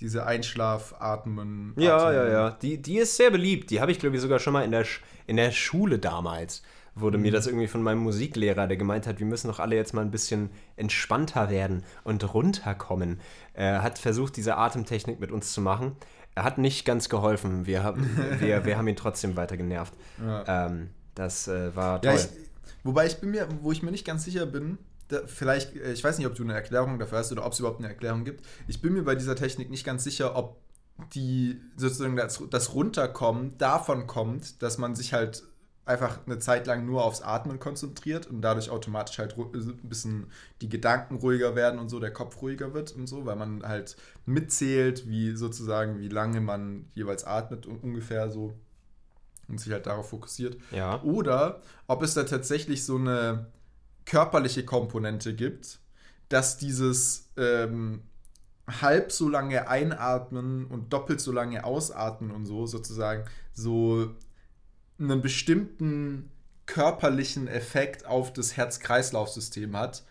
diese 0.00 0.26
Einschlafatmen. 0.26 1.74
Ja, 1.76 1.96
Atmen. 1.96 2.14
ja, 2.14 2.28
ja. 2.28 2.50
Die, 2.50 2.80
die 2.82 2.98
ist 2.98 3.16
sehr 3.16 3.30
beliebt. 3.30 3.70
Die 3.70 3.80
habe 3.80 3.92
ich, 3.92 3.98
glaube 4.00 4.16
ich, 4.16 4.22
sogar 4.22 4.40
schon 4.40 4.52
mal 4.52 4.64
in 4.64 4.72
der, 4.72 4.84
Sch 4.84 5.00
in 5.28 5.36
der 5.36 5.52
Schule 5.52 5.98
damals. 6.00 6.62
Wurde 6.94 7.16
Mhm. 7.16 7.22
mir 7.22 7.32
das 7.32 7.46
irgendwie 7.46 7.68
von 7.68 7.82
meinem 7.82 8.00
Musiklehrer, 8.00 8.66
der 8.66 8.76
gemeint 8.76 9.06
hat, 9.06 9.18
wir 9.18 9.26
müssen 9.26 9.48
doch 9.48 9.60
alle 9.60 9.76
jetzt 9.76 9.94
mal 9.94 10.02
ein 10.02 10.10
bisschen 10.10 10.50
entspannter 10.76 11.48
werden 11.48 11.84
und 12.04 12.34
runterkommen. 12.34 13.20
Er 13.54 13.82
hat 13.82 13.98
versucht, 13.98 14.36
diese 14.36 14.56
Atemtechnik 14.56 15.18
mit 15.20 15.30
uns 15.32 15.52
zu 15.52 15.60
machen. 15.62 15.96
Er 16.34 16.44
hat 16.44 16.58
nicht 16.58 16.84
ganz 16.84 17.08
geholfen. 17.08 17.66
Wir 17.66 17.82
haben, 17.82 18.06
wir, 18.40 18.64
wir 18.64 18.76
haben 18.76 18.88
ihn 18.88 18.96
trotzdem 18.96 19.36
weiter 19.36 19.56
genervt. 19.56 19.94
Ja. 20.22 20.66
Ähm, 20.66 20.90
das 21.14 21.48
äh, 21.48 21.74
war 21.76 22.00
toll. 22.00 22.12
Ja, 22.12 22.18
ich, 22.18 22.28
wobei 22.84 23.06
ich 23.06 23.16
bin 23.20 23.30
mir, 23.30 23.48
wo 23.62 23.72
ich 23.72 23.82
mir 23.82 23.90
nicht 23.90 24.06
ganz 24.06 24.24
sicher 24.24 24.46
bin, 24.46 24.78
vielleicht, 25.26 25.76
äh, 25.76 25.92
ich 25.92 26.02
weiß 26.04 26.18
nicht, 26.18 26.26
ob 26.26 26.34
du 26.34 26.42
eine 26.42 26.54
Erklärung 26.54 26.98
dafür 26.98 27.18
hast 27.18 27.32
oder 27.32 27.44
ob 27.46 27.52
es 27.52 27.58
überhaupt 27.58 27.80
eine 27.80 27.88
Erklärung 27.88 28.24
gibt. 28.24 28.44
Ich 28.66 28.80
bin 28.82 28.92
mir 28.94 29.02
bei 29.02 29.14
dieser 29.14 29.36
Technik 29.36 29.70
nicht 29.70 29.84
ganz 29.84 30.04
sicher, 30.04 30.36
ob 30.36 30.58
die 31.14 31.60
sozusagen 31.76 32.16
das, 32.16 32.42
das 32.50 32.74
Runterkommen 32.74 33.56
davon 33.58 34.06
kommt, 34.06 34.62
dass 34.62 34.78
man 34.78 34.94
sich 34.94 35.12
halt 35.14 35.42
einfach 35.84 36.20
eine 36.26 36.38
Zeit 36.38 36.66
lang 36.68 36.86
nur 36.86 37.04
aufs 37.04 37.22
Atmen 37.22 37.58
konzentriert 37.58 38.26
und 38.28 38.40
dadurch 38.40 38.70
automatisch 38.70 39.18
halt 39.18 39.34
ru- 39.34 39.52
ein 39.52 39.88
bisschen 39.88 40.30
die 40.60 40.68
Gedanken 40.68 41.16
ruhiger 41.16 41.56
werden 41.56 41.80
und 41.80 41.88
so, 41.88 41.98
der 41.98 42.12
Kopf 42.12 42.40
ruhiger 42.40 42.72
wird 42.72 42.92
und 42.92 43.08
so, 43.08 43.26
weil 43.26 43.34
man 43.36 43.64
halt 43.66 43.96
mitzählt, 44.24 45.08
wie 45.08 45.34
sozusagen, 45.34 45.98
wie 45.98 46.08
lange 46.08 46.40
man 46.40 46.86
jeweils 46.94 47.24
atmet 47.24 47.66
un- 47.66 47.80
ungefähr 47.80 48.30
so 48.30 48.54
und 49.48 49.58
sich 49.58 49.72
halt 49.72 49.86
darauf 49.86 50.08
fokussiert. 50.10 50.56
ja. 50.70 51.02
Oder 51.02 51.60
ob 51.88 52.02
es 52.02 52.14
da 52.14 52.22
tatsächlich 52.22 52.84
so 52.84 52.96
eine 52.96 53.46
körperliche 54.06 54.64
Komponente 54.64 55.34
gibt, 55.34 55.80
dass 56.28 56.58
dieses 56.58 57.28
ähm, 57.36 58.02
halb 58.80 59.10
so 59.10 59.28
lange 59.28 59.68
einatmen 59.68 60.66
und 60.66 60.92
doppelt 60.92 61.20
so 61.20 61.32
lange 61.32 61.64
ausatmen 61.64 62.30
und 62.30 62.46
so 62.46 62.66
sozusagen 62.66 63.24
so 63.52 64.10
einen 64.98 65.22
bestimmten 65.22 66.30
körperlichen 66.66 67.48
Effekt 67.48 68.06
auf 68.06 68.32
das 68.32 68.56
Herz-Kreislauf-System 68.56 69.76
hat, 69.76 70.04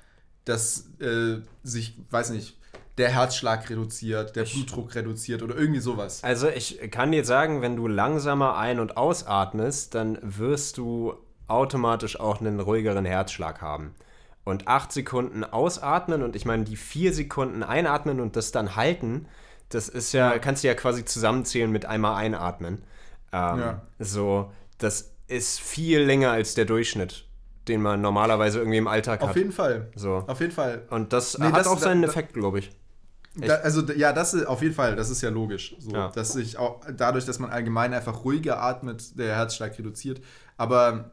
dass 0.45 0.89
äh, 0.99 1.37
sich, 1.63 1.97
weiß 2.09 2.31
nicht, 2.31 2.57
der 2.97 3.09
Herzschlag 3.09 3.69
reduziert, 3.69 4.35
der 4.35 4.43
Blutdruck 4.43 4.95
reduziert 4.95 5.41
oder 5.43 5.55
irgendwie 5.55 5.79
sowas. 5.79 6.23
Also 6.23 6.49
ich 6.49 6.79
kann 6.91 7.11
dir 7.11 7.23
sagen, 7.23 7.61
wenn 7.61 7.75
du 7.75 7.87
langsamer 7.87 8.57
ein- 8.57 8.79
und 8.79 8.97
ausatmest, 8.97 9.95
dann 9.95 10.19
wirst 10.21 10.77
du 10.77 11.15
automatisch 11.47 12.19
auch 12.19 12.41
einen 12.41 12.59
ruhigeren 12.59 13.05
Herzschlag 13.05 13.61
haben. 13.61 13.95
Und 14.43 14.67
acht 14.67 14.91
Sekunden 14.91 15.43
ausatmen 15.43 16.23
und 16.23 16.35
ich 16.35 16.45
meine, 16.45 16.63
die 16.63 16.75
vier 16.75 17.13
Sekunden 17.13 17.63
einatmen 17.63 18.19
und 18.19 18.35
das 18.35 18.51
dann 18.51 18.75
halten, 18.75 19.27
das 19.69 19.87
ist 19.87 20.13
ja, 20.13 20.37
kannst 20.39 20.63
du 20.63 20.67
ja 20.67 20.73
quasi 20.73 21.05
zusammenzählen 21.05 21.71
mit 21.71 21.85
einmal 21.85 22.15
einatmen. 22.15 22.83
Ähm, 23.31 23.59
Ja. 23.59 23.81
So, 23.99 24.51
das 24.83 25.11
ist 25.27 25.59
viel 25.59 25.99
länger 26.01 26.31
als 26.31 26.53
der 26.55 26.65
Durchschnitt, 26.65 27.25
den 27.67 27.81
man 27.81 28.01
normalerweise 28.01 28.59
irgendwie 28.59 28.77
im 28.77 28.87
Alltag 28.87 29.21
Auf 29.21 29.29
hat. 29.29 29.35
jeden 29.37 29.51
Fall. 29.51 29.89
So. 29.95 30.23
Auf 30.27 30.39
jeden 30.41 30.51
Fall. 30.51 30.83
Und 30.89 31.13
das 31.13 31.37
Nee, 31.37 31.45
hat 31.45 31.57
das- 31.57 31.67
auch 31.67 31.79
seinen 31.79 32.01
da- 32.01 32.07
Effekt, 32.09 32.33
glaube 32.33 32.59
ich. 32.59 32.71
Da, 33.35 33.55
also 33.55 33.81
ja, 33.93 34.11
das 34.11 34.33
ist 34.33 34.45
auf 34.45 34.61
jeden 34.61 34.73
Fall, 34.73 34.97
das 34.97 35.09
ist 35.09 35.21
ja 35.21 35.29
logisch. 35.29 35.73
So, 35.79 35.91
Ja. 35.91 36.09
Dass 36.09 36.33
sich 36.33 36.57
auch 36.57 36.81
dadurch, 36.93 37.23
dass 37.25 37.39
man 37.39 37.49
allgemein 37.49 37.93
einfach 37.93 38.25
ruhiger 38.25 38.61
atmet, 38.61 39.17
der 39.17 39.35
Herzschlag 39.37 39.77
reduziert. 39.79 40.21
Aber 40.57 41.11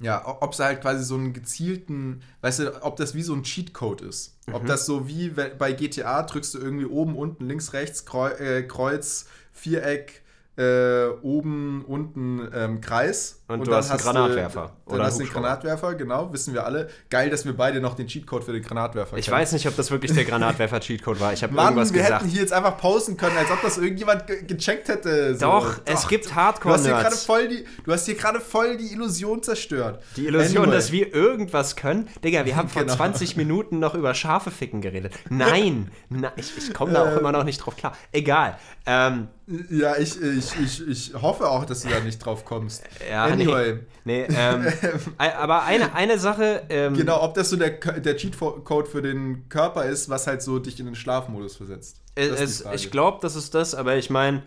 ja, 0.00 0.22
ob 0.40 0.52
es 0.54 0.58
halt 0.60 0.80
quasi 0.80 1.04
so 1.04 1.16
einen 1.16 1.34
gezielten, 1.34 2.22
weißt 2.40 2.60
du, 2.60 2.82
ob 2.82 2.96
das 2.96 3.14
wie 3.14 3.22
so 3.22 3.34
ein 3.34 3.42
Cheatcode 3.42 4.00
ist. 4.02 4.38
Ob 4.52 4.62
Mhm. 4.62 4.66
das 4.68 4.86
so 4.86 5.06
wie 5.06 5.28
bei 5.30 5.72
GTA 5.72 6.22
drückst 6.22 6.54
du 6.54 6.58
irgendwie 6.60 6.86
oben, 6.86 7.14
unten, 7.14 7.46
links, 7.46 7.74
rechts, 7.74 8.04
äh, 8.38 8.62
Kreuz, 8.62 9.26
Viereck, 9.52 10.22
äh, 10.58 11.06
oben, 11.22 11.84
unten 11.86 12.48
ähm, 12.52 12.80
Kreis. 12.80 13.36
Und 13.46 13.66
du 13.66 13.74
hast 13.74 13.90
einen 13.90 14.00
Granatwerfer 14.00 14.72
Du, 14.86 14.96
dann 14.96 15.06
hast 15.06 15.18
du 15.18 15.22
einen 15.22 15.28
den. 15.30 15.32
Granatwerfer, 15.42 15.94
genau, 15.94 16.32
wissen 16.32 16.52
wir 16.52 16.66
alle. 16.66 16.88
Geil, 17.08 17.30
dass 17.30 17.44
wir 17.46 17.56
beide 17.56 17.80
noch 17.80 17.94
den 17.94 18.08
Cheatcode 18.08 18.42
für 18.44 18.52
den 18.52 18.62
Granatwerfer 18.62 19.16
Ich 19.16 19.26
kennen. 19.26 19.38
weiß 19.38 19.52
nicht, 19.52 19.66
ob 19.68 19.76
das 19.76 19.90
wirklich 19.90 20.12
der 20.12 20.24
Granatwerfer-Cheatcode 20.24 21.20
war. 21.20 21.32
Ich 21.32 21.42
habe 21.42 21.54
irgendwas 21.56 21.94
wir 21.94 22.02
gesagt. 22.02 22.22
hätten 22.22 22.30
hier 22.30 22.40
jetzt 22.40 22.52
einfach 22.52 22.76
posten 22.76 23.16
können, 23.16 23.36
als 23.36 23.50
ob 23.50 23.62
das 23.62 23.78
irgendjemand 23.78 24.26
ge 24.26 24.42
gecheckt 24.42 24.88
hätte. 24.88 25.34
So. 25.34 25.46
Doch, 25.46 25.80
es 25.84 26.08
gibt 26.08 26.26
Du 26.28 26.34
hast 26.70 26.84
hier 26.84 26.94
gerade 26.94 27.16
voll 27.16 27.48
die, 27.48 27.64
du 27.84 27.92
hast 27.92 28.04
hier 28.06 28.16
gerade 28.16 28.40
voll 28.40 28.76
die 28.76 28.92
Illusion 28.92 29.42
zerstört. 29.42 30.02
Die 30.16 30.26
Illusion, 30.26 30.64
Anyway. 30.64 30.74
dass 30.76 30.92
wir 30.92 31.14
irgendwas 31.14 31.76
können. 31.76 32.08
Digga, 32.24 32.44
wir 32.44 32.56
haben 32.56 32.68
vor 32.68 32.82
Genau. 32.82 32.94
20 32.96 33.36
Minuten 33.36 33.78
noch 33.78 33.94
über 33.94 34.12
Schafe 34.14 34.50
ficken 34.50 34.80
geredet. 34.80 35.12
Nein, 35.30 35.90
na, 36.10 36.32
ich, 36.36 36.56
ich 36.56 36.74
komme 36.74 36.92
da 36.92 37.04
auch 37.12 37.16
immer 37.18 37.32
noch 37.32 37.44
nicht 37.44 37.58
drauf 37.58 37.76
klar. 37.76 37.96
Egal. 38.12 38.58
Ähm, 38.86 39.28
Ja, 39.70 39.96
ich, 39.96 40.20
ich, 40.20 40.47
ich, 40.56 40.86
ich 40.86 41.14
hoffe 41.14 41.48
auch, 41.48 41.64
dass 41.64 41.82
du 41.82 41.88
da 41.88 42.00
nicht 42.00 42.18
drauf 42.18 42.44
kommst. 42.44 42.82
ja, 43.08 43.24
Anyway. 43.24 43.80
Nee, 44.04 44.26
nee 44.28 44.34
ähm, 44.36 44.66
aber 45.18 45.64
eine, 45.64 45.94
eine 45.94 46.18
Sache. 46.18 46.62
Ähm, 46.68 46.94
Genau, 46.94 47.22
ob 47.22 47.34
das 47.34 47.50
so 47.50 47.56
der, 47.56 47.70
der 47.70 48.16
Cheatcode 48.16 48.88
für 48.88 49.02
den 49.02 49.48
Körper 49.48 49.84
ist, 49.84 50.08
was 50.08 50.26
halt 50.26 50.42
so 50.42 50.58
dich 50.58 50.78
in 50.80 50.86
den 50.86 50.94
Schlafmodus 50.94 51.56
versetzt. 51.56 52.00
Die 52.16 52.22
Es, 52.22 52.64
ich 52.74 52.90
glaube, 52.90 53.18
das 53.22 53.36
ist 53.36 53.54
das, 53.54 53.74
aber 53.74 53.96
ich 53.96 54.10
meine, 54.10 54.42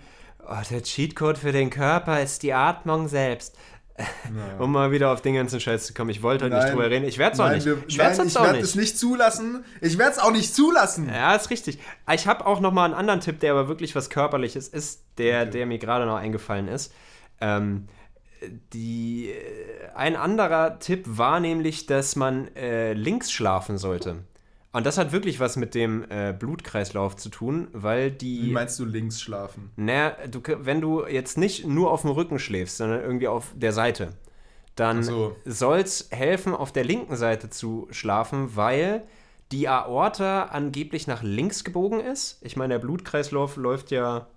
oh, 0.47 0.61
der 0.69 0.83
Cheatcode 0.83 1.37
für 1.37 1.51
den 1.51 1.69
Körper 1.69 2.21
ist 2.21 2.43
die 2.43 2.53
Atmung 2.53 3.07
selbst. 3.07 3.55
Um 4.59 4.71
mal 4.71 4.91
wieder 4.91 5.11
auf 5.11 5.21
den 5.21 5.35
ganzen 5.35 5.59
Scheiß 5.59 5.85
zu 5.85 5.93
kommen. 5.93 6.09
Ich 6.09 6.23
wollte 6.23 6.45
heute 6.45 6.55
nicht 6.55 6.63
Nein. 6.63 6.73
drüber 6.73 6.89
reden. 6.89 7.05
Ich 7.05 7.17
werde 7.17 7.33
es 7.33 7.39
auch 7.39 7.45
Nein, 7.45 7.55
nicht. 7.55 7.65
wir, 7.65 7.83
ich 7.87 7.97
werde 7.97 8.21
es 8.21 8.53
nicht. 8.53 8.75
nicht 8.75 8.97
zulassen. 8.97 9.65
Ich 9.81 9.97
werde 9.97 10.11
es 10.11 10.19
auch 10.19 10.31
nicht 10.31 10.55
zulassen. 10.55 11.09
Ja, 11.09 11.35
ist 11.35 11.49
richtig. 11.49 11.79
Ich 12.13 12.27
habe 12.27 12.45
auch 12.45 12.59
noch 12.59 12.71
mal 12.71 12.85
einen 12.85 12.93
anderen 12.93 13.19
Tipp, 13.19 13.39
der 13.39 13.51
aber 13.51 13.67
wirklich 13.67 13.95
was 13.95 14.09
Körperliches 14.09 14.67
ist, 14.67 15.03
der, 15.17 15.45
der 15.45 15.65
mir 15.65 15.77
gerade 15.77 16.05
noch 16.05 16.15
eingefallen 16.15 16.67
ist. 16.67 16.93
Ähm, 17.41 17.87
die, 18.73 19.29
äh, 19.29 19.89
ein 19.95 20.15
anderer 20.15 20.79
Tipp 20.79 21.03
war 21.05 21.39
nämlich, 21.39 21.85
dass 21.85 22.15
man 22.15 22.53
äh, 22.55 22.93
links 22.93 23.31
schlafen 23.31 23.77
sollte. 23.77 24.23
Und 24.73 24.85
das 24.85 24.97
hat 24.97 25.11
wirklich 25.11 25.39
was 25.39 25.57
mit 25.57 25.75
dem 25.75 26.05
äh, 26.09 26.33
Blutkreislauf 26.37 27.17
zu 27.17 27.29
tun, 27.29 27.67
weil 27.73 28.09
die. 28.09 28.43
Wie 28.43 28.51
meinst 28.51 28.79
du 28.79 28.85
links 28.85 29.21
schlafen? 29.21 29.71
Naja, 29.75 30.15
du, 30.29 30.41
wenn 30.59 30.79
du 30.79 31.05
jetzt 31.05 31.37
nicht 31.37 31.65
nur 31.65 31.91
auf 31.91 32.01
dem 32.01 32.11
Rücken 32.11 32.39
schläfst, 32.39 32.77
sondern 32.77 33.01
irgendwie 33.01 33.27
auf 33.27 33.53
der 33.55 33.73
Seite, 33.73 34.13
dann 34.75 35.03
so. 35.03 35.35
soll 35.45 35.79
es 35.79 36.07
helfen, 36.11 36.55
auf 36.55 36.71
der 36.71 36.85
linken 36.85 37.17
Seite 37.17 37.49
zu 37.49 37.87
schlafen, 37.91 38.55
weil 38.55 39.03
die 39.51 39.67
Aorta 39.67 40.43
angeblich 40.45 41.07
nach 41.07 41.23
links 41.23 41.65
gebogen 41.65 41.99
ist. 41.99 42.39
Ich 42.41 42.55
meine, 42.55 42.75
der 42.75 42.79
Blutkreislauf 42.79 43.57
läuft 43.57 43.91
ja 43.91 44.27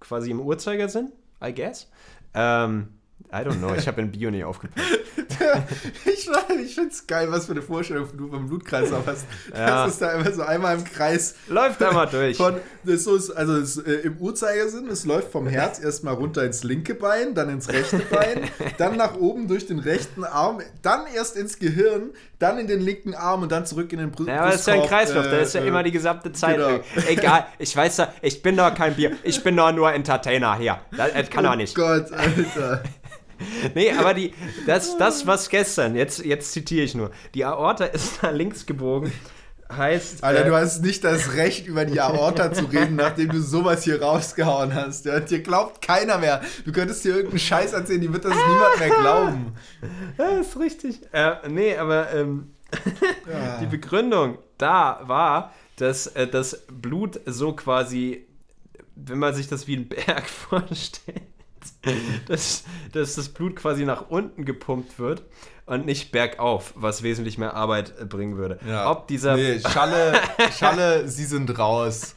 quasi 0.00 0.30
im 0.30 0.40
Uhrzeigersinn, 0.40 1.12
I 1.44 1.54
guess. 1.54 1.90
Ähm, 2.32 2.88
I 3.30 3.36
don't 3.44 3.58
know, 3.58 3.74
ich 3.74 3.86
habe 3.86 4.00
in 4.00 4.10
Bio 4.10 4.30
nie 4.30 4.44
aufgepasst. 4.44 4.86
Ich, 6.04 6.28
ich 6.64 6.74
finde 6.74 6.90
es 6.90 7.06
geil, 7.06 7.28
was 7.30 7.46
für 7.46 7.52
eine 7.52 7.62
Vorstellung 7.62 8.08
du 8.16 8.28
vom 8.28 8.48
Blutkreislauf 8.48 9.06
hast. 9.06 9.24
Ja. 9.54 9.84
Das 9.84 9.92
ist 9.92 10.02
da 10.02 10.12
immer 10.12 10.30
so 10.32 10.42
einmal 10.42 10.76
im 10.76 10.84
Kreis 10.84 11.36
Läuft 11.48 11.82
einmal 11.82 12.06
durch. 12.08 12.36
von, 12.36 12.56
das 12.84 12.94
ist 12.96 13.04
so, 13.04 13.14
ist- 13.16 13.30
also 13.30 13.56
es, 13.56 13.76
äh, 13.78 13.92
im 14.04 14.16
Uhrzeigersinn, 14.18 14.88
es 14.88 15.04
läuft 15.04 15.30
vom 15.30 15.46
Herz 15.46 15.78
erstmal 15.78 16.14
runter 16.14 16.44
ins 16.44 16.64
linke 16.64 16.94
Bein, 16.94 17.34
dann 17.34 17.48
ins 17.50 17.68
rechte 17.68 17.98
Bein, 17.98 18.42
dann 18.78 18.96
nach 18.96 19.16
oben 19.16 19.46
durch 19.48 19.66
den 19.66 19.78
rechten 19.78 20.24
Arm, 20.24 20.60
dann 20.82 21.02
erst 21.14 21.36
ins 21.36 21.58
Gehirn, 21.58 22.10
dann 22.38 22.58
in 22.58 22.66
den 22.66 22.80
linken 22.80 23.14
Arm 23.14 23.42
und 23.42 23.52
dann 23.52 23.64
zurück 23.64 23.92
in 23.92 23.98
den 24.00 24.10
Brust. 24.10 24.28
Ja, 24.28 24.40
aber 24.40 24.50
das 24.50 24.60
ist 24.60 24.66
ja 24.66 24.74
ein 24.74 24.86
Kreislauf, 24.86 25.24
da 25.26 25.38
ist 25.38 25.54
ja 25.54 25.62
immer 25.62 25.82
die 25.82 25.92
gesamte 25.92 26.32
Zeit. 26.32 26.56
genau. 26.56 26.80
Egal, 27.08 27.46
ich 27.58 27.74
weiß 27.76 27.98
ja, 27.98 28.12
ich 28.22 28.42
bin 28.42 28.56
doch 28.56 28.74
kein 28.74 28.94
Bier, 28.96 29.12
ich 29.22 29.42
bin 29.42 29.56
doch 29.56 29.72
nur 29.72 29.92
Entertainer 29.92 30.56
hier. 30.56 30.80
Das, 30.96 31.12
das 31.12 31.30
kann 31.30 31.44
doch 31.44 31.56
nicht. 31.56 31.78
Oh 31.78 31.82
Gott, 31.82 32.10
Alter. 32.12 32.82
Nee, 33.74 33.92
aber 33.92 34.14
die, 34.14 34.32
das, 34.66 34.96
das 34.98 35.26
was 35.26 35.48
gestern, 35.48 35.94
jetzt, 35.94 36.24
jetzt 36.24 36.52
zitiere 36.52 36.84
ich 36.84 36.94
nur, 36.94 37.10
die 37.34 37.44
Aorta 37.44 37.84
ist 37.84 38.22
nach 38.22 38.32
links 38.32 38.66
gebogen, 38.66 39.12
heißt. 39.70 40.24
Alter, 40.24 40.44
äh, 40.44 40.48
du 40.48 40.54
hast 40.56 40.82
nicht 40.82 41.04
das 41.04 41.34
Recht, 41.34 41.66
über 41.66 41.84
die 41.84 42.00
Aorta 42.00 42.52
zu 42.52 42.64
reden, 42.66 42.96
nachdem 42.96 43.28
du 43.30 43.40
sowas 43.40 43.84
hier 43.84 44.00
rausgehauen 44.02 44.74
hast. 44.74 45.04
Ja, 45.04 45.20
dir 45.20 45.42
glaubt 45.42 45.82
keiner 45.82 46.18
mehr. 46.18 46.40
Du 46.64 46.72
könntest 46.72 47.04
dir 47.04 47.10
irgendeinen 47.10 47.38
Scheiß 47.40 47.72
erzählen, 47.72 48.00
die 48.00 48.12
wird 48.12 48.24
das 48.24 48.34
niemand 48.34 48.78
mehr 48.78 48.90
glauben. 48.90 49.52
Ja, 50.18 50.40
ist 50.40 50.58
richtig. 50.58 51.00
Äh, 51.12 51.48
nee, 51.48 51.76
aber 51.76 52.12
ähm, 52.12 52.50
Ja. 53.32 53.58
die 53.60 53.66
Begründung 53.66 54.38
da 54.56 55.00
war, 55.04 55.52
dass 55.76 56.08
äh, 56.08 56.26
das 56.26 56.64
Blut 56.66 57.20
so 57.26 57.52
quasi, 57.52 58.26
wenn 58.96 59.18
man 59.18 59.34
sich 59.34 59.48
das 59.48 59.66
wie 59.68 59.76
einen 59.76 59.88
Berg 59.88 60.26
vorstellt, 60.28 61.22
dass, 62.28 62.64
dass 62.92 63.14
das 63.14 63.28
Blut 63.28 63.56
quasi 63.56 63.84
nach 63.84 64.08
unten 64.10 64.44
gepumpt 64.44 64.98
wird 64.98 65.22
und 65.66 65.86
nicht 65.86 66.12
bergauf, 66.12 66.72
was 66.76 67.02
wesentlich 67.02 67.38
mehr 67.38 67.54
Arbeit 67.54 68.08
bringen 68.08 68.36
würde. 68.36 68.58
Ja. 68.66 68.90
Ob 68.90 69.06
dieser. 69.08 69.36
Nee, 69.36 69.60
Schalle, 69.68 70.14
Schalle, 70.56 71.08
sie 71.08 71.24
sind 71.24 71.58
raus. 71.58 72.14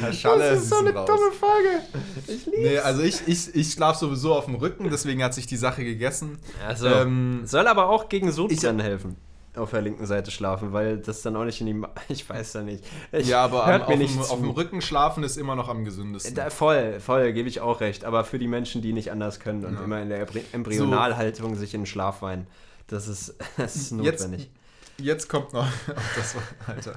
Herr 0.00 0.12
Schalle, 0.12 0.50
das 0.50 0.62
ist 0.62 0.68
so 0.70 0.76
eine 0.76 0.94
raus. 0.94 1.06
dumme 1.08 1.32
Frage. 1.32 1.82
Ich 2.28 2.46
liebe 2.46 2.58
Nee, 2.60 2.78
also 2.78 3.02
ich, 3.02 3.26
ich, 3.26 3.52
ich 3.54 3.72
schlafe 3.72 3.98
sowieso 3.98 4.34
auf 4.34 4.44
dem 4.44 4.54
Rücken, 4.54 4.88
deswegen 4.90 5.24
hat 5.24 5.34
sich 5.34 5.48
die 5.48 5.56
Sache 5.56 5.82
gegessen. 5.82 6.38
Also, 6.64 6.86
Ähm, 6.86 7.42
soll 7.44 7.66
aber 7.66 7.88
auch 7.88 8.08
gegen 8.08 8.30
Sodbrennen 8.30 8.80
helfen. 8.80 9.16
Auf 9.56 9.70
der 9.70 9.82
linken 9.82 10.06
Seite 10.06 10.30
schlafen, 10.30 10.72
weil 10.72 10.98
das 10.98 11.22
dann 11.22 11.34
auch 11.36 11.44
nicht 11.44 11.60
in 11.60 11.66
die. 11.66 11.74
Ma 11.74 11.90
ich 12.08 12.28
weiß 12.28 12.54
ja 12.54 12.62
nicht. 12.62 12.84
Ich, 13.12 13.28
ja, 13.28 13.42
aber 13.44 13.64
am, 13.64 13.70
hört 13.70 13.88
mir 13.88 13.94
dem, 13.96 14.00
nicht 14.02 14.18
auf 14.18 14.38
dem 14.40 14.50
Rücken 14.50 14.80
schlafen 14.80 15.22
ist 15.24 15.36
immer 15.36 15.56
noch 15.56 15.68
am 15.68 15.84
gesündesten. 15.84 16.34
Da, 16.34 16.50
voll, 16.50 17.00
voll, 17.00 17.32
gebe 17.32 17.48
ich 17.48 17.60
auch 17.60 17.80
recht. 17.80 18.04
Aber 18.04 18.24
für 18.24 18.38
die 18.38 18.48
Menschen, 18.48 18.82
die 18.82 18.92
nicht 18.92 19.10
anders 19.12 19.40
können 19.40 19.64
und 19.64 19.74
Ja. 19.74 19.84
immer 19.84 20.00
in 20.02 20.08
der 20.08 20.26
Embry- 20.26 20.44
Embryonalhaltung 20.52 21.54
sich 21.56 21.74
in 21.74 21.80
den 21.82 21.86
Schlaf 21.86 22.22
weinen, 22.22 22.46
das 22.88 23.08
ist, 23.08 23.34
das 23.56 23.76
ist 23.76 23.92
notwendig. 23.92 24.42
Jetzt 24.42 24.50
kommt 25.28 25.52
noch. 25.52 25.66
Oh, 25.88 25.92
das 26.16 26.34
war, 26.34 26.42
Alter. 26.66 26.96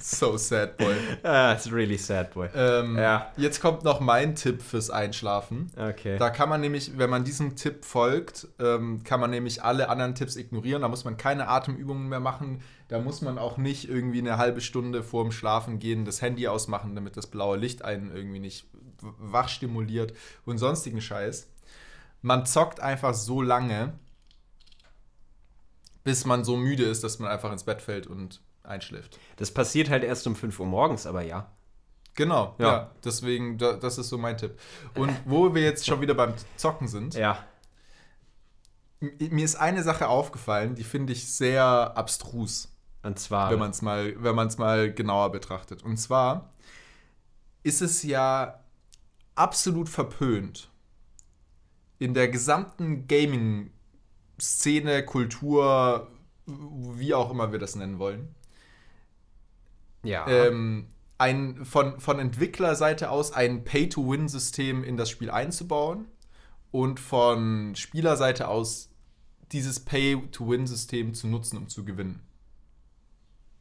So 0.00 0.36
sad, 0.36 0.76
boy. 0.76 0.94
Ah, 1.22 1.52
it's 1.52 1.70
really 1.70 1.96
sad, 1.96 2.34
boy. 2.34 2.48
Ähm, 2.54 2.96
Ja. 2.98 3.32
Jetzt 3.36 3.60
kommt 3.60 3.84
noch 3.84 4.00
mein 4.00 4.34
Tipp 4.34 4.62
fürs 4.62 4.90
Einschlafen. 4.90 5.70
Okay. 5.76 6.18
Da 6.18 6.30
kann 6.30 6.48
man 6.48 6.60
nämlich, 6.60 6.98
wenn 6.98 7.10
man 7.10 7.24
diesem 7.24 7.56
Tipp 7.56 7.84
folgt, 7.84 8.48
ähm, 8.58 9.02
kann 9.04 9.20
man 9.20 9.30
nämlich 9.30 9.62
alle 9.62 9.88
anderen 9.88 10.14
Tipps 10.14 10.36
ignorieren. 10.36 10.82
Da 10.82 10.88
muss 10.88 11.04
man 11.04 11.16
keine 11.16 11.48
Atemübungen 11.48 12.08
mehr 12.08 12.20
machen. 12.20 12.60
Da 12.88 12.98
muss 12.98 13.22
man 13.22 13.38
auch 13.38 13.56
nicht 13.56 13.88
irgendwie 13.88 14.18
eine 14.18 14.36
halbe 14.36 14.60
Stunde 14.60 15.02
vorm 15.02 15.32
Schlafen 15.32 15.78
gehen 15.78 16.04
das 16.04 16.20
Handy 16.22 16.48
ausmachen, 16.48 16.94
damit 16.94 17.16
das 17.16 17.26
blaue 17.28 17.56
Licht 17.56 17.84
einen 17.84 18.14
irgendwie 18.14 18.40
nicht 18.40 18.66
wach 19.00 19.48
stimuliert 19.48 20.12
und 20.44 20.58
sonstigen 20.58 21.00
Scheiß. 21.00 21.48
Man 22.20 22.46
zockt 22.46 22.80
einfach 22.80 23.14
so 23.14 23.42
lange, 23.42 23.94
bis 26.04 26.24
man 26.24 26.44
so 26.44 26.56
müde 26.56 26.84
ist, 26.84 27.04
dass 27.04 27.18
man 27.18 27.30
einfach 27.30 27.52
ins 27.52 27.64
Bett 27.64 27.80
fällt 27.82 28.06
und 28.06 28.40
einschläft. 28.62 29.18
Das 29.36 29.50
passiert 29.52 29.90
halt 29.90 30.04
erst 30.04 30.26
um 30.26 30.36
5 30.36 30.58
Uhr 30.60 30.66
morgens, 30.66 31.06
aber 31.06 31.22
ja. 31.22 31.50
Genau, 32.14 32.54
ja. 32.58 32.66
Ja. 32.66 32.90
deswegen, 33.04 33.56
da, 33.58 33.72
das 33.74 33.96
ist 33.98 34.08
so 34.08 34.18
mein 34.18 34.36
Tipp. 34.36 34.58
Und 34.94 35.10
wo 35.24 35.54
wir 35.54 35.62
jetzt 35.62 35.86
schon 35.86 36.00
wieder 36.00 36.14
beim 36.14 36.34
Zocken 36.56 36.88
sind, 36.88 37.14
Ja. 37.14 37.38
Mir 39.00 39.44
ist 39.44 39.56
eine 39.56 39.82
Sache 39.82 40.06
aufgefallen, 40.06 40.76
die 40.76 40.84
finde 40.84 41.12
ich 41.12 41.28
sehr 41.32 41.64
abstrus, 41.96 42.72
Und 43.02 43.18
zwar. 43.18 43.50
wenn 43.50 43.58
man 43.58 43.72
es 43.72 43.82
mal, 43.82 44.14
wenn 44.22 44.36
man 44.36 44.46
es 44.46 44.58
mal 44.58 44.92
genauer 44.92 45.32
betrachtet. 45.32 45.82
Und 45.82 45.96
zwar 45.96 46.52
ist 47.64 47.82
es 47.82 48.04
ja 48.04 48.60
absolut 49.34 49.88
verpönt, 49.88 50.70
in 51.98 52.14
der 52.14 52.28
gesamten 52.28 53.08
Gaming-Szene, 54.38 55.04
Kultur, 55.04 56.08
wie 56.46 57.14
auch 57.14 57.30
immer 57.30 57.52
wir 57.52 57.58
das 57.58 57.76
nennen 57.76 57.98
wollen, 57.98 58.34
ja. 60.02 60.26
ähm, 60.26 60.88
ein, 61.18 61.64
von, 61.64 62.00
von 62.00 62.18
Entwicklerseite 62.18 63.10
aus 63.10 63.32
ein 63.32 63.64
Pay-to-Win-System 63.64 64.82
in 64.82 64.96
das 64.96 65.10
Spiel 65.10 65.30
einzubauen 65.30 66.06
und 66.70 66.98
von 66.98 67.74
Spielerseite 67.76 68.48
aus 68.48 68.90
dieses 69.52 69.80
Pay-to-Win-System 69.80 71.14
zu 71.14 71.28
nutzen, 71.28 71.58
um 71.58 71.68
zu 71.68 71.84
gewinnen. 71.84 72.20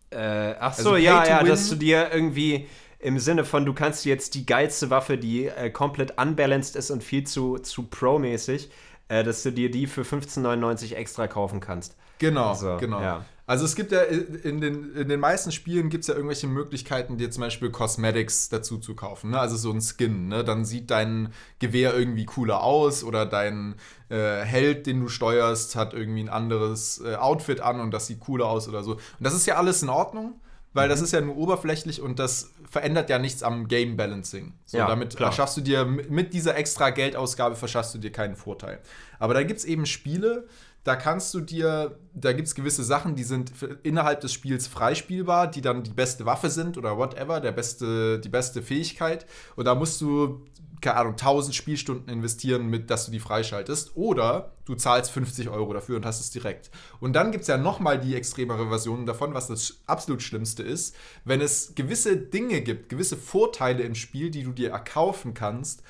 Äh, 0.09 0.55
ach 0.59 0.77
Also 0.77 0.91
so, 0.91 0.95
ja, 0.95 1.23
to 1.23 1.29
ja, 1.29 1.39
Win. 1.41 1.47
dass 1.47 1.69
du 1.69 1.75
dir 1.75 2.11
irgendwie 2.11 2.67
im 2.99 3.19
Sinne 3.19 3.45
von, 3.45 3.65
du 3.65 3.73
kannst 3.73 4.05
jetzt 4.05 4.35
die 4.35 4.45
geilste 4.45 4.89
Waffe, 4.89 5.17
die 5.17 5.47
äh, 5.47 5.69
komplett 5.69 6.19
unbalanced 6.19 6.75
ist 6.75 6.91
und 6.91 7.03
viel 7.03 7.25
zu, 7.25 7.57
zu 7.59 7.83
pro-mäßig, 7.83 8.69
äh, 9.11 9.25
dass 9.25 9.43
du 9.43 9.51
dir 9.51 9.69
die 9.69 9.87
für 9.87 10.03
15,99 10.03 10.95
extra 10.95 11.27
kaufen 11.27 11.59
kannst. 11.59 11.97
Genau, 12.17 12.53
So, 12.53 12.77
genau. 12.77 13.01
ja. 13.01 13.25
Also 13.45 13.65
es 13.65 13.75
gibt 13.75 13.91
ja 13.91 13.99
in 14.03 14.61
den, 14.61 14.95
in 14.95 15.09
den 15.09 15.19
meisten 15.19 15.51
Spielen 15.51 15.89
gibt 15.89 16.03
es 16.03 16.07
ja 16.07 16.13
irgendwelche 16.13 16.47
Möglichkeiten, 16.47 17.17
dir 17.17 17.29
zum 17.29 17.41
Beispiel 17.41 17.69
Cosmetics 17.69 18.47
dazu 18.47 18.77
zu 18.77 18.95
kaufen. 18.95 19.31
Ne? 19.31 19.39
Also 19.39 19.57
so 19.57 19.71
ein 19.71 19.81
Skin. 19.81 20.29
Ne? 20.29 20.45
Dann 20.45 20.63
sieht 20.63 20.89
dein 20.89 21.33
Gewehr 21.59 21.93
irgendwie 21.93 22.23
cooler 22.23 22.63
aus 22.63 23.03
oder 23.03 23.25
dein 23.25 23.75
äh, 24.07 24.45
Held, 24.45 24.85
den 24.85 25.01
du 25.01 25.09
steuerst, 25.09 25.75
hat 25.75 25.93
irgendwie 25.93 26.23
ein 26.23 26.29
anderes 26.29 27.01
äh, 27.03 27.15
Outfit 27.15 27.59
an 27.59 27.81
und 27.81 27.91
das 27.91 28.07
sieht 28.07 28.21
cooler 28.21 28.45
aus 28.45 28.69
oder 28.69 28.83
so. 28.83 28.93
Und 28.93 29.01
das 29.19 29.33
ist 29.33 29.45
ja 29.45 29.55
alles 29.57 29.83
in 29.83 29.89
Ordnung, 29.89 30.39
weil 30.73 30.87
Mhm. 30.87 30.91
das 30.91 31.01
ist 31.01 31.11
ja 31.13 31.21
nur 31.21 31.37
oberflächlich 31.37 32.01
und 32.01 32.19
das 32.19 32.51
verändert 32.69 33.09
ja 33.09 33.19
nichts 33.19 33.43
am 33.43 33.67
Game 33.67 33.97
Balancing. 33.97 34.53
So, 34.65 34.77
Ja, 34.77 34.87
damit 34.87 35.15
klar. 35.15 35.31
verschaffst 35.31 35.57
du 35.57 35.61
dir 35.61 35.85
mit 35.85 36.33
dieser 36.33 36.55
extra 36.57 36.89
Geldausgabe 36.91 37.55
verschaffst 37.55 37.93
du 37.93 37.97
dir 37.99 38.11
keinen 38.11 38.35
Vorteil. 38.35 38.79
Aber 39.19 39.33
da 39.33 39.43
gibt 39.43 39.59
es 39.59 39.65
eben 39.65 39.85
Spiele, 39.85 40.47
da 40.83 40.95
kannst 40.95 41.31
du 41.35 41.41
dir, 41.41 41.99
da 42.15 42.33
gibt 42.33 42.47
es 42.47 42.55
gewisse 42.55 42.83
Sachen, 42.83 43.15
die 43.15 43.23
sind 43.23 43.51
innerhalb 43.83 44.19
des 44.21 44.33
Spiels 44.33 44.65
freispielbar, 44.65 45.45
die 45.51 45.61
dann 45.61 45.83
die 45.83 45.91
beste 45.91 46.25
Waffe 46.25 46.49
sind 46.49 46.75
oder 46.75 46.97
whatever, 46.97 47.39
der 47.39 47.51
beste, 47.51 48.17
die 48.19 48.29
beste 48.29 48.63
Fähigkeit. 48.63 49.27
Und 49.55 49.65
da 49.65 49.75
musst 49.75 50.01
du, 50.01 50.43
keine 50.81 50.97
Ahnung, 50.97 51.11
1000 51.13 51.55
Spielstunden 51.55 52.09
investieren, 52.09 52.67
mit, 52.67 52.89
dass 52.89 53.05
du 53.05 53.11
die 53.11 53.19
freischaltest. 53.19 53.91
Oder 53.95 54.51
du 54.65 54.75
zahlst 54.75 55.11
50 55.11 55.49
Euro 55.49 55.71
dafür 55.73 55.95
und 55.97 56.05
hast 56.05 56.19
es 56.19 56.31
direkt. 56.31 56.71
Und 56.99 57.13
dann 57.13 57.31
gibt 57.31 57.43
es 57.43 57.47
ja 57.47 57.57
nochmal 57.57 57.99
die 57.99 58.15
extremere 58.15 58.67
Version 58.67 59.05
davon, 59.05 59.33
was 59.33 59.47
das 59.47 59.77
absolut 59.85 60.21
Schlimmste 60.21 60.63
ist, 60.63 60.95
wenn 61.23 61.39
es 61.41 61.73
gewisse 61.75 62.17
Dinge 62.17 62.61
gibt, 62.61 62.89
gewisse 62.89 63.15
Vorteile 63.17 63.83
im 63.83 63.95
Spiel, 63.95 64.31
die 64.31 64.43
du 64.43 64.51
dir 64.51 64.71
erkaufen 64.71 65.33
kannst, 65.33 65.83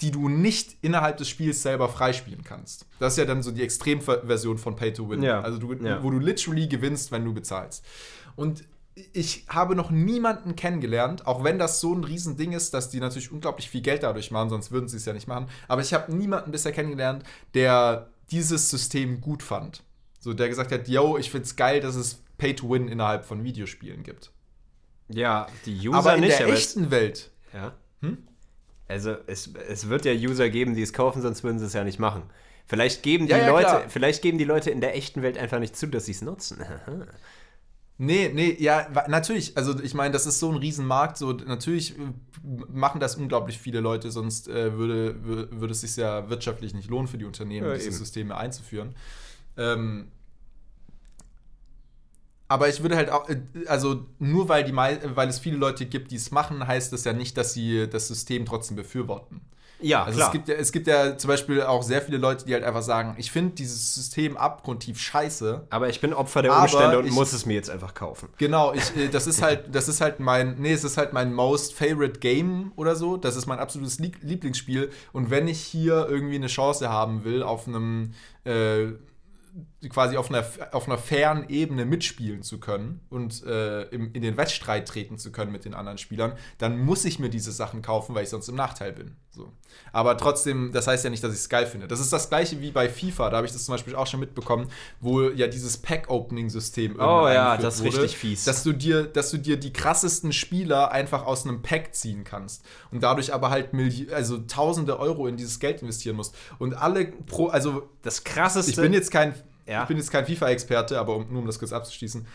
die 0.00 0.10
du 0.10 0.28
nicht 0.28 0.76
innerhalb 0.82 1.16
des 1.16 1.28
Spiels 1.28 1.62
selber 1.62 1.88
freispielen 1.88 2.42
kannst. 2.44 2.86
Das 2.98 3.12
ist 3.14 3.18
ja 3.18 3.24
dann 3.24 3.42
so 3.42 3.52
die 3.52 3.62
Extremversion 3.62 4.58
von 4.58 4.74
Pay 4.74 4.92
to 4.92 5.08
Win. 5.08 5.22
Ja. 5.22 5.40
Also 5.40 5.58
du, 5.58 5.72
Ja. 5.74 6.02
wo 6.02 6.10
du 6.10 6.18
literally 6.18 6.66
gewinnst, 6.66 7.12
wenn 7.12 7.24
du 7.24 7.32
bezahlst. 7.32 7.84
Und 8.34 8.64
ich 9.12 9.46
habe 9.48 9.74
noch 9.74 9.90
niemanden 9.90 10.54
kennengelernt, 10.54 11.26
auch 11.26 11.44
wenn 11.44 11.58
das 11.58 11.80
so 11.80 11.94
ein 11.94 12.04
Riesending 12.04 12.52
ist, 12.52 12.74
dass 12.74 12.90
die 12.90 13.00
natürlich 13.00 13.32
unglaublich 13.32 13.70
viel 13.70 13.80
Geld 13.80 14.02
dadurch 14.02 14.30
machen, 14.30 14.50
sonst 14.50 14.70
würden 14.70 14.88
sie 14.88 14.98
es 14.98 15.04
ja 15.04 15.12
nicht 15.12 15.28
machen. 15.28 15.46
Aber 15.68 15.80
ich 15.80 15.94
habe 15.94 16.14
niemanden 16.14 16.50
bisher 16.50 16.72
kennengelernt, 16.72 17.24
der 17.54 18.10
dieses 18.30 18.68
System 18.70 19.20
gut 19.20 19.42
fand. 19.42 19.82
So, 20.20 20.34
der 20.34 20.48
gesagt 20.48 20.72
hat, 20.72 20.88
yo, 20.88 21.16
ich 21.18 21.30
find's 21.30 21.56
geil, 21.56 21.80
dass 21.80 21.94
es 21.94 22.22
Pay 22.38 22.54
to 22.54 22.68
Win 22.70 22.88
innerhalb 22.88 23.24
von 23.24 23.44
Videospielen 23.44 24.02
gibt. 24.02 24.30
Ja, 25.08 25.46
die 25.66 25.88
User 25.88 25.98
aber 25.98 26.14
in 26.14 26.20
nicht, 26.20 26.38
der 26.38 26.46
aber 26.46 26.54
echten 26.54 26.90
Welt 26.90 27.30
Ja. 27.52 27.74
Hm? 28.00 28.18
Also 28.88 29.16
es, 29.26 29.50
es 29.68 29.88
wird 29.88 30.04
ja 30.04 30.12
User 30.12 30.50
geben, 30.50 30.74
die 30.74 30.82
es 30.82 30.92
kaufen, 30.92 31.22
sonst 31.22 31.42
würden 31.44 31.58
sie 31.58 31.66
es 31.66 31.72
ja 31.72 31.82
nicht 31.84 31.98
machen. 31.98 32.24
Vielleicht 32.66 33.02
geben 33.02 33.26
die 33.26 33.32
Ja, 33.32 33.38
ja, 33.38 33.48
Leute, 33.48 33.66
klar. 33.66 33.84
vielleicht 33.88 34.22
geben 34.22 34.38
die 34.38 34.44
Leute 34.44 34.70
in 34.70 34.80
der 34.80 34.94
echten 34.96 35.22
Welt 35.22 35.38
einfach 35.38 35.58
nicht 35.58 35.76
zu, 35.76 35.86
dass 35.86 36.04
sie 36.06 36.12
es 36.12 36.22
nutzen. 36.22 36.58
Nee, 37.98 38.30
nee, 38.34 38.56
ja, 38.58 38.88
natürlich. 39.08 39.56
Also 39.56 39.78
ich 39.80 39.94
meine, 39.94 40.12
das 40.12 40.26
ist 40.26 40.40
so 40.40 40.50
ein 40.50 40.56
Riesenmarkt. 40.56 41.16
So, 41.18 41.32
natürlich 41.32 41.96
äh, 41.98 42.02
machen 42.72 43.00
das 43.00 43.16
unglaublich 43.16 43.58
viele 43.58 43.80
Leute, 43.80 44.10
sonst 44.10 44.48
äh, 44.48 44.76
würde, 44.76 45.14
wür- 45.24 45.60
würde 45.60 45.72
es 45.72 45.82
sich 45.82 45.96
ja 45.96 46.28
wirtschaftlich 46.28 46.74
nicht 46.74 46.90
lohnen 46.90 47.06
für 47.06 47.18
die 47.18 47.24
Unternehmen, 47.24 47.68
Ja, 47.68 47.74
diese 47.74 47.88
eben. 47.88 47.96
Systeme 47.96 48.36
einzuführen. 48.36 48.94
Ähm, 49.56 50.08
aber 52.48 52.68
ich 52.68 52.82
würde 52.82 52.96
halt 52.96 53.10
auch, 53.10 53.28
äh, 53.28 53.40
also 53.66 54.06
nur 54.18 54.48
weil, 54.48 54.64
die, 54.64 54.74
weil 54.74 55.28
es 55.28 55.38
viele 55.38 55.56
Leute 55.56 55.86
gibt, 55.86 56.10
die 56.10 56.16
es 56.16 56.30
machen, 56.30 56.66
heißt 56.66 56.92
das 56.92 57.04
ja 57.04 57.12
nicht, 57.12 57.36
dass 57.36 57.54
sie 57.54 57.88
das 57.88 58.08
System 58.08 58.44
trotzdem 58.46 58.76
befürworten. 58.76 59.40
Ja, 59.82 60.04
Also 60.04 60.16
klar. 60.16 60.28
es 60.28 60.32
gibt, 60.32 60.48
ja, 60.48 60.54
es 60.54 60.72
gibt 60.72 60.86
ja 60.86 61.18
zum 61.18 61.28
Beispiel 61.28 61.62
auch 61.62 61.82
sehr 61.82 62.00
viele 62.02 62.18
Leute, 62.18 62.44
die 62.46 62.54
halt 62.54 62.64
einfach 62.64 62.82
sagen, 62.82 63.14
ich 63.18 63.30
finde 63.30 63.54
dieses 63.54 63.94
System 63.94 64.36
abgrundtief 64.36 64.98
scheiße. 65.00 65.66
aber 65.70 65.88
ich 65.88 66.00
bin 66.00 66.14
Opfer 66.14 66.42
der 66.42 66.56
Umstände 66.56 66.98
und 66.98 67.06
ich- 67.06 67.12
muss 67.12 67.32
es 67.32 67.46
mir 67.46 67.54
jetzt 67.54 67.68
einfach 67.70 67.94
kaufen. 67.94 68.28
Genau, 68.38 68.72
ich, 68.72 68.96
äh, 68.96 69.08
das 69.08 69.26
ist 69.26 69.42
halt, 69.42 69.74
das 69.74 69.88
ist 69.88 70.00
halt 70.00 70.20
mein, 70.20 70.56
nee, 70.58 70.72
es 70.72 70.84
ist 70.84 70.96
halt 70.96 71.12
mein 71.12 71.32
most 71.34 71.74
favorite 71.74 72.20
Game 72.20 72.72
oder 72.76 72.96
so. 72.96 73.16
Das 73.16 73.36
ist 73.36 73.46
mein 73.46 73.58
absolutes 73.58 73.98
Lie- 73.98 74.12
Lieblingsspiel. 74.22 74.90
Und 75.12 75.30
wenn 75.30 75.48
ich 75.48 75.60
hier 75.60 76.06
irgendwie 76.08 76.36
eine 76.36 76.46
Chance 76.46 76.88
haben 76.88 77.24
will 77.24 77.42
auf 77.42 77.66
einem, 77.66 78.12
äh, 78.44 78.86
quasi 79.88 80.16
auf 80.16 80.30
einer, 80.30 80.44
auf 80.72 80.86
einer 80.86 80.98
fairen 80.98 81.48
Ebene 81.48 81.84
mitspielen 81.84 82.42
zu 82.42 82.60
können 82.60 83.00
und 83.10 83.44
äh, 83.44 83.82
im, 83.84 84.12
in 84.12 84.22
den 84.22 84.36
Wettstreit 84.36 84.86
treten 84.86 85.18
zu 85.18 85.32
können 85.32 85.52
mit 85.52 85.64
den 85.64 85.74
anderen 85.74 85.98
Spielern, 85.98 86.34
dann 86.58 86.78
muss 86.78 87.04
ich 87.04 87.18
mir 87.18 87.30
diese 87.30 87.52
Sachen 87.52 87.82
kaufen, 87.82 88.14
weil 88.14 88.24
ich 88.24 88.30
sonst 88.30 88.48
im 88.48 88.54
Nachteil 88.54 88.92
bin. 88.92 89.16
So. 89.30 89.50
Aber 89.92 90.16
trotzdem, 90.18 90.72
das 90.72 90.86
heißt 90.86 91.04
ja 91.04 91.10
nicht, 91.10 91.24
dass 91.24 91.32
ich 91.32 91.38
es 91.40 91.48
geil 91.48 91.66
finde. 91.66 91.88
Das 91.88 92.00
ist 92.00 92.12
das 92.12 92.28
gleiche 92.28 92.60
wie 92.60 92.70
bei 92.70 92.88
FIFA, 92.88 93.30
da 93.30 93.38
habe 93.38 93.46
ich 93.46 93.52
das 93.52 93.64
zum 93.64 93.72
Beispiel 93.72 93.94
auch 93.94 94.06
schon 94.06 94.20
mitbekommen, 94.20 94.68
wo 95.00 95.22
ja 95.22 95.46
dieses 95.46 95.78
Pack-Opening-System 95.78 96.96
Oh 96.98 97.28
ja, 97.28 97.56
das 97.56 97.76
ist 97.76 97.84
richtig 97.84 98.16
fies. 98.16 98.44
Dass 98.44 98.62
du, 98.62 98.72
dir, 98.72 99.04
dass 99.04 99.30
du 99.30 99.38
dir 99.38 99.56
die 99.56 99.72
krassesten 99.72 100.32
Spieler 100.32 100.92
einfach 100.92 101.24
aus 101.24 101.46
einem 101.46 101.62
Pack 101.62 101.94
ziehen 101.94 102.24
kannst 102.24 102.64
und 102.90 103.02
dadurch 103.02 103.32
aber 103.32 103.50
halt 103.50 103.72
Milli 103.72 104.12
also 104.12 104.38
tausende 104.38 104.98
Euro 104.98 105.26
in 105.26 105.36
dieses 105.36 105.58
Geld 105.58 105.80
investieren 105.82 106.16
musst. 106.16 106.34
Und 106.58 106.74
alle 106.74 107.06
pro, 107.06 107.48
also 107.48 107.88
Das 108.02 108.24
krasseste. 108.24 108.70
ich 108.70 108.76
bin 108.76 108.92
jetzt 108.92 109.10
kein, 109.10 109.34
Ja. 109.66 109.82
ich 109.82 109.88
bin 109.88 109.96
jetzt 109.96 110.10
kein 110.10 110.26
FIFA-Experte, 110.26 110.98
aber 110.98 111.16
um, 111.16 111.28
nur 111.30 111.40
um 111.40 111.46
das 111.46 111.58
kurz 111.58 111.72
abzuschließen. 111.72 112.26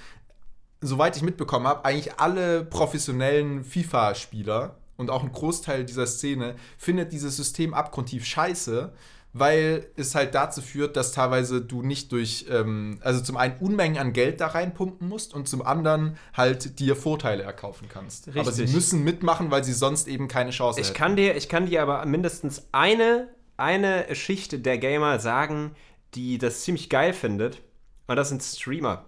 Soweit 0.81 1.15
ich 1.17 1.23
mitbekommen 1.23 1.67
habe, 1.67 1.83
eigentlich 1.85 2.19
alle 2.19 2.63
professionellen 2.63 3.63
FIFA-Spieler 3.63 4.75
und 4.95 5.09
auch 5.09 5.23
ein 5.23 5.31
Großteil 5.31 5.85
dieser 5.85 6.05
Szene 6.05 6.55
findet 6.77 7.11
dieses 7.11 7.35
System 7.35 7.73
abgrundtief 7.73 8.25
scheiße, 8.25 8.93
weil 9.33 9.87
es 9.95 10.15
halt 10.15 10.33
dazu 10.35 10.61
führt, 10.61 10.95
dass 10.95 11.11
teilweise 11.11 11.61
du 11.61 11.81
nicht 11.83 12.11
durch, 12.11 12.45
ähm, 12.49 12.99
also 13.01 13.21
zum 13.21 13.37
einen 13.37 13.57
Unmengen 13.59 13.97
an 13.99 14.13
Geld 14.13 14.39
da 14.39 14.47
reinpumpen 14.47 15.07
musst 15.07 15.33
und 15.33 15.47
zum 15.47 15.61
anderen 15.61 16.17
halt 16.33 16.79
dir 16.79 16.95
Vorteile 16.95 17.43
erkaufen 17.43 17.87
kannst. 17.91 18.29
Aber 18.29 18.51
sie 18.51 18.61
Richtig. 18.63 18.73
müssen 18.75 19.03
mitmachen, 19.03 19.51
weil 19.51 19.63
sie 19.63 19.73
sonst 19.73 20.07
eben 20.07 20.27
keine 20.27 20.51
Chance 20.51 20.79
Ich 20.79 20.87
hätten. 20.89 20.97
kann 20.97 21.15
dir, 21.15 21.35
ich 21.35 21.49
kann 21.49 21.65
dir 21.67 21.81
aber 21.83 22.05
mindestens 22.05 22.67
eine, 22.71 23.27
eine 23.57 24.13
Schicht 24.15 24.65
der 24.65 24.77
Gamer 24.77 25.19
sagen, 25.19 25.75
die 26.17 26.37
das 26.37 26.61
ziemlich 26.63 26.89
geil 26.89 27.13
findet. 27.13 27.61
Und 28.07 28.15
das 28.15 28.29
sind 28.29 28.41
Streamer. 28.41 29.05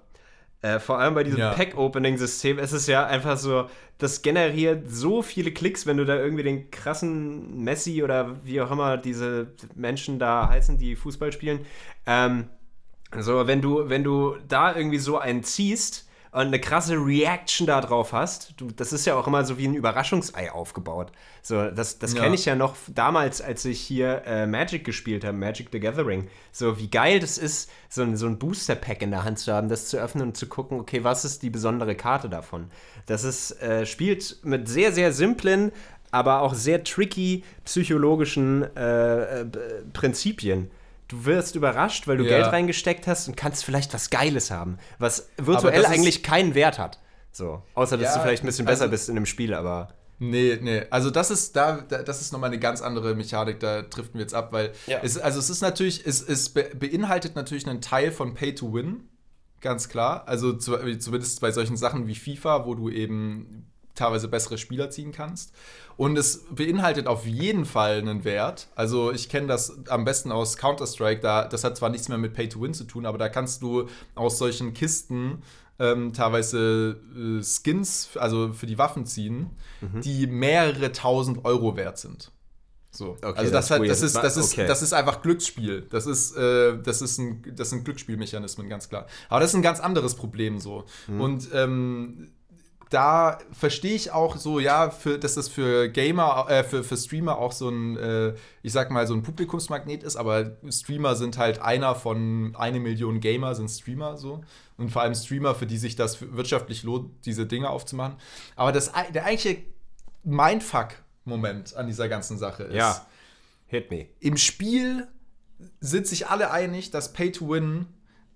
Äh, 0.61 0.79
vor 0.79 0.99
allem 0.99 1.15
bei 1.15 1.23
diesem 1.23 1.39
Ja. 1.39 1.53
Pack-Opening-System 1.53 2.59
ist 2.59 2.73
es 2.73 2.85
ja 2.85 3.05
einfach 3.05 3.37
so, 3.37 3.69
das 3.97 4.21
generiert 4.21 4.89
so 4.89 5.21
viele 5.21 5.51
Klicks, 5.51 5.85
wenn 5.85 5.97
du 5.97 6.05
da 6.05 6.15
irgendwie 6.17 6.43
den 6.43 6.69
krassen 6.69 7.63
Messi 7.63 8.03
oder 8.03 8.43
wie 8.43 8.61
auch 8.61 8.69
immer 8.69 8.97
diese 8.97 9.53
Menschen 9.75 10.19
da 10.19 10.49
heißen, 10.49 10.77
die 10.77 10.95
Fußball 10.97 11.31
spielen. 11.31 11.65
Ähm, 12.05 12.49
so, 13.17 13.47
wenn 13.47 13.61
du, 13.61 13.89
wenn 13.89 14.03
du 14.03 14.35
da 14.47 14.75
irgendwie 14.75 14.99
so 14.99 15.17
einen 15.17 15.43
ziehst 15.43 16.08
eine 16.31 16.59
krasse 16.59 16.93
Reaction 16.95 17.65
da 17.65 17.81
drauf 17.81 18.13
hast, 18.13 18.53
du, 18.57 18.69
das 18.71 18.93
ist 18.93 19.05
ja 19.05 19.15
auch 19.15 19.25
immer 19.25 19.43
so 19.45 19.57
wie 19.57 19.67
ein 19.67 19.73
Überraschungsei 19.73 20.51
aufgebaut. 20.51 21.11
So, 21.41 21.71
das, 21.71 21.97
das 21.97 22.13
Ja. 22.13 22.21
kenne 22.21 22.35
ich 22.35 22.45
ja 22.45 22.55
noch 22.55 22.75
damals, 22.87 23.41
als 23.41 23.65
ich 23.65 23.79
hier 23.81 24.21
äh, 24.25 24.45
Magic 24.45 24.85
gespielt 24.85 25.23
habe, 25.23 25.35
Magic 25.35 25.69
the 25.71 25.79
Gathering. 25.79 26.27
So, 26.51 26.77
wie 26.77 26.89
geil 26.89 27.19
das 27.19 27.37
ist, 27.37 27.71
so 27.89 28.03
ein, 28.03 28.15
so 28.15 28.27
ein 28.27 28.37
Booster-Pack 28.37 29.01
in 29.01 29.09
der 29.11 29.23
Hand 29.23 29.39
zu 29.39 29.51
haben, 29.51 29.69
das 29.69 29.87
zu 29.87 29.97
öffnen 29.97 30.27
und 30.27 30.37
zu 30.37 30.47
gucken, 30.47 30.79
okay, 30.79 31.03
was 31.03 31.25
ist 31.25 31.41
die 31.41 31.49
besondere 31.49 31.95
Karte 31.95 32.29
davon? 32.29 32.69
Das 33.07 33.23
ist, 33.23 33.59
äh, 33.61 33.85
spielt 33.87 34.37
mit 34.43 34.67
sehr, 34.69 34.91
sehr 34.91 35.11
simplen, 35.13 35.71
aber 36.11 36.41
auch 36.41 36.53
sehr 36.53 36.83
tricky 36.83 37.43
psychologischen 37.65 38.63
äh, 38.75 39.41
äh, 39.41 39.45
Prinzipien. 39.93 40.69
Du 41.09 41.25
wirst 41.25 41.55
überrascht, 41.55 42.07
weil 42.07 42.17
du 42.17 42.23
Ja. 42.23 42.29
Geld 42.39 42.45
reingesteckt 42.53 43.05
hast 43.07 43.27
und 43.27 43.35
kannst 43.35 43.65
vielleicht 43.65 43.93
was 43.93 44.09
Geiles 44.09 44.51
haben, 44.51 44.77
was 44.99 45.27
virtuell 45.37 45.85
eigentlich 45.85 46.23
keinen 46.23 46.55
Wert 46.55 46.79
hat. 46.79 46.99
So, 47.31 47.61
außer 47.75 47.97
dass 47.97 48.11
Ja, 48.11 48.15
du 48.17 48.21
vielleicht 48.23 48.43
ein 48.43 48.45
bisschen 48.47 48.65
besser 48.65 48.83
also- 48.83 48.91
bist 48.91 49.09
in 49.09 49.15
dem 49.15 49.25
Spiel, 49.25 49.53
aber 49.53 49.89
Nee, 50.21 50.59
nee. 50.61 50.83
Also 50.89 51.09
das 51.11 51.31
ist 51.31 51.55
da, 51.55 51.77
da 51.87 52.03
das 52.03 52.19
ist 52.19 52.33
nochmal 52.33 52.49
eine 52.49 52.59
ganz 52.59 52.81
andere 52.81 53.15
Mechanik, 53.15 53.61
da 53.61 53.81
driften 53.83 54.15
wir 54.15 54.21
jetzt 54.21 54.33
ab, 54.33 54.51
weil 54.51 54.73
Ja. 54.85 54.99
es, 55.01 55.17
also 55.17 55.39
es 55.39 55.49
ist 55.49 55.61
natürlich, 55.61 56.05
es, 56.05 56.21
es 56.21 56.49
be 56.49 56.69
beinhaltet 56.75 57.35
natürlich 57.37 57.65
einen 57.67 57.79
Teil 57.79 58.11
von 58.11 58.33
Pay 58.33 58.53
to 58.53 58.73
Win, 58.73 59.07
ganz 59.61 59.87
klar. 59.87 60.27
Also 60.27 60.51
zu, 60.53 60.75
zumindest 60.97 61.39
bei 61.39 61.51
solchen 61.51 61.77
Sachen 61.77 62.05
wie 62.07 62.15
FIFA, 62.15 62.65
wo 62.65 62.75
du 62.75 62.89
eben 62.89 63.68
teilweise 63.99 64.27
bessere 64.27 64.57
Spieler 64.57 64.89
ziehen 64.89 65.11
kannst. 65.11 65.53
Und 65.97 66.17
es 66.17 66.45
beinhaltet 66.49 67.07
auf 67.07 67.27
jeden 67.27 67.65
Fall 67.65 67.97
einen 67.97 68.23
Wert. 68.23 68.69
Also 68.75 69.11
ich 69.11 69.29
kenne 69.29 69.47
das 69.47 69.87
am 69.89 70.05
besten 70.05 70.31
aus 70.31 70.57
Counter-Strike. 70.57 71.21
Da, 71.21 71.45
das 71.45 71.63
hat 71.63 71.77
zwar 71.77 71.89
nichts 71.89 72.09
mehr 72.09 72.17
mit 72.17 72.33
Pay-to-Win 72.33 72.73
zu 72.73 72.85
tun, 72.85 73.05
aber 73.05 73.17
da 73.17 73.29
kannst 73.29 73.61
du 73.61 73.87
aus 74.15 74.37
solchen 74.37 74.73
Kisten 74.73 75.43
ähm, 75.77 76.13
teilweise 76.13 76.99
äh, 77.15 77.43
Skins, 77.43 78.09
also 78.15 78.51
für 78.53 78.65
die 78.65 78.77
Waffen 78.77 79.05
ziehen, 79.05 79.51
die 80.03 80.27
mehrere 80.27 80.91
tausend 80.91 81.45
Euro 81.45 81.77
wert 81.77 81.97
sind. 81.97 82.31
So. 82.91 83.11
Okay, 83.21 83.33
also 83.35 83.51
das 83.51 83.71
hat, 83.71 83.81
ist 83.83 83.89
das, 83.89 84.01
ist, 84.01 84.15
das, 84.15 84.37
ist, 84.37 84.53
Okay. 84.53 84.67
das 84.67 84.81
ist 84.81 84.93
einfach 84.93 85.21
Glücksspiel. 85.21 85.87
Das 85.89 86.05
ist, 86.05 86.35
äh, 86.35 86.77
das 86.81 87.01
ist 87.01 87.19
ein, 87.19 87.43
das 87.55 87.69
sind 87.69 87.85
Glücksspielmechanismen, 87.85 88.67
ganz 88.67 88.89
klar. 88.89 89.05
Aber 89.29 89.39
das 89.39 89.51
ist 89.51 89.55
ein 89.55 89.61
ganz 89.61 89.79
anderes 89.79 90.15
Problem 90.15 90.59
so. 90.59 90.85
Mhm. 91.07 91.21
Und 91.21 91.49
ähm, 91.53 92.31
da 92.89 93.37
verstehe 93.51 93.93
ich 93.93 94.11
auch 94.11 94.37
so, 94.37 94.59
ja, 94.59 94.89
für, 94.89 95.19
dass 95.19 95.35
das 95.35 95.47
für 95.47 95.89
Gamer, 95.89 96.47
äh, 96.49 96.63
für, 96.63 96.83
für 96.83 96.97
Streamer 96.97 97.37
auch 97.37 97.51
so 97.51 97.69
ein, 97.69 97.97
äh, 97.97 98.33
ich 98.63 98.73
sag 98.73 98.89
mal, 98.89 99.05
so 99.05 99.13
ein 99.13 99.21
Publikumsmagnet 99.21 100.01
ist, 100.01 100.15
aber 100.15 100.57
Streamer 100.69 101.15
sind 101.15 101.37
halt 101.37 101.61
einer 101.61 101.93
von 101.93 102.55
eine 102.57 102.79
Million 102.79 103.19
Gamer 103.19 103.53
sind 103.53 103.69
Streamer 103.69 104.17
so. 104.17 104.43
Und 104.77 104.89
vor 104.89 105.03
allem 105.03 105.13
Streamer, 105.13 105.53
für 105.53 105.67
die 105.67 105.77
sich 105.77 105.95
das 105.95 106.35
wirtschaftlich 106.35 106.83
lohnt, 106.83 107.25
diese 107.25 107.45
Dinge 107.45 107.69
aufzumachen. 107.69 108.15
Aber 108.55 108.71
das, 108.71 108.91
der 109.13 109.25
eigentliche 109.25 109.63
Mindfuck-Moment 110.23 111.75
an 111.75 111.85
dieser 111.85 112.09
ganzen 112.09 112.37
Sache 112.39 112.63
ist, 112.63 112.75
ja, 112.75 113.05
hit 113.67 113.91
me. 113.91 114.07
im 114.19 114.37
Spiel 114.37 115.07
sind 115.79 116.07
sich 116.07 116.27
alle 116.27 116.51
einig, 116.51 116.89
dass 116.89 117.13
Pay 117.13 117.33
to 117.33 117.49
Win 117.49 117.87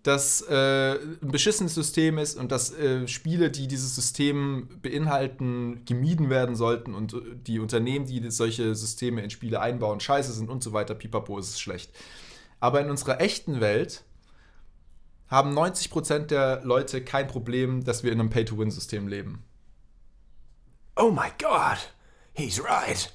das 0.03 0.41
äh, 0.41 0.95
ein 0.95 1.31
beschissenes 1.31 1.75
System 1.75 2.17
ist 2.17 2.37
und 2.37 2.51
dass 2.51 2.73
äh, 2.73 3.07
Spiele, 3.07 3.49
die 3.49 3.69
dieses 3.69 3.95
System 3.95 4.67
beinhalten, 4.81 5.85
gemieden 5.85 6.29
werden 6.29 6.57
sollten 6.57 6.93
und 6.93 7.13
äh, 7.13 7.21
die 7.35 7.59
Unternehmen, 7.59 8.05
die 8.05 8.29
solche 8.29 8.75
Systeme 8.75 9.21
in 9.21 9.29
Spiele 9.29 9.61
einbauen, 9.61 10.01
scheiße 10.01 10.33
sind 10.33 10.49
und 10.49 10.61
so 10.61 10.73
weiter, 10.73 10.93
pipapo, 10.93 11.39
ist 11.39 11.49
es 11.49 11.59
schlecht. 11.59 11.91
Aber 12.59 12.81
in 12.81 12.89
unserer 12.89 13.21
echten 13.21 13.61
Welt 13.61 14.03
haben 15.27 15.57
90% 15.57 16.27
der 16.27 16.61
Leute 16.65 17.01
kein 17.01 17.27
Problem, 17.27 17.85
dass 17.85 18.03
wir 18.03 18.11
in 18.11 18.19
einem 18.19 18.29
Pay-to-Win-System 18.29 19.07
leben. 19.07 19.45
Oh 20.97 21.11
my 21.11 21.31
God, 21.39 21.77
he's 22.33 22.61
right. 22.61 23.11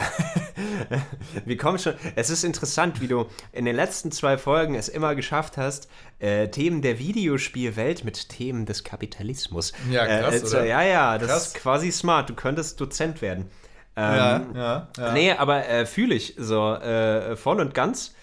Wir 1.44 1.56
kommen 1.56 1.78
schon. 1.78 1.94
Es 2.16 2.30
ist 2.30 2.44
interessant, 2.44 3.00
wie 3.00 3.08
du 3.08 3.26
in 3.52 3.64
den 3.64 3.76
letzten 3.76 4.12
zwei 4.12 4.38
Folgen 4.38 4.74
es 4.74 4.88
immer 4.88 5.14
geschafft 5.14 5.56
hast, 5.56 5.88
äh, 6.18 6.48
Themen 6.48 6.82
der 6.82 6.98
Videospielwelt 6.98 8.04
mit 8.04 8.28
Themen 8.28 8.66
des 8.66 8.84
Kapitalismus. 8.84 9.72
Ja, 9.90 10.06
krass, 10.06 10.34
äh, 10.34 10.44
zu- 10.44 10.56
oder? 10.56 10.66
Ja, 10.66 10.82
ja, 10.82 11.18
das 11.18 11.28
Krass. 11.28 11.46
ist 11.48 11.54
quasi 11.54 11.92
smart. 11.92 12.28
Du 12.30 12.34
könntest 12.34 12.80
Dozent 12.80 13.22
werden. 13.22 13.50
Ähm, 13.96 14.54
ja, 14.54 14.88
ja. 14.96 15.12
Nee, 15.12 15.32
aber 15.32 15.66
äh, 15.68 15.86
fühle 15.86 16.14
ich 16.14 16.34
so 16.38 16.74
äh, 16.74 17.36
voll 17.36 17.60
und 17.60 17.74
ganz. 17.74 18.14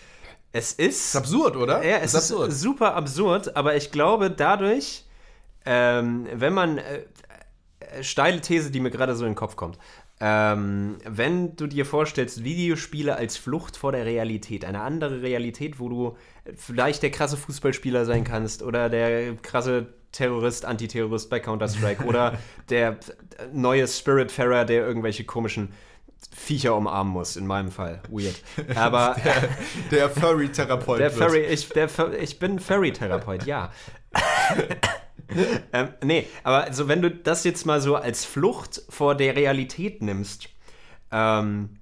Es 0.54 0.74
ist. 0.74 1.10
Ist 1.10 1.16
absurd, 1.16 1.56
oder? 1.56 1.84
Ja, 1.84 1.98
es 1.98 2.14
ist, 2.14 2.30
super 2.30 2.96
absurd, 2.96 3.56
aber 3.56 3.76
ich 3.76 3.92
glaube, 3.92 4.32
dadurch, 4.32 5.06
ähm, 5.66 6.28
wenn 6.34 6.54
man, 6.54 6.78
äh, 6.78 7.02
äh, 7.80 8.04
steile 8.04 8.42
These, 8.42 8.72
die 8.72 8.80
mir 8.80 8.90
gerade 8.90 9.16
so 9.16 9.26
in 9.26 9.32
den 9.32 9.36
Kopf 9.36 9.56
kommt, 9.56 9.78
ähm, 10.20 10.98
wenn 11.06 11.56
du 11.56 11.68
dir 11.68 11.86
vorstellst, 11.86 12.44
Videospiele 12.44 13.16
als 13.16 13.38
Flucht 13.38 13.78
vor 13.78 13.92
der 13.92 14.06
Realität, 14.06 14.66
eine 14.66 14.82
andere 14.82 15.22
Realität, 15.22 15.80
wo 15.80 15.90
du 15.90 16.18
vielleicht 16.56 17.04
der 17.04 17.12
krasse 17.12 17.38
Fußballspieler 17.38 18.06
sein 18.06 18.24
kannst 18.24 18.64
oder 18.64 18.90
der 18.90 19.36
krasse 19.36 19.94
Terrorist, 20.12 20.66
Antiterrorist 20.66 21.30
bei 21.30 21.40
Counter-Strike 21.40 22.04
oder 22.06 22.38
der 22.70 22.98
neue 23.54 23.88
Spiritfarer, 23.88 24.66
der 24.66 24.86
irgendwelche 24.88 25.24
komischen 25.24 25.74
Viecher 26.36 26.76
umarmen 26.76 27.14
muss, 27.14 27.36
in 27.36 27.46
meinem 27.46 27.70
Fall. 27.70 28.02
Weird. 28.10 28.42
Aber 28.76 29.16
Der 29.92 30.10
Furry-Therapeut. 30.10 31.00
der. 31.00 31.12
Furry, 31.12 31.42
ich, 31.42 31.70
der, 31.70 31.90
ich 32.20 32.40
bin 32.40 32.60
Furry-Therapeut, 32.60 33.46
ja. 33.46 33.72
ähm, 35.74 35.90
nee, 36.04 36.28
aber 36.44 36.64
also 36.64 36.88
wenn 36.88 37.02
du 37.02 37.12
das 37.12 37.44
jetzt 37.44 37.66
mal 37.66 37.82
so 37.82 37.96
als 37.96 38.26
Flucht 38.26 38.82
vor 38.90 39.16
der 39.16 39.36
Realität 39.36 40.02
nimmst, 40.02 40.50
ähm, 41.12 41.80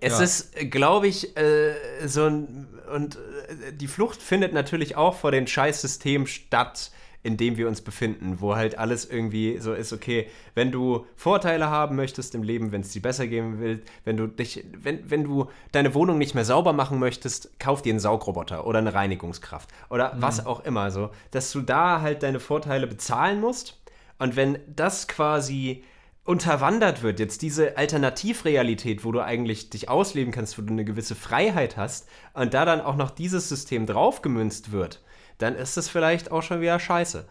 es 0.00 0.18
Ja. 0.18 0.24
ist, 0.24 0.54
glaube 0.70 1.08
ich, 1.08 1.36
äh, 1.36 1.74
so 2.06 2.26
ein, 2.26 2.68
und 2.94 3.16
äh, 3.16 3.72
die 3.72 3.88
Flucht 3.88 4.22
findet 4.22 4.52
natürlich 4.52 4.96
auch 4.96 5.14
vor 5.16 5.32
den 5.32 5.46
Scheißsystemen 5.46 6.26
statt, 6.26 6.90
in 7.22 7.36
dem 7.36 7.56
wir 7.56 7.68
uns 7.68 7.80
befinden, 7.80 8.40
wo 8.40 8.56
halt 8.56 8.78
alles 8.78 9.04
irgendwie 9.04 9.58
so 9.58 9.74
ist, 9.74 9.92
okay, 9.92 10.26
wenn 10.54 10.72
du 10.72 11.06
Vorteile 11.14 11.70
haben 11.70 11.94
möchtest 11.94 12.34
im 12.34 12.42
Leben, 12.42 12.72
wenn 12.72 12.80
es 12.80 12.90
dir 12.90 13.02
besser 13.02 13.28
gehen 13.28 13.60
will, 13.60 13.82
wenn 14.04 14.16
du 14.16 14.26
dich, 14.26 14.64
wenn, 14.76 15.08
wenn 15.08 15.24
du 15.24 15.46
deine 15.70 15.94
Wohnung 15.94 16.18
nicht 16.18 16.34
mehr 16.34 16.44
sauber 16.44 16.72
machen 16.72 16.98
möchtest, 16.98 17.58
kauf 17.60 17.80
dir 17.82 17.92
einen 17.92 18.00
Saugroboter 18.00 18.66
oder 18.66 18.80
eine 18.80 18.94
Reinigungskraft 18.94 19.68
oder 19.88 20.16
was 20.16 20.44
auch 20.44 20.64
immer 20.64 20.90
so, 20.90 21.10
dass 21.30 21.52
du 21.52 21.60
da 21.60 22.00
halt 22.00 22.24
deine 22.24 22.40
Vorteile 22.40 22.88
bezahlen 22.88 23.40
musst. 23.40 23.80
Und 24.18 24.34
wenn 24.36 24.58
das 24.66 25.06
quasi 25.06 25.84
unterwandert 26.24 27.02
wird, 27.02 27.18
jetzt 27.18 27.42
diese 27.42 27.76
Alternativrealität, 27.76 29.04
wo 29.04 29.10
du 29.10 29.20
eigentlich 29.20 29.70
dich 29.70 29.88
ausleben 29.88 30.32
kannst, 30.32 30.56
wo 30.56 30.62
du 30.62 30.72
eine 30.72 30.84
gewisse 30.84 31.16
Freiheit 31.16 31.76
hast 31.76 32.08
und 32.32 32.54
da 32.54 32.64
dann 32.64 32.80
auch 32.80 32.96
noch 32.96 33.10
dieses 33.10 33.48
System 33.48 33.86
draufgemünzt 33.86 34.70
wird, 34.70 35.02
dann 35.38 35.54
ist 35.56 35.76
es 35.76 35.88
vielleicht 35.88 36.30
auch 36.30 36.42
schon 36.42 36.60
wieder 36.60 36.78
scheiße. 36.78 37.26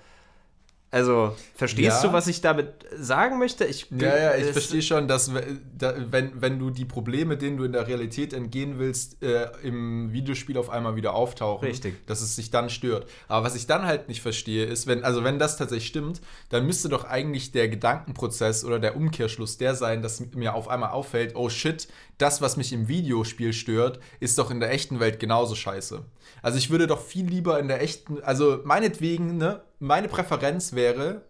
Also, 0.93 1.33
verstehst 1.55 2.03
Ja. 2.03 2.09
du, 2.09 2.13
was 2.13 2.27
ich 2.27 2.41
damit 2.41 2.67
sagen 2.97 3.39
möchte? 3.39 3.63
Ich, 3.63 3.87
Ja, 3.91 4.17
ja, 4.17 4.35
ich 4.35 4.51
verstehe 4.51 4.81
schon, 4.81 5.07
dass 5.07 5.33
we- 5.33 5.59
da, 5.77 5.93
wenn, 6.11 6.41
wenn 6.41 6.59
du 6.59 6.69
die 6.69 6.83
Probleme, 6.83 7.37
denen 7.37 7.55
du 7.55 7.63
in 7.63 7.71
der 7.71 7.87
Realität 7.87 8.33
entgehen 8.33 8.77
willst, 8.77 9.23
äh, 9.23 9.47
im 9.63 10.11
Videospiel 10.11 10.57
auf 10.57 10.69
einmal 10.69 10.97
wieder 10.97 11.13
auftauchen, 11.13 11.65
Richtig. 11.65 12.05
dass 12.07 12.19
es 12.19 12.35
sich 12.35 12.51
dann 12.51 12.69
stört. 12.69 13.07
Aber 13.29 13.45
was 13.45 13.55
ich 13.55 13.67
dann 13.67 13.85
halt 13.85 14.09
nicht 14.09 14.21
verstehe, 14.21 14.65
ist, 14.65 14.85
wenn, 14.85 15.05
also 15.05 15.23
wenn 15.23 15.39
das 15.39 15.55
tatsächlich 15.55 15.87
stimmt, 15.87 16.19
dann 16.49 16.65
müsste 16.65 16.89
doch 16.89 17.05
eigentlich 17.05 17.53
der 17.53 17.69
Gedankenprozess 17.69 18.65
oder 18.65 18.77
der 18.77 18.97
Umkehrschluss 18.97 19.57
der 19.57 19.75
sein, 19.75 20.01
dass 20.01 20.19
mir 20.35 20.53
auf 20.55 20.67
einmal 20.67 20.89
auffällt, 20.91 21.37
oh 21.37 21.47
shit, 21.47 21.87
das, 22.17 22.41
was 22.41 22.57
mich 22.57 22.73
im 22.73 22.89
Videospiel 22.89 23.53
stört, 23.53 23.99
ist 24.19 24.37
doch 24.37 24.51
in 24.51 24.59
der 24.59 24.71
echten 24.71 24.99
Welt 24.99 25.21
genauso 25.21 25.55
scheiße. 25.55 26.03
Also 26.41 26.57
ich 26.57 26.69
würde 26.69 26.87
doch 26.87 27.01
viel 27.01 27.25
lieber 27.27 27.59
in 27.59 27.69
der 27.69 27.81
echten, 27.81 28.21
also 28.23 28.59
meinetwegen, 28.65 29.37
ne, 29.37 29.61
meine 29.81 30.07
Präferenz 30.07 30.73
wäre, 30.73 31.25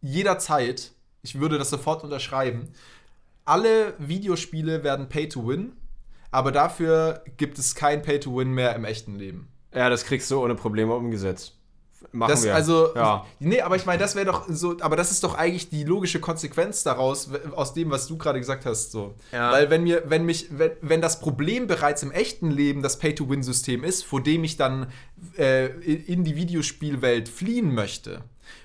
jederzeit, 0.00 0.92
ich 1.22 1.40
würde 1.40 1.58
das 1.58 1.70
sofort 1.70 2.04
unterschreiben, 2.04 2.68
alle 3.44 3.94
Videospiele 3.98 4.84
werden 4.84 5.08
Pay 5.08 5.28
to 5.28 5.48
Win, 5.48 5.72
aber 6.30 6.52
dafür 6.52 7.24
gibt 7.36 7.58
es 7.58 7.74
kein 7.74 8.02
Pay 8.02 8.20
to 8.20 8.36
Win 8.36 8.52
mehr 8.52 8.74
im 8.76 8.84
echten 8.84 9.16
Leben. 9.16 9.48
ja, 9.74 9.88
das 9.88 10.04
kriegst 10.04 10.30
du 10.30 10.42
ohne 10.42 10.54
Probleme 10.54 10.94
umgesetzt. 10.94 11.56
Machen 12.12 12.30
Das, 12.30 12.44
wir. 12.44 12.54
also, 12.54 12.94
ja. 12.94 13.26
nee, 13.40 13.60
aber 13.60 13.76
ich 13.76 13.86
meine, 13.86 13.98
das 13.98 14.14
wäre 14.14 14.26
doch 14.26 14.46
so, 14.48 14.76
aber 14.80 14.96
das 14.96 15.10
ist 15.10 15.24
doch 15.24 15.34
eigentlich 15.34 15.70
die 15.70 15.84
logische 15.84 16.20
Konsequenz 16.20 16.82
daraus, 16.82 17.30
aus 17.54 17.74
dem, 17.74 17.90
was 17.90 18.06
du 18.06 18.16
gerade 18.16 18.38
gesagt 18.38 18.66
hast, 18.66 18.92
so. 18.92 19.14
Ja. 19.32 19.50
Weil 19.52 19.70
wenn 19.70 19.82
mir, 19.82 20.02
wenn 20.06 20.24
mich, 20.24 20.46
wenn, 20.50 20.72
wenn 20.80 21.00
das 21.00 21.20
Problem 21.20 21.66
bereits 21.66 22.02
im 22.02 22.12
echten 22.12 22.50
Leben 22.50 22.82
das 22.82 22.98
Pay-to-Win-System 22.98 23.84
ist, 23.84 24.04
vor 24.04 24.22
dem 24.22 24.44
ich 24.44 24.56
dann 24.56 24.92
äh, 25.36 25.66
in 25.66 26.16
in 26.16 26.24
die 26.24 26.36
Videospielwelt 26.36 27.28
fliehen 27.28 27.74
möchte 27.74 28.22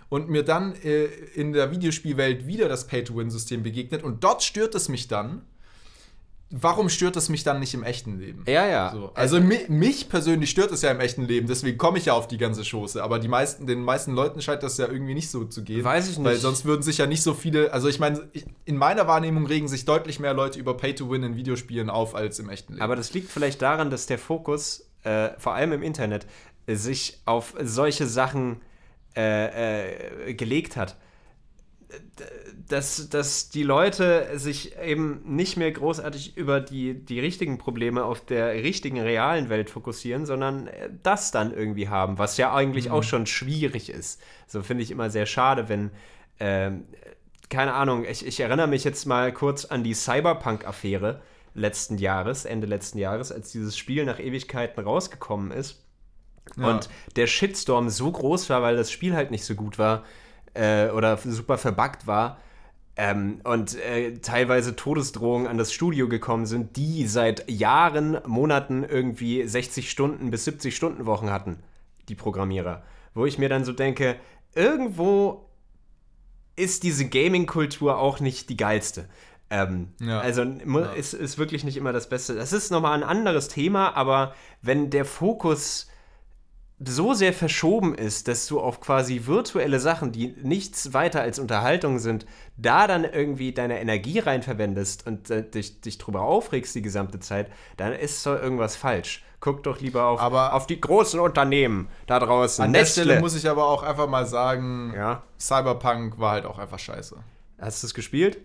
und 0.09 0.29
mir 0.29 0.43
dann 0.43 0.73
äh, 0.83 1.05
in 1.35 1.53
der 1.53 1.71
Videospielwelt 1.71 2.47
wieder 2.47 2.69
das 2.69 2.87
Pay-to-Win-System 2.87 3.63
begegnet 3.63 4.03
und 4.03 4.23
dort 4.23 4.43
stört 4.43 4.75
es 4.75 4.87
mich 4.89 5.07
dann, 5.07 5.41
warum 6.51 6.89
stört 6.89 7.15
es 7.15 7.29
mich 7.29 7.43
dann 7.43 7.59
nicht 7.59 7.73
im 7.73 7.83
echten 7.83 8.19
Leben? 8.19 8.43
Ja, 8.47 8.67
ja. 8.67 8.91
So. 8.93 9.11
Also 9.15 9.39
mi 9.39 9.59
mich 9.67 10.09
persönlich 10.09 10.49
stört 10.49 10.71
es 10.71 10.81
ja 10.81 10.91
im 10.91 10.99
echten 10.99 11.23
Leben, 11.23 11.47
deswegen 11.47 11.77
komme 11.77 11.97
ich 11.97 12.05
ja 12.05 12.13
auf 12.13 12.27
die 12.27 12.37
ganze 12.37 12.63
Schoße. 12.63 13.01
Aber 13.01 13.19
die 13.19 13.27
meisten, 13.27 13.65
den 13.67 13.83
meisten 13.83 14.13
Leuten 14.13 14.41
scheint 14.41 14.63
das 14.63 14.77
ja 14.77 14.87
irgendwie 14.87 15.13
nicht 15.13 15.31
so 15.31 15.45
zu 15.45 15.63
gehen. 15.63 15.83
Weiß 15.83 16.09
ich 16.09 16.17
nicht. 16.17 16.25
Weil 16.25 16.37
sonst 16.37 16.65
würden 16.65 16.83
sich 16.83 16.97
ja 16.97 17.07
nicht 17.07 17.23
so 17.23 17.33
viele, 17.33 17.73
also 17.73 17.87
ich 17.87 17.99
meine, 17.99 18.29
in 18.65 18.77
meiner 18.77 19.07
Wahrnehmung 19.07 19.45
regen 19.45 19.67
sich 19.67 19.85
deutlich 19.85 20.19
mehr 20.19 20.33
Leute 20.33 20.59
über 20.59 20.75
Pay-to-Win 20.75 21.23
in 21.23 21.35
Videospielen 21.35 21.89
auf 21.89 22.15
als 22.15 22.39
im 22.39 22.49
echten 22.49 22.73
Leben. 22.73 22.83
Aber 22.83 22.95
das 22.95 23.13
liegt 23.13 23.31
vielleicht 23.31 23.61
daran, 23.61 23.89
dass 23.89 24.05
der 24.05 24.19
Fokus, 24.19 24.89
äh, 25.03 25.29
vor 25.37 25.53
allem 25.55 25.71
im 25.71 25.81
Internet, 25.81 26.27
sich 26.67 27.19
auf 27.25 27.55
solche 27.61 28.07
Sachen 28.07 28.61
äh, 29.15 30.29
äh, 30.29 30.33
gelegt 30.33 30.77
hat. 30.77 30.95
Dass, 32.67 33.09
dass 33.09 33.49
die 33.49 33.63
Leute 33.63 34.29
sich 34.35 34.77
eben 34.77 35.21
nicht 35.25 35.57
mehr 35.57 35.71
großartig 35.71 36.37
über 36.37 36.61
die, 36.61 36.93
die 36.93 37.19
richtigen 37.19 37.57
Probleme 37.57 38.05
auf 38.05 38.23
der 38.25 38.53
richtigen 38.53 38.99
realen 38.99 39.49
Welt 39.49 39.69
fokussieren, 39.69 40.25
sondern 40.25 40.67
äh, 40.67 40.89
das 41.03 41.31
dann 41.31 41.53
irgendwie 41.53 41.89
haben, 41.89 42.17
was 42.17 42.37
ja 42.37 42.53
eigentlich 42.53 42.91
auch 42.91 43.03
schon 43.03 43.25
schwierig 43.25 43.89
ist. 43.89 44.21
So 44.47 44.61
finde 44.61 44.83
ich 44.83 44.91
immer 44.91 45.09
sehr 45.09 45.25
schade, 45.25 45.67
wenn 45.67 45.91
ähm, 46.39 46.85
keine 47.51 47.73
Ahnung, 47.73 48.05
ich, 48.05 48.25
ich 48.25 48.39
erinnere 48.39 48.67
mich 48.67 48.83
jetzt 48.83 49.05
mal 49.05 49.31
kurz 49.31 49.65
an 49.65 49.83
die 49.83 49.93
Cyberpunk-Affäre 49.93 51.21
letzten 51.53 51.97
Jahres, 51.97 52.45
Ende 52.45 52.65
letzten 52.65 52.97
Jahres, 52.97 53.31
als 53.31 53.51
dieses 53.51 53.77
Spiel 53.77 54.05
nach 54.05 54.19
Ewigkeiten 54.19 54.83
rausgekommen 54.83 55.51
ist. 55.51 55.83
Ja. 56.57 56.69
Und 56.69 56.89
der 57.17 57.27
Shitstorm 57.27 57.89
so 57.89 58.11
groß 58.11 58.49
war, 58.49 58.61
weil 58.61 58.75
das 58.75 58.89
Spiel 58.91 59.13
halt 59.15 59.31
nicht 59.31 59.43
so 59.43 59.53
gut 59.55 59.77
war 59.77 60.03
äh, 60.53 60.89
oder 60.89 61.17
super 61.17 61.57
verbuggt 61.57 62.07
war. 62.07 62.39
Ähm, 62.97 63.39
und 63.43 63.75
äh, 63.79 64.17
teilweise 64.19 64.75
Todesdrohungen 64.75 65.47
an 65.47 65.57
das 65.57 65.71
Studio 65.73 66.09
gekommen 66.09 66.45
sind, 66.45 66.75
die 66.75 67.07
seit 67.07 67.49
Jahren, 67.49 68.19
Monaten 68.27 68.83
irgendwie 68.83 69.47
60 69.47 69.89
Stunden 69.89 70.29
bis 70.29 70.45
70 70.45 70.75
Stunden 70.75 71.05
Wochen 71.05 71.31
hatten, 71.31 71.57
die 72.09 72.15
Programmierer. 72.15 72.83
Wo 73.13 73.25
ich 73.25 73.37
mir 73.37 73.49
dann 73.49 73.63
so 73.63 73.71
denke, 73.71 74.17
irgendwo 74.55 75.45
ist 76.55 76.83
diese 76.83 77.07
Gaming-Kultur 77.07 77.97
auch 77.97 78.19
nicht 78.19 78.49
die 78.49 78.57
geilste. 78.57 79.07
Ähm, 79.49 79.93
Ja. 79.99 80.19
Also 80.19 80.43
Ja. 80.43 80.91
ist, 80.93 81.13
ist 81.13 81.37
wirklich 81.37 81.63
nicht 81.63 81.77
immer 81.77 81.93
das 81.93 82.09
Beste. 82.09 82.35
Das 82.35 82.53
ist 82.53 82.71
nochmal 82.71 82.93
ein 82.93 83.03
anderes 83.03 83.47
Thema, 83.47 83.95
aber 83.95 84.33
wenn 84.61 84.89
der 84.89 85.05
Fokus 85.05 85.87
so 86.83 87.13
sehr 87.13 87.33
verschoben 87.33 87.93
ist, 87.95 88.27
dass 88.27 88.47
du 88.47 88.59
auf 88.59 88.79
quasi 88.81 89.25
virtuelle 89.25 89.79
Sachen, 89.79 90.11
die 90.11 90.35
nichts 90.41 90.93
weiter 90.93 91.21
als 91.21 91.37
Unterhaltung 91.39 91.99
sind, 91.99 92.25
da 92.57 92.87
dann 92.87 93.03
irgendwie 93.03 93.51
deine 93.53 93.79
Energie 93.79 94.19
rein 94.19 94.41
verwendest 94.41 95.05
und 95.05 95.29
äh, 95.29 95.47
dich, 95.47 95.81
dich 95.81 95.97
drüber 95.97 96.21
aufregst 96.21 96.73
die 96.75 96.81
gesamte 96.81 97.19
Zeit, 97.19 97.51
dann 97.77 97.93
ist 97.93 98.23
so 98.23 98.35
irgendwas 98.35 98.75
falsch. 98.75 99.23
Guck 99.39 99.63
doch 99.63 99.79
lieber 99.79 100.05
auf, 100.05 100.19
Aber- 100.19 100.53
auf 100.53 100.67
die 100.67 100.79
großen 100.79 101.19
Unternehmen 101.19 101.87
da 102.07 102.19
draußen. 102.19 102.63
An 102.63 102.73
der 102.73 102.83
Nestle. 102.83 103.03
Stelle 103.05 103.19
muss 103.21 103.35
ich 103.35 103.49
aber 103.49 103.65
auch 103.67 103.83
einfach 103.83 104.07
mal 104.07 104.25
sagen, 104.25 104.93
ja. 104.95 105.23
Cyberpunk 105.39 106.19
war 106.19 106.31
halt 106.33 106.45
auch 106.45 106.59
einfach 106.59 106.79
scheiße. 106.79 107.15
Hast 107.59 107.81
du 107.83 107.87
es 107.87 107.93
gespielt? 107.93 108.39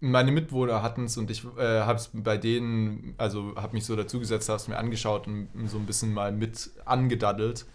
Meine 0.00 0.32
Mitwohner 0.32 0.82
hatten 0.82 1.04
es 1.04 1.16
und 1.16 1.30
ich 1.30 1.44
äh, 1.58 1.80
habe 1.80 1.98
es 1.98 2.10
bei 2.12 2.38
denen, 2.38 3.14
also 3.18 3.54
habe 3.56 3.74
mich 3.74 3.84
so 3.84 3.96
dazugesetzt, 3.96 4.48
habe 4.48 4.56
es 4.56 4.68
mir 4.68 4.78
angeschaut 4.78 5.26
und 5.26 5.48
so 5.66 5.78
ein 5.78 5.86
bisschen 5.86 6.12
mal 6.14 6.32
mit 6.32 6.70
angedaddelt. 6.84 7.66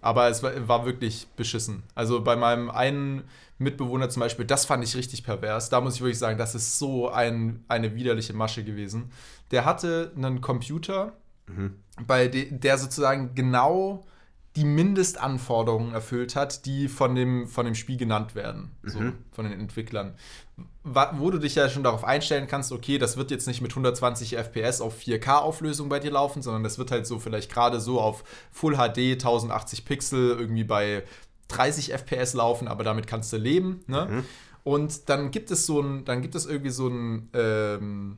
Aber 0.00 0.28
es 0.28 0.42
war, 0.42 0.68
war 0.68 0.86
wirklich 0.86 1.26
beschissen. 1.36 1.82
Also 1.94 2.22
bei 2.22 2.36
meinem 2.36 2.70
einen 2.70 3.24
Mitbewohner 3.58 4.08
zum 4.08 4.20
Beispiel, 4.20 4.44
das 4.44 4.64
fand 4.64 4.84
ich 4.84 4.96
richtig 4.96 5.24
pervers. 5.24 5.68
Da 5.68 5.80
muss 5.80 5.96
ich 5.96 6.00
wirklich 6.00 6.18
sagen, 6.18 6.38
das 6.38 6.54
ist 6.54 6.78
so 6.78 7.08
ein, 7.08 7.64
eine 7.68 7.94
widerliche 7.94 8.32
Masche 8.32 8.62
gewesen. 8.64 9.10
Der 9.50 9.64
hatte 9.64 10.12
einen 10.16 10.40
Computer, 10.40 11.14
bei 12.06 12.28
de 12.28 12.50
der 12.50 12.78
sozusagen 12.78 13.34
genau 13.34 14.04
die 14.56 14.64
Mindestanforderungen 14.64 15.92
erfüllt 15.92 16.34
hat, 16.34 16.64
die 16.64 16.88
von 16.88 17.14
dem, 17.14 17.46
von 17.46 17.66
dem 17.66 17.74
Spiel 17.74 17.98
genannt 17.98 18.34
werden, 18.34 18.70
so 18.82 19.00
von 19.32 19.44
den 19.44 19.60
Entwicklern. 19.60 20.14
Wo 20.84 21.30
du 21.30 21.38
dich 21.38 21.54
ja 21.56 21.68
schon 21.68 21.82
darauf 21.82 22.04
einstellen 22.04 22.46
kannst, 22.46 22.72
okay, 22.72 22.96
das 22.96 23.16
wird 23.16 23.30
jetzt 23.30 23.46
nicht 23.46 23.60
mit 23.60 23.72
120 23.72 24.36
FPS 24.36 24.80
auf 24.80 24.98
4K-Auflösung 24.98 25.88
bei 25.88 25.98
dir 25.98 26.12
laufen, 26.12 26.42
sondern 26.42 26.62
das 26.62 26.78
wird 26.78 26.90
halt 26.90 27.06
so 27.06 27.18
vielleicht 27.18 27.52
gerade 27.52 27.80
so 27.80 28.00
auf 28.00 28.24
Full 28.52 28.76
HD 28.76 29.12
1080 29.12 29.84
Pixel 29.84 30.30
irgendwie 30.38 30.64
bei 30.64 31.02
30 31.48 31.92
FPS 31.92 32.34
laufen, 32.34 32.68
aber 32.68 32.84
damit 32.84 33.06
kannst 33.06 33.32
du 33.32 33.36
leben. 33.36 33.80
Ne? 33.86 34.24
Und 34.64 35.08
dann 35.08 35.30
gibt 35.30 35.50
es 35.50 35.66
so 35.66 35.80
ein, 35.80 36.04
dann 36.04 36.22
gibt 36.22 36.34
es 36.34 36.46
irgendwie 36.46 36.70
so 36.70 36.88
ein, 36.88 37.28
ähm, 37.34 38.16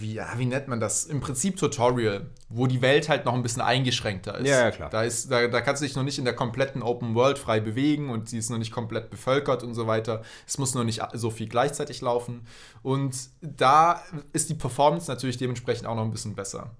wie, 0.00 0.14
ja, 0.14 0.28
wie 0.36 0.46
nennt 0.46 0.68
man 0.68 0.80
das? 0.80 1.04
Im 1.04 1.20
Prinzip 1.20 1.56
Tutorial, 1.56 2.26
wo 2.48 2.66
die 2.66 2.82
Welt 2.82 3.08
halt 3.08 3.24
noch 3.24 3.34
ein 3.34 3.42
bisschen 3.42 3.62
eingeschränkter 3.62 4.38
ist. 4.38 4.48
Ja, 4.48 4.60
ja, 4.60 4.70
klar. 4.70 4.90
Da, 4.90 5.02
ist, 5.02 5.30
da, 5.30 5.46
da 5.48 5.60
kannst 5.60 5.82
du 5.82 5.86
dich 5.86 5.96
noch 5.96 6.02
nicht 6.02 6.18
in 6.18 6.24
der 6.24 6.34
kompletten 6.34 6.82
Open 6.82 7.14
World 7.14 7.38
frei 7.38 7.60
bewegen 7.60 8.10
und 8.10 8.28
sie 8.28 8.38
ist 8.38 8.50
noch 8.50 8.58
nicht 8.58 8.72
komplett 8.72 9.10
bevölkert 9.10 9.62
und 9.62 9.74
so 9.74 9.86
weiter. 9.86 10.22
Es 10.46 10.58
muss 10.58 10.74
noch 10.74 10.84
nicht 10.84 11.02
so 11.12 11.30
viel 11.30 11.48
gleichzeitig 11.48 12.00
laufen. 12.00 12.46
Und 12.82 13.16
da 13.40 14.02
ist 14.32 14.48
die 14.50 14.54
Performance 14.54 15.10
natürlich 15.10 15.38
dementsprechend 15.38 15.86
auch 15.86 15.96
noch 15.96 16.04
ein 16.04 16.10
bisschen 16.10 16.34
besser. 16.34 16.70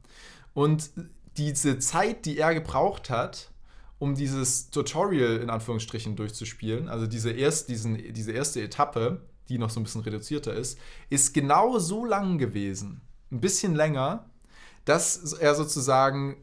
Und 0.54 0.90
diese 1.36 1.78
Zeit, 1.78 2.24
die 2.24 2.38
er 2.38 2.54
gebraucht 2.54 3.10
hat, 3.10 3.50
um 3.98 4.14
dieses 4.14 4.70
Tutorial 4.70 5.38
in 5.38 5.50
Anführungsstrichen 5.50 6.16
durchzuspielen, 6.16 6.88
also 6.88 7.06
diese, 7.06 7.30
erst, 7.30 7.68
diesen, 7.68 8.12
diese 8.12 8.32
erste 8.32 8.62
Etappe, 8.62 9.22
die 9.48 9.58
noch 9.58 9.70
so 9.70 9.80
ein 9.80 9.84
bisschen 9.84 10.02
reduzierter 10.02 10.54
ist, 10.54 10.78
ist 11.08 11.32
genau 11.32 11.78
so 11.78 12.04
lang 12.04 12.38
gewesen, 12.38 13.00
ein 13.30 13.40
bisschen 13.40 13.74
länger, 13.74 14.26
dass 14.84 15.32
er 15.32 15.54
sozusagen 15.54 16.36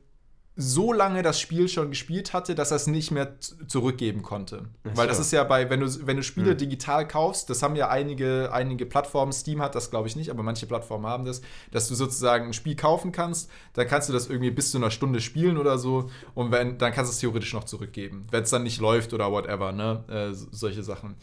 so 0.55 0.93
lange 0.93 1.23
das 1.23 1.39
Spiel 1.39 1.67
schon 1.67 1.89
gespielt 1.89 2.31
hatte, 2.33 2.53
dass 2.53 2.69
er 2.69 2.77
es 2.77 2.85
nicht 2.85 3.09
mehr 3.09 3.39
zurückgeben 3.39 4.21
konnte. 4.21 4.65
Weil 4.83 5.07
das 5.07 5.17
so. 5.17 5.21
ist 5.23 5.31
ja 5.31 5.43
bei, 5.43 5.71
wenn 5.71 5.79
du, 5.79 6.05
wenn 6.05 6.17
du 6.17 6.21
Spiele 6.21 6.55
digital 6.55 7.07
kaufst, 7.07 7.49
das 7.49 7.63
haben 7.63 7.75
ja 7.75 7.89
einige, 7.89 8.51
einige 8.53 8.85
Plattformen, 8.85 9.33
Steam 9.33 9.63
hat 9.63 9.73
das 9.73 9.89
glaube 9.89 10.07
ich 10.07 10.15
nicht, 10.15 10.29
aber 10.29 10.43
manche 10.43 10.67
Plattformen 10.67 11.07
haben 11.07 11.25
das, 11.25 11.41
dass 11.71 11.87
du 11.87 11.95
sozusagen 11.95 12.45
ein 12.47 12.53
Spiel 12.53 12.75
kaufen 12.75 13.11
kannst, 13.11 13.49
dann 13.73 13.87
kannst 13.87 14.09
du 14.09 14.13
das 14.13 14.29
irgendwie 14.29 14.51
bis 14.51 14.69
zu 14.69 14.77
einer 14.77 14.91
Stunde 14.91 15.21
spielen 15.21 15.57
oder 15.57 15.79
so 15.79 16.11
und 16.35 16.51
wenn, 16.51 16.77
dann 16.77 16.91
kannst 16.93 17.11
du 17.11 17.13
es 17.15 17.19
theoretisch 17.19 17.53
noch 17.53 17.63
zurückgeben, 17.63 18.27
wenn 18.29 18.43
es 18.43 18.51
dann 18.51 18.61
nicht 18.61 18.79
läuft 18.79 19.13
oder 19.13 19.31
whatever, 19.31 19.71
ne, 19.71 20.03
äh, 20.07 20.33
so- 20.33 20.47
solche 20.51 20.83
Sachen. 20.83 21.15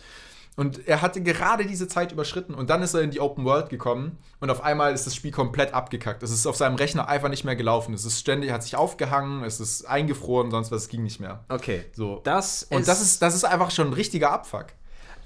Und 0.61 0.86
er 0.86 1.00
hatte 1.00 1.22
gerade 1.22 1.64
diese 1.64 1.88
Zeit 1.88 2.12
überschritten 2.12 2.52
und 2.54 2.68
dann 2.68 2.82
ist 2.82 2.92
er 2.92 3.00
in 3.00 3.11
die 3.11 3.20
Open 3.20 3.44
World 3.46 3.70
gekommen 3.70 4.18
und 4.40 4.50
auf 4.50 4.62
einmal 4.62 4.92
ist 4.92 5.06
das 5.06 5.14
Spiel 5.14 5.30
komplett 5.30 5.72
abgekackt. 5.72 6.22
Es 6.22 6.30
ist 6.30 6.46
auf 6.46 6.54
seinem 6.56 6.74
Rechner 6.76 7.08
einfach 7.08 7.30
nicht 7.30 7.44
mehr 7.44 7.56
gelaufen. 7.56 7.94
Es 7.94 8.04
ist 8.04 8.20
ständig, 8.20 8.50
hat 8.52 8.62
sich 8.62 8.76
aufgehangen, 8.76 9.42
es 9.44 9.58
ist 9.58 9.86
eingefroren, 9.86 10.50
sonst 10.50 10.70
was, 10.70 10.82
es 10.82 10.88
ging 10.88 11.02
nicht 11.02 11.18
mehr. 11.18 11.44
Okay. 11.48 11.86
So. 11.94 12.20
Das 12.24 12.64
und 12.64 12.86
das 12.86 13.00
ist, 13.00 13.22
das 13.22 13.34
ist 13.34 13.44
einfach 13.44 13.70
schon 13.70 13.86
ein 13.88 13.92
richtiger 13.94 14.32
Abfuck. 14.32 14.66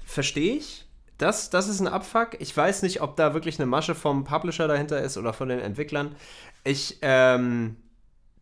Verstehe 0.05 0.55
ich. 0.55 0.85
Das, 1.17 1.49
das 1.49 1.67
ist 1.67 1.81
ein 1.81 1.87
Abfuck. 1.87 2.29
Ich 2.39 2.55
weiß 2.55 2.81
nicht, 2.83 3.01
ob 3.01 3.17
da 3.17 3.33
wirklich 3.33 3.59
eine 3.59 3.65
Masche 3.65 3.93
vom 3.95 4.23
Publisher 4.23 4.67
dahinter 4.69 5.01
ist 5.01 5.17
oder 5.17 5.33
von 5.33 5.49
den 5.49 5.59
Entwicklern. 5.59 6.15
Ich, 6.63 6.99
ähm, 7.01 7.75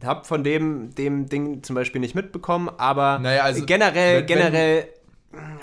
habe 0.04 0.26
von 0.26 0.44
dem, 0.44 0.94
dem 0.96 1.28
Ding 1.30 1.64
zum 1.64 1.76
Beispiel 1.76 2.02
nicht 2.02 2.14
mitbekommen, 2.14 2.70
aber 2.78 3.20
Naja, 3.20 3.44
also, 3.44 3.66
generell, 3.66 4.22
wenn- 4.22 4.30
wenn- 4.30 4.38
generell 4.38 4.88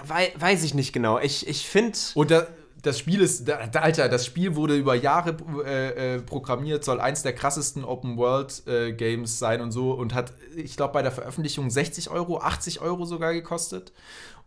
wei 0.04 0.32
weiß 0.36 0.62
ich 0.64 0.74
nicht 0.74 0.92
genau. 0.92 1.18
Ich, 1.18 1.46
ich 1.46 1.68
finde, 1.68 1.98
Und 2.14 2.30
da, 2.30 2.46
das 2.82 2.98
Spiel 2.98 3.20
ist, 3.20 3.48
Alter, 3.50 4.08
das 4.08 4.26
Spiel 4.26 4.56
wurde 4.56 4.76
über 4.76 4.94
Jahre 4.94 5.36
äh, 5.64 6.14
äh, 6.14 6.20
programmiert, 6.20 6.84
soll 6.84 7.00
eins 7.00 7.22
der 7.22 7.34
krassesten 7.34 7.84
Open-World-Games 7.84 9.38
sein 9.38 9.60
und 9.60 9.72
so 9.72 9.92
und 9.92 10.14
hat, 10.14 10.32
ich 10.56 10.76
glaube, 10.76 10.94
bei 10.94 11.02
der 11.02 11.12
Veröffentlichung 11.12 11.70
60 11.70 12.10
Euro, 12.10 12.40
80 12.40 12.80
Euro 12.80 13.04
sogar 13.04 13.32
gekostet. 13.32 13.92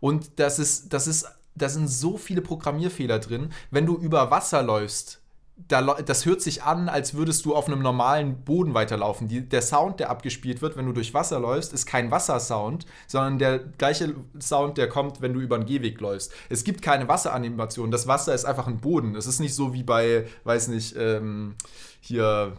Und 0.00 0.38
das 0.40 0.58
ist, 0.58 0.92
das 0.92 1.06
ist, 1.06 1.26
da 1.54 1.68
sind 1.68 1.88
so 1.88 2.16
viele 2.16 2.40
Programmierfehler 2.40 3.18
drin. 3.20 3.50
Wenn 3.70 3.86
du 3.86 3.96
über 3.96 4.30
Wasser 4.30 4.62
läufst, 4.62 5.20
da, 5.56 5.82
das 5.82 6.26
hört 6.26 6.42
sich 6.42 6.64
an, 6.64 6.88
als 6.88 7.14
würdest 7.14 7.44
du 7.44 7.54
auf 7.54 7.68
einem 7.68 7.80
normalen 7.80 8.44
Boden 8.44 8.74
weiterlaufen. 8.74 9.28
Die, 9.28 9.48
der 9.48 9.62
Sound, 9.62 10.00
der 10.00 10.10
abgespielt 10.10 10.62
wird, 10.62 10.76
wenn 10.76 10.86
du 10.86 10.92
durch 10.92 11.14
Wasser 11.14 11.38
läufst, 11.38 11.72
ist 11.72 11.86
kein 11.86 12.10
Wassersound, 12.10 12.86
sondern 13.06 13.38
der 13.38 13.58
gleiche 13.60 14.14
Sound, 14.40 14.78
der 14.78 14.88
kommt, 14.88 15.20
wenn 15.20 15.32
du 15.32 15.40
über 15.40 15.54
einen 15.54 15.66
Gehweg 15.66 16.00
läufst. 16.00 16.32
Es 16.48 16.64
gibt 16.64 16.82
keine 16.82 17.06
Wasseranimation. 17.06 17.92
Das 17.92 18.08
Wasser 18.08 18.34
ist 18.34 18.44
einfach 18.44 18.66
ein 18.66 18.78
Boden. 18.78 19.14
Es 19.14 19.26
ist 19.26 19.38
nicht 19.38 19.54
so 19.54 19.72
wie 19.72 19.84
bei, 19.84 20.26
weiß 20.42 20.68
nicht, 20.68 20.96
ähm, 20.96 21.54
hier 22.00 22.54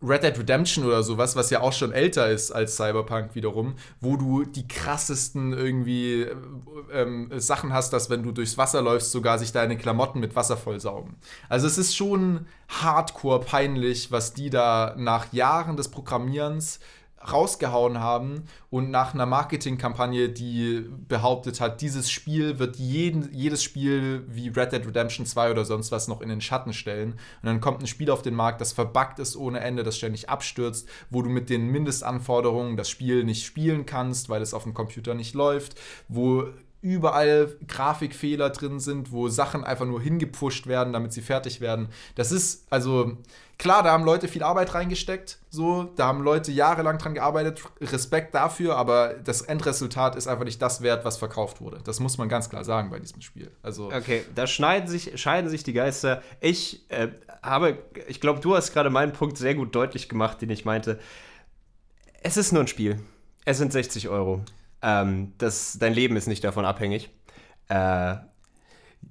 Red 0.00 0.22
Dead 0.22 0.38
Redemption 0.38 0.84
oder 0.84 1.02
sowas, 1.02 1.34
was 1.34 1.50
ja 1.50 1.60
auch 1.60 1.72
schon 1.72 1.92
älter 1.92 2.30
ist 2.30 2.52
als 2.52 2.76
Cyberpunk 2.76 3.34
wiederum, 3.34 3.74
wo 4.00 4.16
du 4.16 4.44
die 4.44 4.68
krassesten 4.68 5.52
irgendwie 5.52 6.22
äh, 6.22 6.36
ähm, 6.92 7.30
Sachen 7.36 7.72
hast, 7.72 7.92
dass 7.92 8.08
wenn 8.08 8.22
du 8.22 8.30
durchs 8.30 8.56
Wasser 8.56 8.80
läufst, 8.80 9.10
sogar 9.10 9.38
sich 9.38 9.50
deine 9.50 9.76
Klamotten 9.76 10.20
mit 10.20 10.36
Wasser 10.36 10.56
vollsaugen. 10.56 11.16
Also 11.48 11.66
es 11.66 11.78
ist 11.78 11.96
schon 11.96 12.46
hardcore 12.68 13.40
peinlich, 13.40 14.12
was 14.12 14.34
die 14.34 14.50
da 14.50 14.94
nach 14.96 15.32
Jahren 15.32 15.76
des 15.76 15.88
Programmierens 15.88 16.78
rausgehauen 17.32 18.00
haben 18.00 18.44
und 18.70 18.90
nach 18.90 19.14
einer 19.14 19.26
Marketingkampagne, 19.26 20.28
die 20.28 20.84
behauptet 21.08 21.60
hat, 21.60 21.80
dieses 21.80 22.10
Spiel 22.10 22.58
wird 22.58 22.76
jeden, 22.76 23.32
jedes 23.32 23.62
Spiel 23.62 24.24
wie 24.28 24.48
Red 24.48 24.72
Dead 24.72 24.86
Redemption 24.86 25.26
2 25.26 25.50
oder 25.50 25.64
sonst 25.64 25.92
was 25.92 26.08
noch 26.08 26.20
in 26.20 26.28
den 26.28 26.40
Schatten 26.40 26.72
stellen. 26.72 27.12
Und 27.12 27.46
dann 27.46 27.60
kommt 27.60 27.82
ein 27.82 27.86
Spiel 27.86 28.10
auf 28.10 28.22
den 28.22 28.34
Markt, 28.34 28.60
das 28.60 28.72
verbuggt 28.72 29.18
ist 29.18 29.36
ohne 29.36 29.60
Ende, 29.60 29.82
das 29.82 29.96
ständig 29.96 30.28
abstürzt, 30.28 30.88
wo 31.10 31.22
du 31.22 31.30
mit 31.30 31.50
den 31.50 31.68
Mindestanforderungen 31.68 32.76
das 32.76 32.90
Spiel 32.90 33.24
nicht 33.24 33.44
spielen 33.44 33.86
kannst, 33.86 34.28
weil 34.28 34.42
es 34.42 34.54
auf 34.54 34.64
dem 34.64 34.74
Computer 34.74 35.14
nicht 35.14 35.34
läuft, 35.34 35.78
wo 36.08 36.48
überall 36.80 37.56
Grafikfehler 37.66 38.50
drin 38.50 38.78
sind, 38.78 39.10
wo 39.10 39.28
Sachen 39.28 39.64
einfach 39.64 39.86
nur 39.86 40.00
hingepusht 40.00 40.66
werden, 40.66 40.92
damit 40.92 41.12
sie 41.12 41.22
fertig 41.22 41.60
werden. 41.60 41.88
Das 42.14 42.30
ist, 42.30 42.66
also, 42.70 43.18
klar, 43.58 43.82
da 43.82 43.90
haben 43.90 44.04
Leute 44.04 44.28
viel 44.28 44.44
Arbeit 44.44 44.74
reingesteckt, 44.74 45.38
so, 45.50 45.84
da 45.96 46.06
haben 46.06 46.22
Leute 46.22 46.52
jahrelang 46.52 46.98
dran 46.98 47.14
gearbeitet, 47.14 47.62
Respekt 47.80 48.34
dafür, 48.34 48.76
aber 48.76 49.14
das 49.14 49.40
Endresultat 49.42 50.14
ist 50.14 50.28
einfach 50.28 50.44
nicht 50.44 50.62
das 50.62 50.80
wert, 50.82 51.04
was 51.04 51.16
verkauft 51.16 51.60
wurde. 51.60 51.80
Das 51.82 51.98
muss 51.98 52.16
man 52.16 52.28
ganz 52.28 52.48
klar 52.48 52.64
sagen 52.64 52.90
bei 52.90 53.00
diesem 53.00 53.22
Spiel. 53.22 53.50
Also, 53.62 53.92
Okay, 53.92 54.24
da 54.34 54.46
schneiden 54.46 54.88
sich, 54.88 55.20
scheiden 55.20 55.50
sich 55.50 55.64
die 55.64 55.72
Geister. 55.72 56.22
Ich 56.40 56.88
äh, 56.90 57.08
habe, 57.42 57.78
ich 58.06 58.20
glaube, 58.20 58.40
du 58.40 58.54
hast 58.54 58.72
gerade 58.72 58.90
meinen 58.90 59.12
Punkt 59.12 59.36
sehr 59.36 59.54
gut 59.54 59.74
deutlich 59.74 60.08
gemacht, 60.08 60.40
den 60.40 60.50
ich 60.50 60.64
meinte. 60.64 61.00
Es 62.22 62.36
ist 62.36 62.52
nur 62.52 62.62
ein 62.62 62.68
Spiel. 62.68 63.00
Es 63.44 63.58
sind 63.58 63.72
60 63.72 64.08
Euro. 64.08 64.44
Ähm, 64.82 65.34
das, 65.38 65.78
dein 65.78 65.94
Leben 65.94 66.16
ist 66.16 66.26
nicht 66.28 66.44
davon 66.44 66.64
abhängig. 66.64 67.10
Äh, 67.68 68.16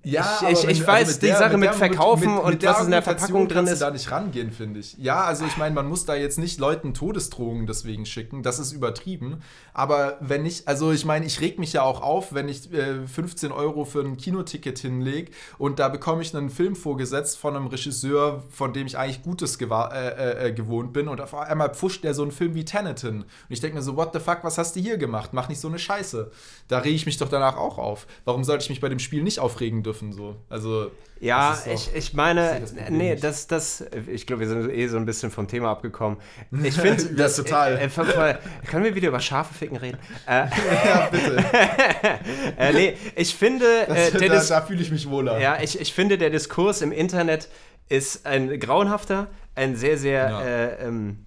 Ja, 0.03 0.39
Ich- 0.41 0.63
ich- 0.63 0.69
ich 0.69 0.79
wenn- 0.81 0.87
weiß, 0.87 1.19
die 1.19 1.27
Sache 1.27 1.57
mit 1.57 1.65
der- 1.67 1.73
Verkaufen 1.73 2.37
und 2.37 2.61
der 2.63 2.71
was 2.71 2.85
in 2.85 2.91
der 2.91 3.01
Verpackung 3.01 3.49
drin 3.49 3.67
ist. 3.67 3.81
da 3.81 3.91
nicht 3.91 4.09
rangehen, 4.09 4.51
finde 4.51 4.79
ich. 4.79 4.95
Ja, 4.97 5.25
also 5.25 5.43
ich 5.45 5.57
meine, 5.57 5.75
man 5.75 5.85
muss 5.87 6.05
da 6.05 6.15
jetzt 6.15 6.37
nicht 6.39 6.59
Leuten 6.61 6.93
Todesdrohungen 6.93 7.67
deswegen 7.67 8.05
schicken. 8.05 8.41
Das 8.41 8.57
ist 8.57 8.71
übertrieben. 8.71 9.41
Aber 9.73 10.15
wenn 10.21 10.45
ich, 10.45 10.65
also 10.65 10.93
ich 10.93 11.03
meine, 11.03 11.25
ich 11.25 11.41
reg 11.41 11.59
mich 11.59 11.73
ja 11.73 11.81
auch 11.81 12.01
auf, 12.01 12.33
wenn 12.33 12.47
ich 12.47 12.71
äh, 12.71 13.05
15 13.05 13.51
Euro 13.51 13.83
für 13.83 13.99
ein 13.99 14.15
Kinoticket 14.15 14.79
hinlege 14.79 15.31
und 15.57 15.77
da 15.79 15.89
bekomme 15.89 16.21
ich 16.21 16.33
einen 16.33 16.51
Film 16.51 16.77
vorgesetzt 16.77 17.37
von 17.37 17.57
einem 17.57 17.67
Regisseur, 17.67 18.43
von 18.49 18.71
dem 18.71 18.87
ich 18.87 18.97
eigentlich 18.97 19.23
Gutes 19.23 19.59
gewa- 19.59 19.91
äh, 19.91 20.47
äh, 20.47 20.51
gewohnt 20.53 20.93
bin 20.93 21.09
und 21.09 21.19
auf 21.19 21.33
einmal 21.35 21.73
pfuscht 21.73 22.05
der 22.05 22.13
so 22.13 22.21
einen 22.21 22.31
Film 22.31 22.55
wie 22.55 22.63
Tenet 22.63 23.01
hin. 23.01 23.23
Und 23.23 23.25
ich 23.49 23.59
denke 23.59 23.75
mir 23.75 23.83
so, 23.83 23.97
what 23.97 24.11
the 24.13 24.19
fuck, 24.19 24.39
was 24.43 24.57
hast 24.57 24.77
du 24.77 24.79
hier 24.79 24.97
gemacht? 24.97 25.31
Mach 25.33 25.49
nicht 25.49 25.59
so 25.59 25.67
eine 25.67 25.79
Scheiße. 25.79 26.31
Da 26.69 26.77
rege 26.79 26.95
ich 26.95 27.05
mich 27.05 27.17
doch 27.17 27.29
danach 27.29 27.57
auch 27.57 27.77
auf. 27.77 28.07
Warum 28.23 28.45
sollte 28.45 28.63
ich 28.63 28.69
mich 28.69 28.79
bei 28.79 28.89
dem 28.89 28.99
Spiel 28.99 29.21
nicht 29.23 29.39
aufregen 29.39 29.76
dürfen? 29.83 30.11
So? 30.13 30.35
Also, 30.49 30.91
Ja, 31.19 31.49
das 31.51 31.65
doch- 31.65 31.71
ich, 31.73 31.95
ich 31.95 32.13
meine, 32.13 32.59
das 32.61 32.73
nee, 32.89 33.15
das, 33.15 33.47
das, 33.47 33.83
ich 34.07 34.27
glaube, 34.27 34.41
wir 34.41 34.47
sind 34.47 34.69
eh 34.69 34.87
so 34.87 34.97
ein 34.97 35.05
bisschen 35.05 35.31
vom 35.31 35.47
Thema 35.47 35.71
abgekommen. 35.71 36.17
Ich 36.63 36.75
finde, 36.75 37.03
Ja, 37.15 37.27
total. 37.29 37.77
Äh, 37.77 37.85
äh, 37.85 38.35
können 38.69 38.83
wir 38.83 38.93
wieder 38.95 39.07
über 39.09 39.19
scharfe 39.19 39.53
Ficken 39.53 39.77
reden? 39.77 39.97
Äh, 40.27 40.31
ja, 40.85 41.09
bitte. 41.11 41.37
äh, 42.57 42.73
nee, 42.73 42.97
ich 43.15 43.35
finde, 43.35 43.65
äh, 43.87 44.11
Das, 44.11 44.19
der 44.19 44.29
da 44.29 44.43
da 44.43 44.61
fühle 44.61 44.81
ich 44.81 44.91
mich 44.91 45.09
wohler. 45.09 45.39
ja, 45.39 45.57
ich, 45.61 45.79
ich 45.79 45.93
finde, 45.93 46.17
der 46.17 46.29
Diskurs 46.29 46.81
im 46.81 46.91
Internet 46.91 47.49
ist 47.89 48.25
ein 48.25 48.59
grauenhafter, 48.59 49.27
ein 49.55 49.75
sehr, 49.75 49.97
sehr 49.97 50.29
Ja. 50.29 50.41
äh, 50.43 50.87
ähm, 50.87 51.25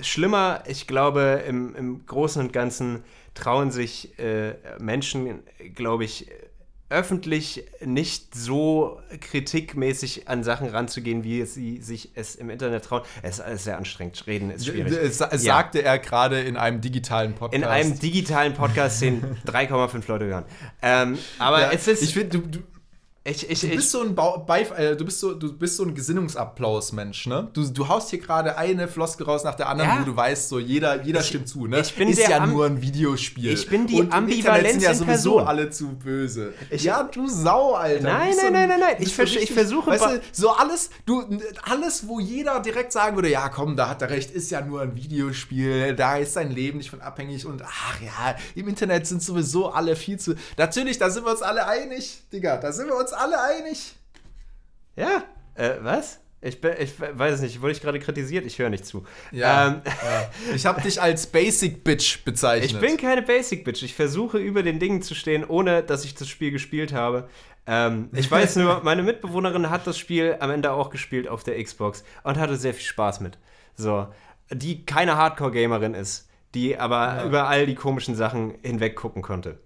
schlimmer. 0.00 0.62
Ich 0.66 0.86
glaube, 0.86 1.42
im, 1.46 1.74
im 1.76 2.06
Großen 2.06 2.40
und 2.42 2.52
Ganzen 2.52 3.04
trauen 3.34 3.70
sich 3.70 4.18
äh, 4.18 4.54
Menschen, 4.78 5.40
glaube 5.74 6.04
ich, 6.04 6.28
öffentlich 6.92 7.64
nicht 7.84 8.34
so 8.34 9.00
kritikmäßig 9.20 10.28
an 10.28 10.44
Sachen 10.44 10.68
ranzugehen, 10.68 11.24
wie 11.24 11.44
sie 11.46 11.80
sich 11.80 12.10
es 12.14 12.34
im 12.36 12.50
Internet 12.50 12.84
trauen. 12.84 13.02
Es 13.22 13.36
ist 13.36 13.40
alles 13.40 13.64
sehr 13.64 13.78
anstrengend. 13.78 14.22
Reden 14.26 14.50
ist 14.50 14.66
schwierig. 14.66 14.92
Es, 14.92 15.20
es 15.20 15.42
Ja. 15.44 15.54
sagte 15.54 15.82
er 15.82 15.98
gerade 15.98 16.40
in 16.40 16.56
einem 16.56 16.80
digitalen 16.80 17.34
Podcast. 17.34 17.54
In 17.62 17.68
einem 17.68 17.98
digitalen 17.98 18.54
Podcast, 18.54 19.00
den 19.02 19.22
3,5 19.46 20.02
Leute 20.08 20.26
hören. 20.26 20.44
Ähm, 20.82 21.18
aber 21.38 21.60
ja, 21.62 21.70
es 21.72 21.88
ist. 21.88 22.02
Ich 22.02 22.12
finde, 22.14 22.38
du, 22.38 22.46
du, 22.46 22.58
ich, 23.24 23.48
ich, 23.48 23.60
du 23.60 23.66
ich, 23.68 23.76
bist 23.76 23.90
so 23.92 24.02
ein 24.02 24.14
Beif 24.16 24.76
äh, 24.76 24.96
du 24.96 25.04
bist 25.04 25.20
so, 25.20 25.32
du 25.34 25.52
bist 25.52 25.76
so 25.76 25.84
ein 25.84 25.94
Gesinnungsapplaus-Mensch, 25.94 27.26
ne? 27.26 27.48
Du, 27.52 27.64
du 27.68 27.88
haust 27.88 28.10
hier 28.10 28.18
gerade 28.18 28.56
eine 28.58 28.88
Floskel 28.88 29.24
raus 29.26 29.44
nach 29.44 29.54
der 29.54 29.68
anderen, 29.68 29.90
Ja. 29.90 30.00
wo 30.00 30.04
du 30.04 30.16
weißt, 30.16 30.48
so 30.48 30.58
jeder, 30.58 31.02
jeder 31.02 31.20
Ich- 31.20 31.26
stimmt 31.26 31.48
zu, 31.48 31.66
ne? 31.66 31.80
ich 31.80 31.94
bin 31.94 32.08
ist 32.08 32.18
ja 32.28 32.38
Am- 32.38 32.50
nur 32.50 32.66
ein 32.66 32.82
Videospiel. 32.82 33.52
Ich 33.52 33.68
bin 33.68 33.86
die 33.86 34.00
Und 34.00 34.12
Ambivalenz 34.12 34.72
sind 34.72 34.82
ja 34.82 34.94
sowieso 34.94 35.34
Person. 35.36 35.46
alle 35.46 35.70
zu 35.70 35.88
böse. 35.94 36.52
Ich- 36.70 36.82
ja, 36.84 37.04
du 37.04 37.28
Sau, 37.28 37.74
Alter. 37.74 38.02
Nein, 38.02 38.34
nein, 38.42 38.52
nein, 38.52 38.68
nein, 38.68 38.80
nein. 38.80 38.96
Ich 38.98 39.14
versch- 39.14 39.38
ich 39.38 39.52
versuche 39.52 39.90
Weißt 39.90 40.04
du, 40.04 40.20
so 40.32 40.50
alles, 40.50 40.90
du, 41.06 41.22
alles, 41.62 42.08
wo 42.08 42.18
jeder 42.18 42.60
direkt 42.60 42.92
sagen 42.92 43.16
würde, 43.16 43.30
ja, 43.30 43.48
komm, 43.48 43.76
da 43.76 43.88
hat 43.88 44.02
er 44.02 44.10
recht, 44.10 44.30
ist 44.32 44.50
ja 44.50 44.60
nur 44.60 44.82
ein 44.82 44.96
Videospiel, 44.96 45.94
da 45.94 46.16
ist 46.16 46.34
sein 46.34 46.50
Leben 46.50 46.78
nicht 46.78 46.90
von 46.90 47.00
abhängig 47.00 47.46
und 47.46 47.62
ach 47.64 48.00
ja, 48.00 48.34
im 48.54 48.66
Internet 48.68 49.06
sind 49.06 49.22
sowieso 49.22 49.70
alle 49.70 49.94
viel 49.96 50.18
zu. 50.18 50.34
Natürlich, 50.56 50.98
da 50.98 51.08
sind 51.08 51.24
wir 51.24 51.30
uns 51.30 51.42
alle 51.42 51.66
einig, 51.66 52.22
Digga, 52.32 52.56
da 52.56 52.72
sind 52.72 52.88
wir 52.88 52.96
uns 52.96 53.11
alle 53.12 53.40
einig. 53.40 53.94
Ja, 54.96 55.24
äh, 55.54 55.76
was? 55.80 56.18
Ich, 56.44 56.60
bin, 56.60 56.72
ich 56.78 56.98
weiß 57.00 57.34
es 57.36 57.40
nicht, 57.40 57.62
wurde 57.62 57.70
ich 57.70 57.80
gerade 57.80 58.00
kritisiert? 58.00 58.44
Ich 58.44 58.58
höre 58.58 58.68
nicht 58.68 58.84
zu. 58.84 59.04
Ja, 59.30 59.68
Ähm, 59.68 59.82
ja. 59.84 60.30
Ich 60.54 60.66
habe 60.66 60.80
dich 60.80 61.00
als 61.00 61.26
Basic 61.28 61.84
Bitch 61.84 62.24
bezeichnet. 62.24 62.72
ich 62.72 62.80
bin 62.80 62.96
keine 62.96 63.22
Basic 63.22 63.64
Bitch. 63.64 63.82
Ich 63.84 63.94
versuche 63.94 64.38
über 64.38 64.64
den 64.64 64.80
Dingen 64.80 65.02
zu 65.02 65.14
stehen, 65.14 65.44
ohne 65.44 65.84
dass 65.84 66.04
ich 66.04 66.16
das 66.16 66.28
Spiel 66.28 66.50
gespielt 66.50 66.92
habe. 66.92 67.28
Ähm, 67.64 68.10
ich 68.12 68.28
weiß 68.28 68.56
nur, 68.56 68.80
meine 68.84 69.04
Mitbewohnerin 69.04 69.70
hat 69.70 69.86
das 69.86 69.96
Spiel 69.96 70.36
am 70.40 70.50
Ende 70.50 70.72
auch 70.72 70.90
gespielt 70.90 71.28
auf 71.28 71.44
der 71.44 71.62
Xbox 71.62 72.02
und 72.24 72.38
hatte 72.38 72.56
sehr 72.56 72.74
viel 72.74 72.86
Spaß 72.86 73.20
mit. 73.20 73.38
So, 73.76 74.08
die 74.50 74.84
keine 74.84 75.16
Hardcore-Gamerin 75.16 75.94
ist, 75.94 76.28
die 76.54 76.76
aber 76.76 77.22
über 77.24 77.46
all 77.46 77.66
die 77.66 77.76
komischen 77.76 78.16
Sachen 78.16 78.54
hinweg 78.62 78.96
gucken 78.96 79.22
konnte. 79.22 79.60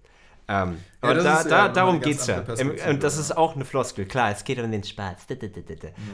Ähm, 0.48 0.78
Ja, 1.02 1.14
das 1.14 1.24
da, 1.24 1.38
ist 1.38 1.44
ja 1.44 1.50
da, 1.50 1.64
immer 1.64 1.74
darum 1.74 1.94
eine 1.96 2.04
ganz 2.04 2.26
geht's 2.26 2.26
ja. 2.26 2.90
und 2.90 3.02
das 3.02 3.14
ja. 3.16 3.20
ist 3.20 3.36
auch 3.36 3.54
eine 3.54 3.64
Floskel. 3.64 4.06
Klar, 4.06 4.30
es 4.30 4.44
geht 4.44 4.58
um 4.58 4.70
den 4.70 4.84
Spaß. 4.84 5.26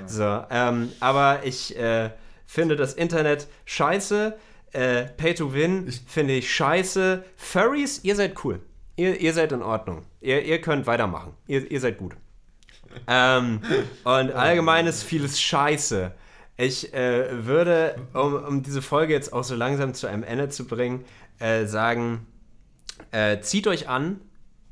So, 0.07 0.45
ähm, 0.51 0.93
aber 1.01 1.45
ich 1.45 1.77
äh, 1.79 2.11
finde 2.47 2.77
das 2.77 2.95
Internet 2.95 3.49
scheiße. 3.65 4.37
Äh, 4.73 5.05
Pay 5.17 5.35
to 5.35 5.53
Win 5.53 5.93
finde 6.07 6.35
ich 6.35 6.55
scheiße. 6.55 7.25
Furries, 7.37 8.05
ihr 8.05 8.17
seid 8.17 8.43
cool. 8.45 8.61
Ihr, 8.97 9.21
ihr 9.21 9.33
seid 9.33 9.53
in 9.53 9.63
Ordnung. 9.63 10.05
Ihr, 10.21 10.43
ihr 10.43 10.61
könnt 10.61 10.87
weitermachen. 10.87 11.35
Ihr, 11.47 11.71
ihr 11.71 11.81
seid 11.81 11.99
gut. 11.99 12.17
Ähm, 13.07 13.63
und 14.05 14.33
allgemein 14.33 14.87
ist 14.87 15.03
vieles 15.03 15.41
scheiße. 15.41 16.13
Ich 16.59 16.93
äh, 16.93 17.47
würde, 17.47 17.97
um, 18.13 18.35
um 18.35 18.63
diese 18.63 18.83
Folge 18.83 19.15
jetzt 19.15 19.33
auch 19.33 19.45
so 19.45 19.55
langsam 19.55 19.95
zu 19.95 20.07
einem 20.07 20.23
Ende 20.23 20.51
zu 20.51 20.67
bringen, 20.67 21.07
äh, 21.39 21.65
sagen, 21.65 22.27
äh, 23.11 23.41
zieht 23.41 23.67
euch 23.67 23.89
an, 23.89 24.21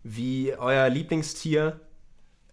wie 0.02 0.54
euer 0.56 0.88
Lieblingstier. 0.88 1.80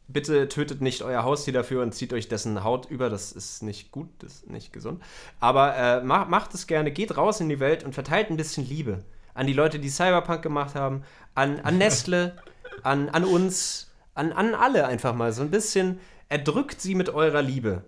Bitte 0.10 0.48
tötet 0.48 0.82
nicht 0.82 1.02
euer 1.02 1.24
Haustier 1.24 1.54
dafür 1.54 1.82
und 1.82 1.94
zieht 1.94 2.14
euch 2.14 2.30
dessen 2.30 2.64
Haut 2.64 2.90
über. 2.90 3.10
Das 3.10 3.32
ist 3.32 3.62
nicht 3.62 3.92
gut, 3.92 4.10
das 4.20 4.36
ist 4.36 4.50
nicht 4.50 4.72
gesund. 4.72 5.04
Aber 5.40 5.76
äh, 5.76 6.02
macht, 6.02 6.30
macht 6.30 6.54
es 6.54 6.66
gerne, 6.66 6.92
geht 6.92 7.18
raus 7.18 7.42
in 7.42 7.50
die 7.50 7.60
Welt 7.60 7.84
und 7.84 7.94
verteilt 7.94 8.30
ein 8.30 8.38
bisschen 8.38 8.66
Liebe 8.66 9.04
an 9.38 9.46
die 9.46 9.54
Leute, 9.54 9.80
die 9.80 9.90
Cyberpunk 9.90 10.42
gemacht 10.42 10.76
haben, 10.76 11.04
an, 11.36 11.60
an 11.60 11.78
Nestle, 11.78 12.36
an, 12.84 13.10
an 13.10 13.24
uns, 13.24 13.92
an, 14.16 14.34
an 14.34 14.56
alle 14.56 14.88
einfach 14.88 15.14
mal. 15.14 15.32
So 15.32 15.44
ein 15.44 15.52
bisschen 15.52 16.00
erdrückt 16.28 16.82
sie 16.82 16.96
mit 16.96 17.10
eurer 17.10 17.42
Liebe, 17.42 17.84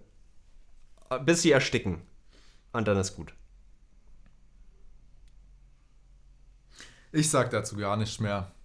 bis 1.26 1.42
sie 1.42 1.52
ersticken. 1.52 2.02
Und 2.72 2.88
dann 2.88 2.98
ist 2.98 3.16
gut. 3.16 3.34
Ich 7.12 7.30
sag 7.30 7.50
dazu 7.50 7.76
gar 7.76 7.98
nichts 7.98 8.20
mehr. 8.20 8.52